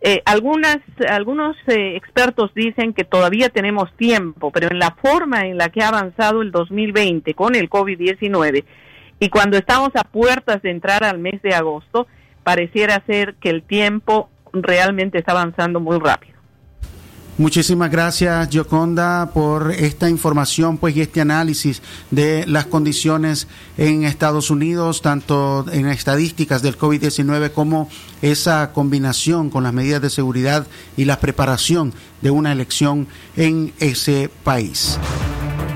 Eh, 0.04 0.20
algunas, 0.24 0.78
algunos 1.08 1.56
eh, 1.68 1.94
expertos 1.94 2.52
dicen 2.54 2.92
que 2.92 3.04
todavía 3.04 3.50
tenemos 3.50 3.96
tiempo, 3.96 4.50
pero 4.50 4.68
en 4.68 4.80
la 4.80 4.96
forma 5.00 5.46
en 5.46 5.56
la 5.56 5.68
que 5.68 5.80
ha 5.80 5.88
avanzado 5.88 6.42
el 6.42 6.50
2020 6.50 7.34
con 7.34 7.54
el 7.54 7.70
COVID-19 7.70 8.64
y 9.20 9.28
cuando 9.28 9.56
estamos 9.56 9.90
a 9.94 10.02
puertas 10.02 10.60
de 10.62 10.72
entrar 10.72 11.04
al 11.04 11.20
mes 11.20 11.40
de 11.42 11.54
agosto, 11.54 12.08
pareciera 12.42 13.00
ser 13.06 13.34
que 13.34 13.50
el 13.50 13.62
tiempo 13.62 14.28
realmente 14.52 15.18
está 15.18 15.30
avanzando 15.30 15.78
muy 15.78 16.00
rápido. 16.00 16.31
Muchísimas 17.42 17.90
gracias, 17.90 18.50
Gioconda, 18.50 19.30
por 19.34 19.72
esta 19.72 20.08
información 20.08 20.78
pues, 20.78 20.96
y 20.96 21.00
este 21.00 21.20
análisis 21.20 21.82
de 22.12 22.46
las 22.46 22.66
condiciones 22.66 23.48
en 23.76 24.04
Estados 24.04 24.48
Unidos, 24.48 25.02
tanto 25.02 25.66
en 25.72 25.88
estadísticas 25.88 26.62
del 26.62 26.78
COVID-19 26.78 27.50
como 27.50 27.88
esa 28.22 28.72
combinación 28.72 29.50
con 29.50 29.64
las 29.64 29.72
medidas 29.72 30.00
de 30.00 30.10
seguridad 30.10 30.68
y 30.96 31.04
la 31.04 31.18
preparación 31.18 31.92
de 32.20 32.30
una 32.30 32.52
elección 32.52 33.08
en 33.36 33.72
ese 33.80 34.30
país. 34.44 35.00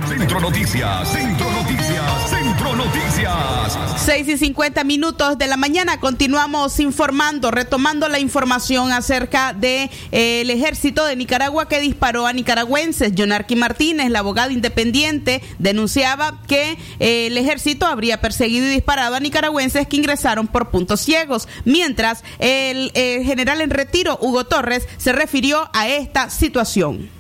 Centro 0.07 0.39
Noticias, 0.39 1.09
Centro 1.09 1.51
Noticias, 1.51 2.31
Centro 2.31 2.77
Noticias. 2.77 3.86
6 4.07 4.29
y 4.29 4.39
50 4.39 4.85
minutos 4.85 5.37
de 5.37 5.49
la 5.49 5.57
mañana 5.57 5.99
continuamos 5.99 6.79
informando, 6.79 7.51
retomando 7.51 8.09
la 8.09 8.21
información 8.21 8.93
acerca 8.93 9.53
del 9.53 9.61
de, 9.61 9.91
eh, 10.13 10.53
ejército 10.53 11.05
de 11.05 11.17
Nicaragua 11.17 11.67
que 11.67 11.81
disparó 11.81 12.25
a 12.25 12.33
nicaragüenses. 12.33 13.15
Jonarqui 13.19 13.57
Martínez, 13.57 14.09
la 14.11 14.21
abogada 14.21 14.53
independiente, 14.53 15.43
denunciaba 15.59 16.41
que 16.47 16.79
eh, 17.01 17.27
el 17.27 17.37
ejército 17.37 17.85
habría 17.85 18.21
perseguido 18.21 18.67
y 18.67 18.71
disparado 18.71 19.17
a 19.17 19.19
nicaragüenses 19.19 19.89
que 19.89 19.97
ingresaron 19.97 20.47
por 20.47 20.71
puntos 20.71 21.01
ciegos, 21.01 21.49
mientras 21.65 22.23
el 22.39 22.93
eh, 22.95 23.25
general 23.25 23.61
en 23.61 23.71
retiro, 23.71 24.21
Hugo 24.23 24.45
Torres, 24.45 24.87
se 24.99 25.11
refirió 25.11 25.69
a 25.73 25.89
esta 25.89 26.31
situación. 26.31 27.11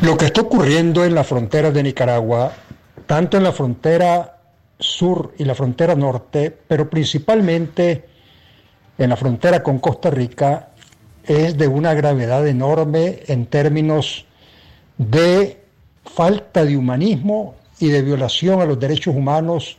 Lo 0.00 0.16
que 0.16 0.24
está 0.24 0.40
ocurriendo 0.40 1.04
en 1.04 1.14
las 1.14 1.28
fronteras 1.28 1.72
de 1.72 1.84
Nicaragua, 1.84 2.52
tanto 3.06 3.36
en 3.36 3.44
la 3.44 3.52
frontera 3.52 4.38
sur 4.78 5.34
y 5.38 5.44
la 5.44 5.54
frontera 5.54 5.94
norte, 5.94 6.56
pero 6.66 6.90
principalmente 6.90 8.04
en 8.98 9.10
la 9.10 9.16
frontera 9.16 9.62
con 9.62 9.78
Costa 9.78 10.10
Rica, 10.10 10.70
es 11.24 11.56
de 11.56 11.66
una 11.66 11.94
gravedad 11.94 12.46
enorme 12.46 13.20
en 13.26 13.46
términos 13.46 14.26
de 14.96 15.60
falta 16.04 16.64
de 16.64 16.76
humanismo 16.76 17.56
y 17.78 17.88
de 17.88 18.02
violación 18.02 18.60
a 18.60 18.64
los 18.64 18.78
derechos 18.78 19.14
humanos 19.14 19.76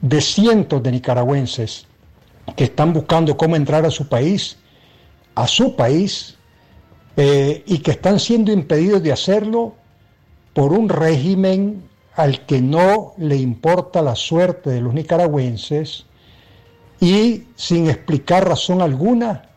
de 0.00 0.20
cientos 0.20 0.82
de 0.82 0.92
nicaragüenses 0.92 1.86
que 2.54 2.64
están 2.64 2.92
buscando 2.92 3.36
cómo 3.36 3.56
entrar 3.56 3.84
a 3.86 3.90
su 3.90 4.08
país, 4.08 4.58
a 5.34 5.46
su 5.46 5.74
país, 5.74 6.36
eh, 7.16 7.62
y 7.66 7.78
que 7.78 7.92
están 7.92 8.20
siendo 8.20 8.52
impedidos 8.52 9.02
de 9.02 9.12
hacerlo 9.12 9.74
por 10.52 10.72
un 10.72 10.88
régimen 10.88 11.82
al 12.16 12.44
que 12.46 12.60
no 12.60 13.14
le 13.18 13.36
importa 13.36 14.02
la 14.02 14.14
suerte 14.14 14.70
de 14.70 14.80
los 14.80 14.94
nicaragüenses 14.94 16.06
y 16.98 17.44
sin 17.54 17.88
explicar 17.88 18.48
razón 18.48 18.80
alguna 18.80 19.50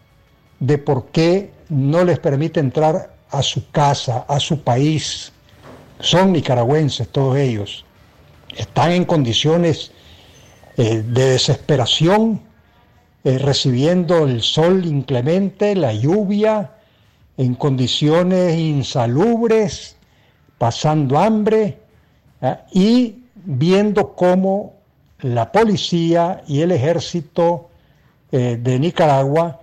de 0.59 0.77
por 0.77 1.07
qué 1.07 1.51
no 1.69 2.03
les 2.03 2.19
permite 2.19 2.59
entrar 2.59 3.15
a 3.31 3.41
su 3.41 3.69
casa, 3.71 4.25
a 4.27 4.39
su 4.39 4.61
país. 4.61 5.31
Son 5.99 6.33
nicaragüenses 6.33 7.07
todos 7.09 7.37
ellos. 7.37 7.85
Están 8.55 8.91
en 8.91 9.05
condiciones 9.05 9.91
eh, 10.77 11.03
de 11.05 11.31
desesperación, 11.31 12.41
eh, 13.23 13.37
recibiendo 13.37 14.25
el 14.25 14.41
sol 14.41 14.85
inclemente, 14.85 15.75
la 15.75 15.93
lluvia, 15.93 16.71
en 17.37 17.55
condiciones 17.55 18.57
insalubres, 18.57 19.95
pasando 20.57 21.17
hambre. 21.17 21.79
Y 22.71 23.23
viendo 23.35 24.13
cómo 24.15 24.73
la 25.19 25.51
policía 25.51 26.43
y 26.47 26.61
el 26.61 26.71
ejército 26.71 27.69
eh, 28.31 28.57
de 28.61 28.79
Nicaragua 28.79 29.59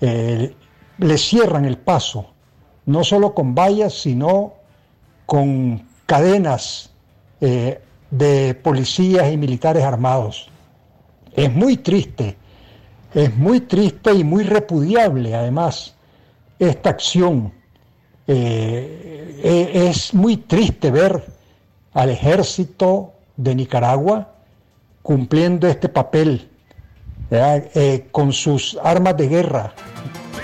eh, 0.00 0.54
le 0.98 1.18
cierran 1.18 1.64
el 1.64 1.78
paso, 1.78 2.26
no 2.86 3.04
solo 3.04 3.34
con 3.34 3.54
vallas, 3.54 3.94
sino 3.94 4.54
con 5.26 5.86
cadenas 6.06 6.90
de 8.12 8.54
policías 8.54 9.32
y 9.32 9.36
militares 9.36 9.82
armados. 9.82 10.48
Es 11.34 11.52
muy 11.52 11.78
triste, 11.78 12.36
es 13.14 13.34
muy 13.36 13.60
triste 13.60 14.12
y 14.12 14.22
muy 14.22 14.44
repudiable 14.44 15.34
además 15.34 15.94
esta 16.58 16.90
acción. 16.90 17.52
Eh, 18.26 19.40
eh, 19.42 19.88
es 19.88 20.14
muy 20.14 20.36
triste 20.36 20.90
ver 20.90 21.24
al 21.94 22.10
ejército 22.10 23.12
de 23.36 23.54
Nicaragua 23.54 24.32
cumpliendo 25.02 25.66
este 25.68 25.88
papel 25.88 26.48
eh, 27.30 28.08
con 28.10 28.32
sus 28.32 28.78
armas 28.82 29.16
de 29.16 29.28
guerra. 29.28 29.74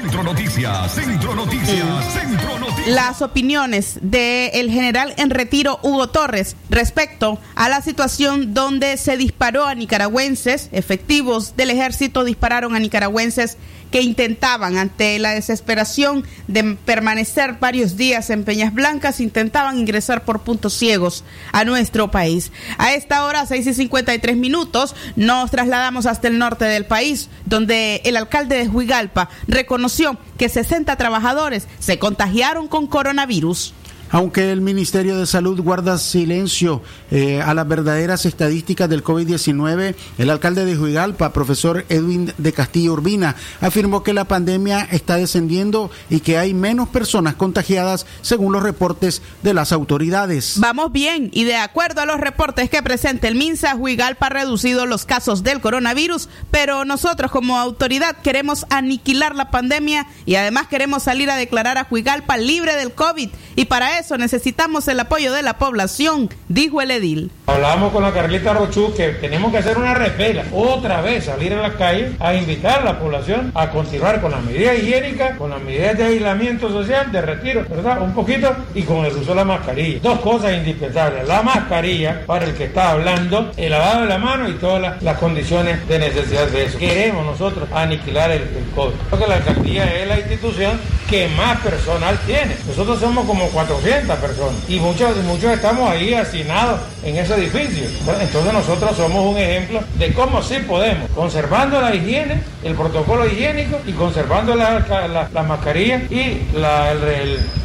Centro 0.00 0.22
Noticias, 0.22 0.92
Centro 0.92 1.34
Noticias, 1.34 2.12
Centro 2.12 2.58
Noticias. 2.58 2.88
Las 2.88 3.20
opiniones 3.20 3.98
del 4.00 4.70
general 4.70 5.12
en 5.16 5.30
retiro 5.30 5.80
Hugo 5.82 6.08
Torres 6.08 6.56
respecto 6.70 7.38
a 7.56 7.68
la 7.68 7.82
situación 7.82 8.54
donde 8.54 8.96
se 8.96 9.16
disparó 9.16 9.66
a 9.66 9.74
nicaragüenses, 9.74 10.68
efectivos 10.72 11.56
del 11.56 11.70
ejército 11.70 12.24
dispararon 12.24 12.74
a 12.74 12.78
nicaragüenses 12.78 13.58
que 13.90 14.02
intentaban, 14.02 14.76
ante 14.76 15.18
la 15.18 15.30
desesperación 15.30 16.24
de 16.46 16.76
permanecer 16.84 17.54
varios 17.54 17.96
días 17.96 18.30
en 18.30 18.44
Peñas 18.44 18.74
Blancas, 18.74 19.20
intentaban 19.20 19.78
ingresar 19.78 20.24
por 20.24 20.40
puntos 20.40 20.74
ciegos 20.74 21.24
a 21.52 21.64
nuestro 21.64 22.10
país. 22.10 22.52
A 22.76 22.94
esta 22.94 23.24
hora, 23.24 23.46
6 23.46 23.66
y 23.66 23.74
53 23.74 24.36
minutos, 24.36 24.94
nos 25.16 25.50
trasladamos 25.50 26.06
hasta 26.06 26.28
el 26.28 26.38
norte 26.38 26.64
del 26.64 26.86
país, 26.86 27.28
donde 27.46 28.02
el 28.04 28.16
alcalde 28.16 28.58
de 28.58 28.68
Huigalpa 28.68 29.28
reconoció 29.46 30.18
que 30.36 30.48
60 30.48 30.94
trabajadores 30.96 31.66
se 31.78 31.98
contagiaron 31.98 32.68
con 32.68 32.86
coronavirus. 32.86 33.74
Aunque 34.10 34.50
el 34.52 34.62
Ministerio 34.62 35.18
de 35.18 35.26
Salud 35.26 35.60
guarda 35.60 35.98
silencio 35.98 36.82
eh, 37.10 37.42
a 37.42 37.52
las 37.52 37.68
verdaderas 37.68 38.24
estadísticas 38.24 38.88
del 38.88 39.04
COVID-19, 39.04 39.94
el 40.16 40.30
alcalde 40.30 40.64
de 40.64 40.76
Juigalpa, 40.76 41.32
profesor 41.32 41.84
Edwin 41.88 42.32
de 42.38 42.52
Castillo 42.52 42.94
Urbina, 42.94 43.36
afirmó 43.60 44.02
que 44.02 44.14
la 44.14 44.24
pandemia 44.24 44.88
está 44.90 45.16
descendiendo 45.16 45.90
y 46.08 46.20
que 46.20 46.38
hay 46.38 46.54
menos 46.54 46.88
personas 46.88 47.34
contagiadas 47.34 48.06
según 48.22 48.52
los 48.52 48.62
reportes 48.62 49.20
de 49.42 49.52
las 49.52 49.72
autoridades. 49.72 50.54
Vamos 50.56 50.90
bien 50.90 51.28
y 51.32 51.44
de 51.44 51.56
acuerdo 51.56 52.00
a 52.00 52.06
los 52.06 52.18
reportes 52.18 52.70
que 52.70 52.82
presenta 52.82 53.28
el 53.28 53.34
MINSA, 53.34 53.76
Juigalpa 53.76 54.26
ha 54.26 54.30
reducido 54.30 54.86
los 54.86 55.04
casos 55.04 55.42
del 55.42 55.60
coronavirus, 55.60 56.30
pero 56.50 56.84
nosotros 56.84 57.30
como 57.30 57.58
autoridad 57.58 58.16
queremos 58.22 58.64
aniquilar 58.70 59.34
la 59.34 59.50
pandemia 59.50 60.06
y 60.24 60.36
además 60.36 60.68
queremos 60.68 61.02
salir 61.02 61.30
a 61.30 61.36
declarar 61.36 61.76
a 61.76 61.84
Juigalpa 61.84 62.36
libre 62.38 62.74
del 62.76 62.92
COVID 62.92 63.28
y 63.56 63.64
para 63.66 63.97
necesitamos 64.16 64.86
el 64.86 65.00
apoyo 65.00 65.32
de 65.32 65.42
la 65.42 65.58
población, 65.58 66.30
dijo 66.48 66.80
el 66.80 66.92
edil. 66.92 67.32
Hablamos 67.46 67.92
con 67.92 68.04
la 68.04 68.12
Carlita 68.12 68.54
Rochú 68.54 68.94
que 68.94 69.08
tenemos 69.08 69.50
que 69.50 69.58
hacer 69.58 69.76
una 69.76 69.92
repela, 69.94 70.44
otra 70.52 71.00
vez 71.00 71.24
salir 71.24 71.52
a 71.54 71.62
la 71.62 71.74
calle 71.74 72.12
a 72.20 72.34
invitar 72.34 72.82
a 72.82 72.84
la 72.84 73.00
población 73.00 73.50
a 73.56 73.70
continuar 73.70 74.20
con 74.20 74.30
las 74.30 74.42
medidas 74.44 74.78
higiénicas, 74.78 75.36
con 75.36 75.50
las 75.50 75.60
medidas 75.60 75.98
de 75.98 76.04
aislamiento 76.04 76.70
social, 76.70 77.10
de 77.10 77.22
retiro, 77.22 77.66
¿verdad? 77.68 78.00
Un 78.00 78.14
poquito 78.14 78.54
y 78.72 78.82
con 78.82 79.04
el 79.04 79.16
uso 79.16 79.30
de 79.30 79.34
la 79.34 79.44
mascarilla. 79.44 79.98
Dos 80.00 80.20
cosas 80.20 80.54
indispensables, 80.54 81.26
la 81.26 81.42
mascarilla 81.42 82.24
para 82.24 82.44
el 82.44 82.54
que 82.54 82.64
está 82.64 82.90
hablando, 82.90 83.50
el 83.56 83.70
lavado 83.70 84.02
de 84.02 84.06
la 84.06 84.18
mano 84.18 84.48
y 84.48 84.52
todas 84.54 84.80
las, 84.80 85.02
las 85.02 85.18
condiciones 85.18 85.88
de 85.88 85.98
necesidad 85.98 86.46
de 86.46 86.66
eso. 86.66 86.78
Queremos 86.78 87.26
nosotros 87.26 87.68
aniquilar 87.74 88.30
el, 88.30 88.42
el 88.42 88.64
COVID. 88.76 88.94
Porque 89.10 89.26
la 89.26 89.36
alcaldía 89.36 89.92
es 89.96 90.06
la 90.06 90.20
institución 90.20 90.78
que 91.10 91.26
más 91.28 91.58
personal 91.60 92.16
tiene. 92.26 92.54
Nosotros 92.66 93.00
somos 93.00 93.26
como 93.26 93.48
400 93.48 93.87
personas 93.92 94.54
y 94.68 94.78
muchos, 94.80 95.16
muchos 95.24 95.52
estamos 95.52 95.90
ahí 95.90 96.14
hacinados 96.14 96.80
en 97.04 97.16
ese 97.16 97.34
edificio. 97.34 97.88
Entonces 98.20 98.52
nosotros 98.52 98.96
somos 98.96 99.24
un 99.24 99.38
ejemplo 99.38 99.80
de 99.98 100.12
cómo 100.12 100.42
sí 100.42 100.56
podemos, 100.66 101.10
conservando 101.10 101.80
la 101.80 101.94
higiene, 101.94 102.42
el 102.62 102.74
protocolo 102.74 103.26
higiénico 103.26 103.78
y 103.86 103.92
conservando 103.92 104.54
la, 104.54 104.80
la, 105.08 105.28
la 105.32 105.42
mascarilla 105.42 106.02
y 106.10 106.42
la, 106.54 106.94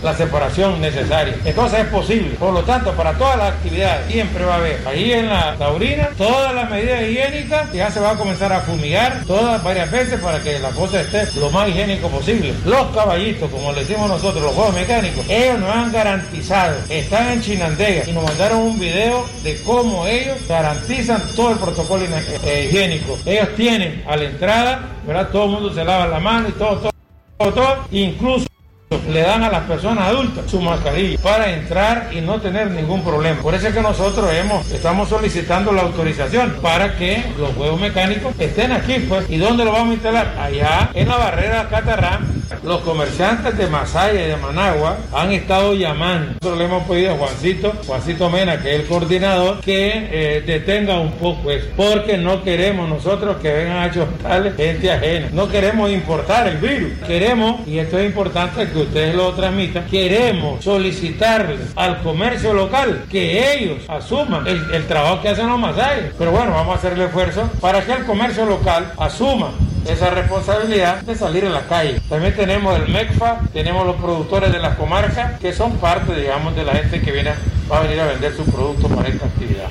la 0.02 0.14
separación 0.16 0.80
necesaria. 0.82 1.36
Entonces 1.46 1.80
es 1.80 1.88
posible. 1.88 2.36
Por 2.40 2.54
lo 2.54 2.64
tanto, 2.64 2.92
para 2.94 3.14
todas 3.14 3.38
las 3.38 3.54
actividades 3.54 4.12
siempre 4.12 4.46
va 4.46 4.54
a 4.56 4.58
haber 4.58 4.82
ahí 4.88 5.12
en 5.12 5.30
la 5.30 5.56
taurina 5.58 6.10
todas 6.18 6.54
las 6.54 6.70
medidas 6.70 7.02
higiénicas 7.04 7.72
ya 7.74 7.90
se 7.92 8.00
va 8.00 8.12
a 8.12 8.16
comenzar 8.16 8.52
a 8.54 8.62
fumigar 8.62 9.24
todas 9.26 9.64
varias 9.64 9.92
veces 9.92 10.20
para 10.20 10.40
que 10.42 10.60
la 10.60 10.70
cosa 10.70 11.02
esté 11.02 11.28
lo 11.40 11.50
más 11.50 11.68
higiénico 11.70 12.08
posible. 12.10 12.54
Los 12.66 12.88
caballitos, 12.96 13.50
como 13.50 13.72
le 13.72 13.82
decimos 13.82 14.10
nosotros, 14.10 14.44
los 14.44 14.54
juegos 14.54 14.76
mecánicos, 14.76 15.26
ellos 15.30 15.60
nos 15.60 15.70
han 15.70 15.92
garantizado 15.92 16.13
están 16.90 17.30
en 17.30 17.42
Chinandega 17.42 18.04
y 18.08 18.14
nos 18.14 18.24
mandaron 18.24 18.60
un 18.60 18.80
video 18.80 19.26
de 19.44 19.62
cómo 19.64 20.06
ellos 20.08 20.38
garantizan 20.48 21.22
todo 21.36 21.52
el 21.52 21.58
protocolo 21.58 22.06
eh, 22.06 22.68
higiénico. 22.70 23.18
Ellos 23.26 23.50
tienen 23.56 24.04
a 24.08 24.16
la 24.16 24.24
entrada, 24.26 24.90
¿verdad? 25.06 25.30
Todo 25.32 25.46
el 25.46 25.52
mundo 25.52 25.74
se 25.74 25.84
lava 25.84 26.08
la 26.08 26.20
mano 26.20 26.50
y 26.50 26.52
todo, 26.54 26.92
todo, 27.38 27.54
todo, 27.54 27.78
incluso 27.92 28.48
le 29.10 29.22
dan 29.22 29.44
a 29.44 29.50
las 29.50 29.64
personas 29.64 30.06
adultas 30.08 30.50
su 30.50 30.62
mascarilla 30.62 31.18
para 31.22 31.52
entrar 31.54 32.10
y 32.14 32.22
no 32.22 32.40
tener 32.40 32.72
ningún 32.72 33.04
problema. 33.04 33.42
Por 33.42 33.56
eso 33.56 33.68
es 33.68 33.74
que 33.74 33.82
nosotros 33.82 34.32
hemos, 34.34 34.70
estamos 34.72 35.10
solicitando 35.10 35.72
la 35.72 35.82
autorización 35.82 36.58
para 36.62 36.96
que 36.98 37.24
los 37.38 37.54
juegos 37.56 37.80
mecánicos 37.80 38.34
estén 38.40 38.72
aquí, 38.72 39.00
pues. 39.10 39.30
¿Y 39.30 39.38
dónde 39.38 39.66
lo 39.66 39.72
vamos 39.72 39.92
a 39.92 39.94
instalar? 39.94 40.36
Allá 40.40 40.90
en 40.94 41.08
la 41.08 41.18
barrera 41.18 41.68
Catarrán. 41.70 42.43
Los 42.64 42.82
comerciantes 42.82 43.58
de 43.58 43.68
Masaya 43.68 44.26
y 44.26 44.30
de 44.30 44.38
Managua 44.38 44.98
han 45.14 45.32
estado 45.32 45.74
llamando. 45.74 46.34
Nosotros 46.42 46.58
le 46.58 46.66
hemos 46.66 46.84
pedido 46.84 47.14
a 47.14 47.18
Juancito, 47.18 47.74
Juancito 47.86 48.30
Mena, 48.30 48.62
que 48.62 48.76
es 48.76 48.82
el 48.82 48.88
coordinador, 48.88 49.62
que 49.62 49.92
eh, 50.12 50.44
detenga 50.46 51.00
un 51.00 51.14
poco 51.14 51.52
eso, 51.52 51.68
porque 51.76 52.18
no 52.18 52.44
queremos 52.44 52.88
nosotros 52.90 53.38
que 53.38 53.52
vengan 53.52 53.78
a 53.78 53.92
choctarle 53.92 54.52
gente 54.52 54.92
ajena. 54.92 55.30
No 55.34 55.48
queremos 55.48 55.90
importar 55.92 56.48
el 56.48 56.58
virus. 56.58 56.92
Queremos, 57.08 57.68
y 57.68 57.80
esto 57.80 57.98
es 57.98 58.06
importante 58.06 58.68
que 58.68 58.80
ustedes 58.80 59.16
lo 59.16 59.32
transmitan, 59.34 59.86
queremos 59.86 60.64
solicitarle 60.64 61.58
al 61.76 62.02
comercio 62.02 62.54
local 62.54 63.06
que 63.10 63.54
ellos 63.56 63.80
asuman 63.88 64.46
el, 64.48 64.86
trabajo 64.88 65.22
que 65.22 65.30
hacen 65.30 65.48
los 65.48 65.60
masayas. 65.60 66.12
Pero 66.18 66.32
bueno, 66.32 66.52
vamos 66.52 66.76
a 66.76 66.78
hacer 66.78 66.94
el 66.94 67.02
esfuerzo 67.02 67.50
para 67.60 67.84
que 67.86 67.94
el 67.94 68.06
comercio 68.06 68.46
local 68.46 68.92
asuma 68.98 69.52
esa 69.86 70.10
responsabilidad 70.10 71.02
de 71.02 71.16
salir 71.16 71.46
a 71.46 71.50
la 71.50 71.68
calle. 71.68 72.00
También 72.10 72.36
tenemos 72.36 72.78
el 72.80 72.88
MECFA, 72.90 73.42
tenemos 73.52 73.86
los 73.86 73.98
productores 73.98 74.52
de 74.52 74.60
las 74.60 74.78
comarcas, 74.78 75.40
que 75.40 75.54
son 75.54 75.78
parte, 75.78 76.16
digamos, 76.16 76.56
de 76.56 76.64
la 76.64 76.74
gente 76.74 77.02
que 77.02 77.12
viene, 77.12 77.32
va 77.72 77.80
a 77.80 77.82
venir 77.82 78.00
a 78.00 78.08
vender 78.08 78.34
sus 78.36 78.50
productos 78.50 78.92
para 78.92 79.10
esta 79.10 79.26
actividad. 79.26 79.70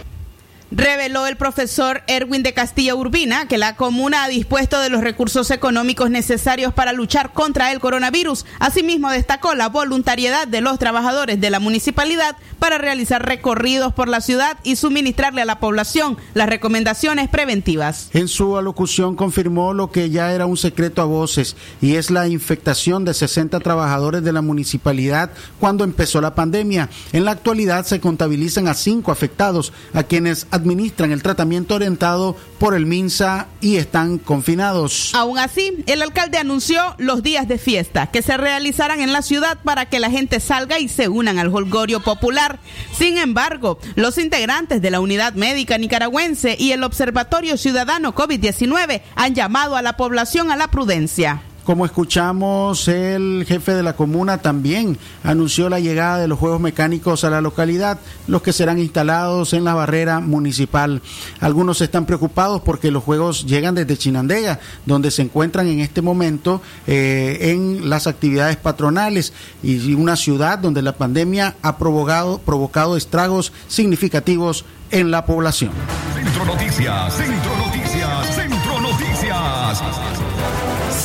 Reveló 0.74 1.26
el 1.26 1.36
profesor 1.36 2.02
Erwin 2.06 2.42
de 2.42 2.54
Castilla 2.54 2.94
Urbina 2.94 3.46
que 3.46 3.58
la 3.58 3.76
comuna 3.76 4.24
ha 4.24 4.28
dispuesto 4.28 4.80
de 4.80 4.88
los 4.88 5.02
recursos 5.02 5.50
económicos 5.50 6.08
necesarios 6.08 6.72
para 6.72 6.94
luchar 6.94 7.34
contra 7.34 7.72
el 7.72 7.78
coronavirus. 7.78 8.46
Asimismo, 8.58 9.10
destacó 9.10 9.54
la 9.54 9.68
voluntariedad 9.68 10.48
de 10.48 10.62
los 10.62 10.78
trabajadores 10.78 11.38
de 11.42 11.50
la 11.50 11.60
municipalidad 11.60 12.38
para 12.58 12.78
realizar 12.78 13.22
recorridos 13.22 13.92
por 13.92 14.08
la 14.08 14.22
ciudad 14.22 14.56
y 14.62 14.76
suministrarle 14.76 15.42
a 15.42 15.44
la 15.44 15.60
población 15.60 16.16
las 16.32 16.48
recomendaciones 16.48 17.28
preventivas. 17.28 18.08
En 18.14 18.28
su 18.28 18.56
alocución 18.56 19.14
confirmó 19.14 19.74
lo 19.74 19.90
que 19.90 20.08
ya 20.08 20.32
era 20.32 20.46
un 20.46 20.56
secreto 20.56 21.02
a 21.02 21.04
voces 21.04 21.54
y 21.82 21.96
es 21.96 22.10
la 22.10 22.28
infectación 22.28 23.04
de 23.04 23.12
60 23.12 23.60
trabajadores 23.60 24.24
de 24.24 24.32
la 24.32 24.40
municipalidad 24.40 25.32
cuando 25.60 25.84
empezó 25.84 26.22
la 26.22 26.34
pandemia. 26.34 26.88
En 27.12 27.26
la 27.26 27.32
actualidad 27.32 27.84
se 27.84 28.00
contabilizan 28.00 28.68
a 28.68 28.74
cinco 28.74 29.12
afectados, 29.12 29.74
a 29.92 30.04
quienes 30.04 30.46
administran 30.62 31.12
el 31.12 31.22
tratamiento 31.22 31.74
orientado 31.74 32.36
por 32.58 32.74
el 32.74 32.86
MINSA 32.86 33.48
y 33.60 33.76
están 33.76 34.18
confinados. 34.18 35.12
Aún 35.14 35.38
así, 35.38 35.82
el 35.86 36.02
alcalde 36.02 36.38
anunció 36.38 36.80
los 36.98 37.22
días 37.22 37.48
de 37.48 37.58
fiesta 37.58 38.06
que 38.06 38.22
se 38.22 38.36
realizarán 38.36 39.00
en 39.00 39.12
la 39.12 39.22
ciudad 39.22 39.58
para 39.62 39.86
que 39.86 40.00
la 40.00 40.10
gente 40.10 40.40
salga 40.40 40.78
y 40.78 40.88
se 40.88 41.08
unan 41.08 41.38
al 41.38 41.54
holgorio 41.54 42.00
popular. 42.00 42.60
Sin 42.96 43.18
embargo, 43.18 43.78
los 43.94 44.18
integrantes 44.18 44.80
de 44.80 44.90
la 44.90 45.00
Unidad 45.00 45.34
Médica 45.34 45.78
Nicaragüense 45.78 46.56
y 46.58 46.72
el 46.72 46.84
Observatorio 46.84 47.56
Ciudadano 47.56 48.14
COVID-19 48.14 49.02
han 49.14 49.34
llamado 49.34 49.76
a 49.76 49.82
la 49.82 49.96
población 49.96 50.50
a 50.50 50.56
la 50.56 50.68
prudencia. 50.68 51.42
Como 51.64 51.86
escuchamos, 51.86 52.88
el 52.88 53.44
jefe 53.46 53.74
de 53.74 53.84
la 53.84 53.94
comuna 53.94 54.38
también 54.38 54.98
anunció 55.22 55.68
la 55.68 55.78
llegada 55.78 56.18
de 56.18 56.26
los 56.26 56.38
juegos 56.38 56.60
mecánicos 56.60 57.22
a 57.22 57.30
la 57.30 57.40
localidad, 57.40 58.00
los 58.26 58.42
que 58.42 58.52
serán 58.52 58.80
instalados 58.80 59.52
en 59.52 59.64
la 59.64 59.74
barrera 59.74 60.18
municipal. 60.18 61.02
Algunos 61.40 61.80
están 61.80 62.04
preocupados 62.04 62.62
porque 62.62 62.90
los 62.90 63.04
juegos 63.04 63.46
llegan 63.46 63.76
desde 63.76 63.96
Chinandega, 63.96 64.58
donde 64.86 65.12
se 65.12 65.22
encuentran 65.22 65.68
en 65.68 65.78
este 65.78 66.02
momento 66.02 66.60
eh, 66.88 67.38
en 67.52 67.88
las 67.88 68.08
actividades 68.08 68.56
patronales 68.56 69.32
y 69.62 69.94
una 69.94 70.16
ciudad 70.16 70.58
donde 70.58 70.82
la 70.82 70.96
pandemia 70.96 71.54
ha 71.62 71.78
provocado, 71.78 72.38
provocado 72.38 72.96
estragos 72.96 73.52
significativos 73.68 74.64
en 74.90 75.10
la 75.10 75.24
población. 75.26 75.70
Centro 76.14 76.44
Noticias, 76.44 77.14
Centro 77.14 77.56
Noticias, 77.56 77.61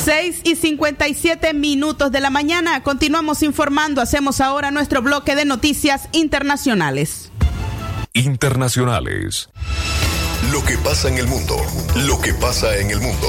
6 0.08 0.40
y 0.44 0.56
57 0.56 1.52
minutos 1.52 2.10
de 2.10 2.20
la 2.20 2.30
mañana. 2.30 2.82
Continuamos 2.82 3.42
informando. 3.42 4.00
Hacemos 4.00 4.40
ahora 4.40 4.70
nuestro 4.70 5.02
bloque 5.02 5.36
de 5.36 5.44
noticias 5.44 6.08
internacionales. 6.12 7.30
Internacionales. 8.14 9.50
Lo 10.50 10.64
que 10.64 10.78
pasa 10.78 11.08
en 11.08 11.18
el 11.18 11.26
mundo. 11.26 11.56
Lo 12.06 12.18
que 12.22 12.32
pasa 12.32 12.74
en 12.78 12.90
el 12.90 13.00
mundo. 13.00 13.28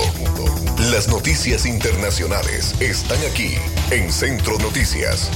Las 0.89 1.09
noticias 1.09 1.65
internacionales 1.65 2.73
están 2.79 3.19
aquí 3.29 3.55
en 3.91 4.09
Centro 4.09 4.57
Noticias. 4.59 5.29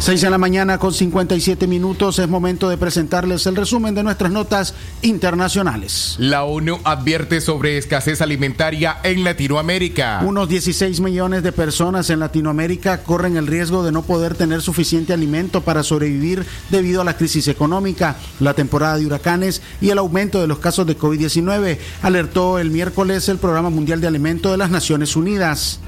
6 0.00 0.22
de 0.22 0.30
la 0.30 0.38
mañana 0.38 0.78
con 0.78 0.94
57 0.94 1.66
minutos 1.66 2.18
es 2.18 2.26
momento 2.26 2.70
de 2.70 2.78
presentarles 2.78 3.44
el 3.44 3.54
resumen 3.54 3.94
de 3.94 4.02
nuestras 4.02 4.32
notas 4.32 4.74
internacionales. 5.02 6.16
La 6.18 6.44
ONU 6.44 6.78
advierte 6.84 7.42
sobre 7.42 7.76
escasez 7.76 8.22
alimentaria 8.22 8.96
en 9.02 9.24
Latinoamérica. 9.24 10.22
Unos 10.24 10.48
16 10.48 11.00
millones 11.00 11.42
de 11.42 11.52
personas 11.52 12.08
en 12.08 12.18
Latinoamérica 12.18 13.02
corren 13.02 13.36
el 13.36 13.46
riesgo 13.46 13.84
de 13.84 13.92
no 13.92 14.00
poder 14.00 14.34
tener 14.34 14.62
suficiente 14.62 15.12
alimento 15.12 15.60
para 15.60 15.82
sobrevivir 15.82 16.46
debido 16.70 17.02
a 17.02 17.04
la 17.04 17.18
crisis 17.18 17.46
económica, 17.48 18.16
la 18.40 18.54
temporada 18.54 18.96
de 18.96 19.04
huracanes 19.04 19.60
y 19.82 19.90
el 19.90 19.98
aumento 19.98 20.40
de 20.40 20.46
los 20.46 20.60
casos 20.60 20.86
de 20.86 20.96
COVID-19, 20.96 21.76
alertó 22.00 22.58
el 22.58 22.70
miércoles 22.70 23.28
el 23.28 23.36
Programa 23.36 23.68
Mundial 23.68 24.00
de 24.00 24.06
Alimento 24.06 24.50
de 24.50 24.56
las 24.56 24.70
Naciones 24.70 25.14
Unidas. 25.14 25.78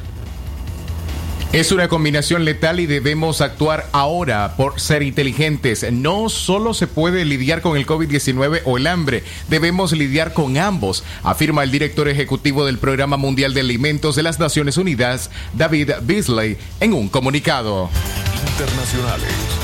Es 1.53 1.71
una 1.71 1.87
combinación 1.89 2.47
letal 2.47 2.81
y 2.81 2.87
debemos 2.87 3.43
actuar 3.43 3.87
ahora 3.93 4.57
por 4.57 4.81
ser 4.81 5.03
inteligentes. 5.03 5.85
No 5.93 6.31
solo 6.31 6.73
se 6.73 6.87
puede 6.87 7.27
lidiar 7.27 7.61
con 7.61 7.77
el 7.77 7.87
COVID-19 7.87 8.63
o 8.65 8.79
el 8.79 8.87
hambre, 8.87 9.23
debemos 9.49 9.93
lidiar 9.93 10.33
con 10.33 10.57
ambos, 10.57 11.05
afirma 11.23 11.63
el 11.63 11.71
director 11.71 12.09
ejecutivo 12.09 12.65
del 12.65 12.79
Programa 12.79 13.19
Mundial 13.19 13.53
de 13.53 13.61
Alimentos 13.61 14.17
de 14.17 14.23
las 14.23 14.41
Naciones 14.41 14.79
Unidas, 14.79 15.31
David 15.53 15.91
Beasley, 16.01 16.57
en 16.81 16.95
un 16.95 17.11
comunicado. 17.11 17.91
Internacionales. 18.49 19.62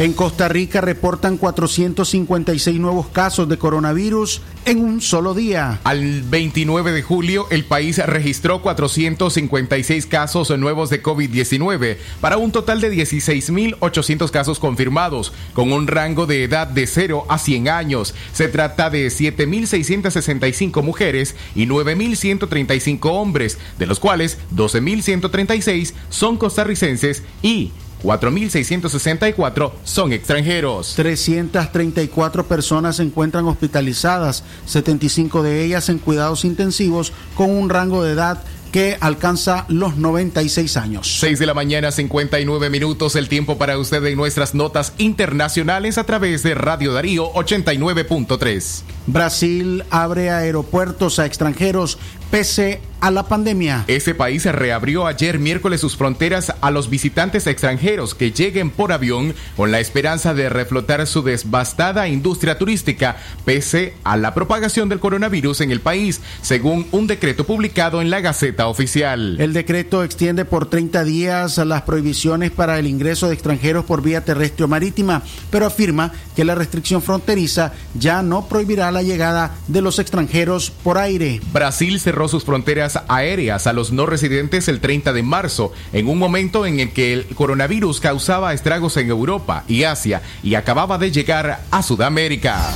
En 0.00 0.14
Costa 0.14 0.48
Rica 0.48 0.80
reportan 0.80 1.36
456 1.36 2.80
nuevos 2.80 3.08
casos 3.08 3.46
de 3.50 3.58
coronavirus 3.58 4.40
en 4.64 4.82
un 4.82 5.02
solo 5.02 5.34
día. 5.34 5.78
Al 5.84 6.22
29 6.22 6.92
de 6.92 7.02
julio, 7.02 7.46
el 7.50 7.66
país 7.66 7.98
registró 7.98 8.62
456 8.62 10.06
casos 10.06 10.58
nuevos 10.58 10.88
de 10.88 11.02
COVID-19 11.02 11.98
para 12.22 12.38
un 12.38 12.50
total 12.50 12.80
de 12.80 12.90
16.800 12.90 14.30
casos 14.30 14.58
confirmados, 14.58 15.34
con 15.52 15.70
un 15.70 15.86
rango 15.86 16.24
de 16.24 16.44
edad 16.44 16.66
de 16.66 16.86
0 16.86 17.26
a 17.28 17.36
100 17.36 17.68
años. 17.68 18.14
Se 18.32 18.48
trata 18.48 18.88
de 18.88 19.08
7.665 19.08 20.82
mujeres 20.82 21.36
y 21.54 21.66
9.135 21.66 23.00
hombres, 23.04 23.58
de 23.78 23.84
los 23.84 24.00
cuales 24.00 24.38
12.136 24.56 25.92
son 26.08 26.38
costarricenses 26.38 27.22
y 27.42 27.72
4.664 28.02 29.72
son 29.84 30.12
extranjeros. 30.12 30.94
334 30.96 32.46
personas 32.46 32.96
se 32.96 33.02
encuentran 33.02 33.46
hospitalizadas, 33.46 34.44
75 34.66 35.42
de 35.42 35.64
ellas 35.64 35.88
en 35.88 35.98
cuidados 35.98 36.44
intensivos 36.44 37.12
con 37.34 37.50
un 37.50 37.68
rango 37.68 38.02
de 38.02 38.12
edad 38.12 38.42
que 38.70 38.96
alcanza 39.00 39.64
los 39.68 39.96
96 39.96 40.76
años. 40.76 41.18
6 41.20 41.38
de 41.38 41.46
la 41.46 41.54
mañana, 41.54 41.90
59 41.90 42.70
minutos, 42.70 43.16
el 43.16 43.28
tiempo 43.28 43.58
para 43.58 43.78
usted 43.78 44.04
en 44.04 44.16
nuestras 44.16 44.54
notas 44.54 44.92
internacionales 44.98 45.98
a 45.98 46.04
través 46.04 46.42
de 46.42 46.54
Radio 46.54 46.92
Darío 46.92 47.32
89.3. 47.32 48.82
Brasil 49.06 49.84
abre 49.90 50.30
aeropuertos 50.30 51.18
a 51.18 51.26
extranjeros 51.26 51.98
pese 52.30 52.80
a 53.00 53.10
la 53.10 53.26
pandemia. 53.26 53.84
Ese 53.88 54.14
país 54.14 54.44
reabrió 54.44 55.06
ayer 55.06 55.38
miércoles 55.38 55.80
sus 55.80 55.96
fronteras 55.96 56.52
a 56.60 56.70
los 56.70 56.90
visitantes 56.90 57.46
extranjeros 57.46 58.14
que 58.14 58.30
lleguen 58.30 58.70
por 58.70 58.92
avión 58.92 59.34
con 59.56 59.72
la 59.72 59.80
esperanza 59.80 60.34
de 60.34 60.48
reflotar 60.48 61.06
su 61.06 61.22
devastada 61.22 62.08
industria 62.08 62.58
turística 62.58 63.16
pese 63.44 63.94
a 64.04 64.16
la 64.16 64.34
propagación 64.34 64.88
del 64.88 65.00
coronavirus 65.00 65.62
en 65.62 65.70
el 65.70 65.80
país, 65.80 66.20
según 66.42 66.86
un 66.92 67.06
decreto 67.06 67.44
publicado 67.44 68.02
en 68.02 68.10
la 68.10 68.20
Gaceta 68.20 68.68
Oficial. 68.68 69.40
El 69.40 69.52
decreto 69.52 70.04
extiende 70.04 70.44
por 70.44 70.68
30 70.68 71.04
días 71.04 71.58
las 71.58 71.82
prohibiciones 71.82 72.50
para 72.50 72.78
el 72.78 72.86
ingreso 72.86 73.28
de 73.28 73.34
extranjeros 73.34 73.84
por 73.84 74.02
vía 74.02 74.24
terrestre 74.24 74.64
o 74.64 74.68
marítima, 74.68 75.22
pero 75.50 75.66
afirma 75.66 76.12
que 76.36 76.44
la 76.44 76.54
restricción 76.54 77.02
fronteriza 77.02 77.72
ya 77.94 78.22
no 78.22 78.46
prohibirá 78.46 78.92
la 78.92 79.02
llegada 79.02 79.54
de 79.68 79.80
los 79.80 79.98
extranjeros 79.98 80.70
por 80.70 80.98
aire. 80.98 81.40
Brasil 81.52 81.98
sus 82.28 82.44
fronteras 82.44 83.00
aéreas 83.08 83.66
a 83.66 83.72
los 83.72 83.92
no 83.92 84.06
residentes 84.06 84.68
el 84.68 84.80
30 84.80 85.12
de 85.12 85.22
marzo, 85.22 85.72
en 85.92 86.08
un 86.08 86.18
momento 86.18 86.66
en 86.66 86.80
el 86.80 86.90
que 86.90 87.12
el 87.12 87.26
coronavirus 87.26 88.00
causaba 88.00 88.52
estragos 88.52 88.96
en 88.96 89.08
Europa 89.08 89.64
y 89.68 89.84
Asia 89.84 90.22
y 90.42 90.54
acababa 90.54 90.98
de 90.98 91.10
llegar 91.10 91.60
a 91.70 91.82
Sudamérica. 91.82 92.72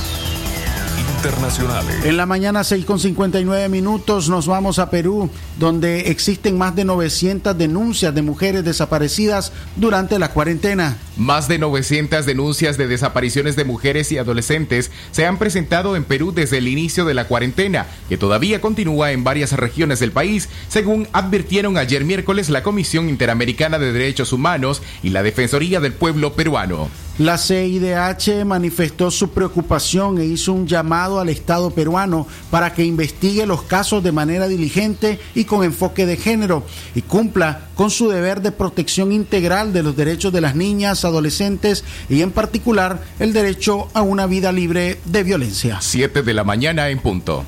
Internacionales. 1.25 2.05
En 2.05 2.17
la 2.17 2.25
mañana 2.25 2.63
6 2.63 2.85
con 2.85 2.99
59 2.99 3.67
minutos 3.69 4.29
nos 4.29 4.45
vamos 4.45 4.77
a 4.77 4.89
Perú, 4.91 5.29
donde 5.57 6.11
existen 6.11 6.57
más 6.57 6.75
de 6.75 6.85
900 6.85 7.57
denuncias 7.57 8.13
de 8.13 8.21
mujeres 8.21 8.63
desaparecidas 8.63 9.51
durante 9.75 10.19
la 10.19 10.29
cuarentena. 10.29 10.97
Más 11.17 11.47
de 11.47 11.57
900 11.57 12.25
denuncias 12.25 12.77
de 12.77 12.87
desapariciones 12.87 13.55
de 13.55 13.65
mujeres 13.65 14.11
y 14.11 14.17
adolescentes 14.17 14.91
se 15.11 15.25
han 15.25 15.39
presentado 15.39 15.95
en 15.95 16.03
Perú 16.03 16.31
desde 16.31 16.59
el 16.59 16.67
inicio 16.67 17.05
de 17.05 17.15
la 17.15 17.27
cuarentena, 17.27 17.87
que 18.07 18.17
todavía 18.17 18.61
continúa 18.61 19.11
en 19.11 19.23
varias 19.23 19.53
regiones 19.53 19.99
del 19.99 20.11
país, 20.11 20.49
según 20.67 21.07
advirtieron 21.11 21.77
ayer 21.77 22.03
miércoles 22.05 22.49
la 22.49 22.63
Comisión 22.63 23.09
Interamericana 23.09 23.79
de 23.79 23.93
Derechos 23.93 24.31
Humanos 24.31 24.83
y 25.01 25.09
la 25.09 25.23
Defensoría 25.23 25.79
del 25.79 25.93
Pueblo 25.93 26.33
Peruano. 26.33 26.89
La 27.17 27.37
CIDH 27.37 28.43
manifestó 28.43 29.09
su 29.09 29.29
preocupación 29.29 30.19
e 30.19 30.25
hizo 30.25 30.51
un 30.51 30.67
llamado 30.67 31.21
al 31.21 31.29
Estado 31.29 31.71
peruano 31.71 32.27
para 32.51 32.73
que 32.73 32.83
investigue 32.83 33.45
los 33.45 33.61
casos 33.61 34.03
de 34.03 34.11
manera 34.11 34.49
diligente 34.49 35.17
y 35.33 35.45
con 35.45 35.63
enfoque 35.63 36.05
de 36.05 36.17
género 36.17 36.65
y 36.93 37.03
cumpla 37.03 37.69
con 37.75 37.89
su 37.89 38.09
deber 38.09 38.41
de 38.41 38.51
protección 38.51 39.13
integral 39.13 39.71
de 39.71 39.83
los 39.83 39.95
derechos 39.95 40.33
de 40.33 40.41
las 40.41 40.55
niñas, 40.55 41.05
adolescentes 41.05 41.85
y 42.09 42.21
en 42.21 42.31
particular 42.31 43.01
el 43.19 43.31
derecho 43.31 43.87
a 43.93 44.01
una 44.01 44.27
vida 44.27 44.51
libre 44.51 44.99
de 45.05 45.23
violencia. 45.23 45.77
7 45.79 46.21
de 46.21 46.33
la 46.33 46.43
mañana 46.43 46.89
en 46.89 46.99
punto. 46.99 47.45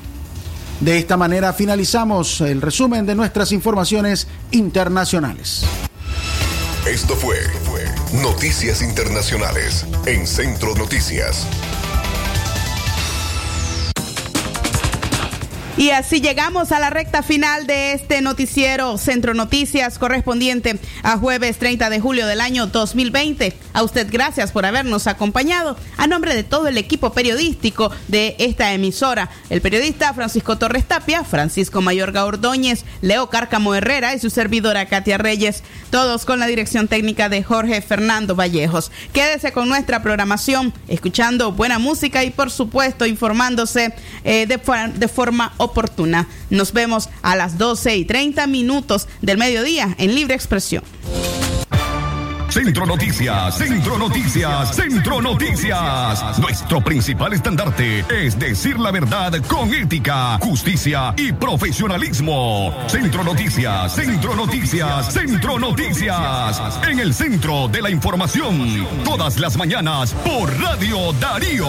De 0.80 0.96
esta 0.96 1.18
manera 1.18 1.52
finalizamos 1.52 2.40
el 2.40 2.62
resumen 2.62 3.04
de 3.04 3.14
nuestras 3.14 3.52
informaciones 3.52 4.28
internacionales. 4.50 5.66
Esto 6.86 7.14
fue, 7.16 7.36
fue 7.64 7.77
Noticias 8.12 8.80
Internacionales 8.80 9.84
en 10.06 10.26
Centro 10.26 10.74
Noticias. 10.74 11.46
Y 15.78 15.90
así 15.90 16.20
llegamos 16.20 16.72
a 16.72 16.80
la 16.80 16.90
recta 16.90 17.22
final 17.22 17.68
de 17.68 17.92
este 17.92 18.20
noticiero 18.20 18.98
Centro 18.98 19.32
Noticias 19.32 20.00
correspondiente 20.00 20.76
a 21.04 21.16
jueves 21.18 21.56
30 21.58 21.88
de 21.88 22.00
julio 22.00 22.26
del 22.26 22.40
año 22.40 22.66
2020. 22.66 23.56
A 23.74 23.84
usted 23.84 24.08
gracias 24.10 24.50
por 24.50 24.66
habernos 24.66 25.06
acompañado. 25.06 25.76
A 25.96 26.08
nombre 26.08 26.34
de 26.34 26.42
todo 26.42 26.66
el 26.66 26.78
equipo 26.78 27.12
periodístico 27.12 27.92
de 28.08 28.34
esta 28.40 28.72
emisora, 28.72 29.30
el 29.50 29.60
periodista 29.60 30.12
Francisco 30.14 30.58
Torres 30.58 30.84
Tapia, 30.84 31.22
Francisco 31.22 31.80
Mayorga 31.80 32.24
Ordóñez, 32.24 32.84
Leo 33.00 33.30
Cárcamo 33.30 33.72
Herrera 33.72 34.16
y 34.16 34.18
su 34.18 34.30
servidora 34.30 34.86
Katia 34.86 35.16
Reyes, 35.16 35.62
todos 35.90 36.24
con 36.24 36.40
la 36.40 36.48
dirección 36.48 36.88
técnica 36.88 37.28
de 37.28 37.44
Jorge 37.44 37.82
Fernando 37.82 38.34
Vallejos. 38.34 38.90
Quédese 39.12 39.52
con 39.52 39.68
nuestra 39.68 40.02
programación, 40.02 40.74
escuchando 40.88 41.52
buena 41.52 41.78
música 41.78 42.24
y 42.24 42.30
por 42.30 42.50
supuesto 42.50 43.06
informándose 43.06 43.94
eh, 44.24 44.46
de, 44.46 44.60
de 44.96 45.06
forma 45.06 45.52
oportuna. 45.56 45.67
Nos 46.50 46.72
vemos 46.72 47.08
a 47.22 47.36
las 47.36 47.58
12 47.58 47.96
y 47.96 48.04
30 48.04 48.46
minutos 48.46 49.08
del 49.22 49.38
mediodía 49.38 49.94
en 49.98 50.14
Libre 50.14 50.34
Expresión. 50.34 50.82
Centro 52.50 52.86
Noticias, 52.86 53.56
Centro 53.56 53.98
Noticias, 53.98 54.74
Centro 54.74 55.20
Noticias. 55.20 56.38
Nuestro 56.38 56.80
principal 56.82 57.34
estandarte 57.34 58.04
es 58.08 58.38
decir 58.38 58.78
la 58.78 58.90
verdad 58.90 59.34
con 59.46 59.72
ética, 59.72 60.38
justicia 60.38 61.14
y 61.16 61.32
profesionalismo. 61.32 62.74
Centro 62.88 63.22
Noticias, 63.22 63.94
Centro 63.94 64.34
Noticias, 64.34 65.12
Centro 65.12 65.58
Noticias. 65.58 66.80
En 66.88 66.98
el 66.98 67.12
centro 67.12 67.68
de 67.68 67.82
la 67.82 67.90
información, 67.90 68.86
todas 69.04 69.38
las 69.38 69.56
mañanas 69.56 70.14
por 70.24 70.50
Radio 70.58 71.12
Darío. 71.20 71.68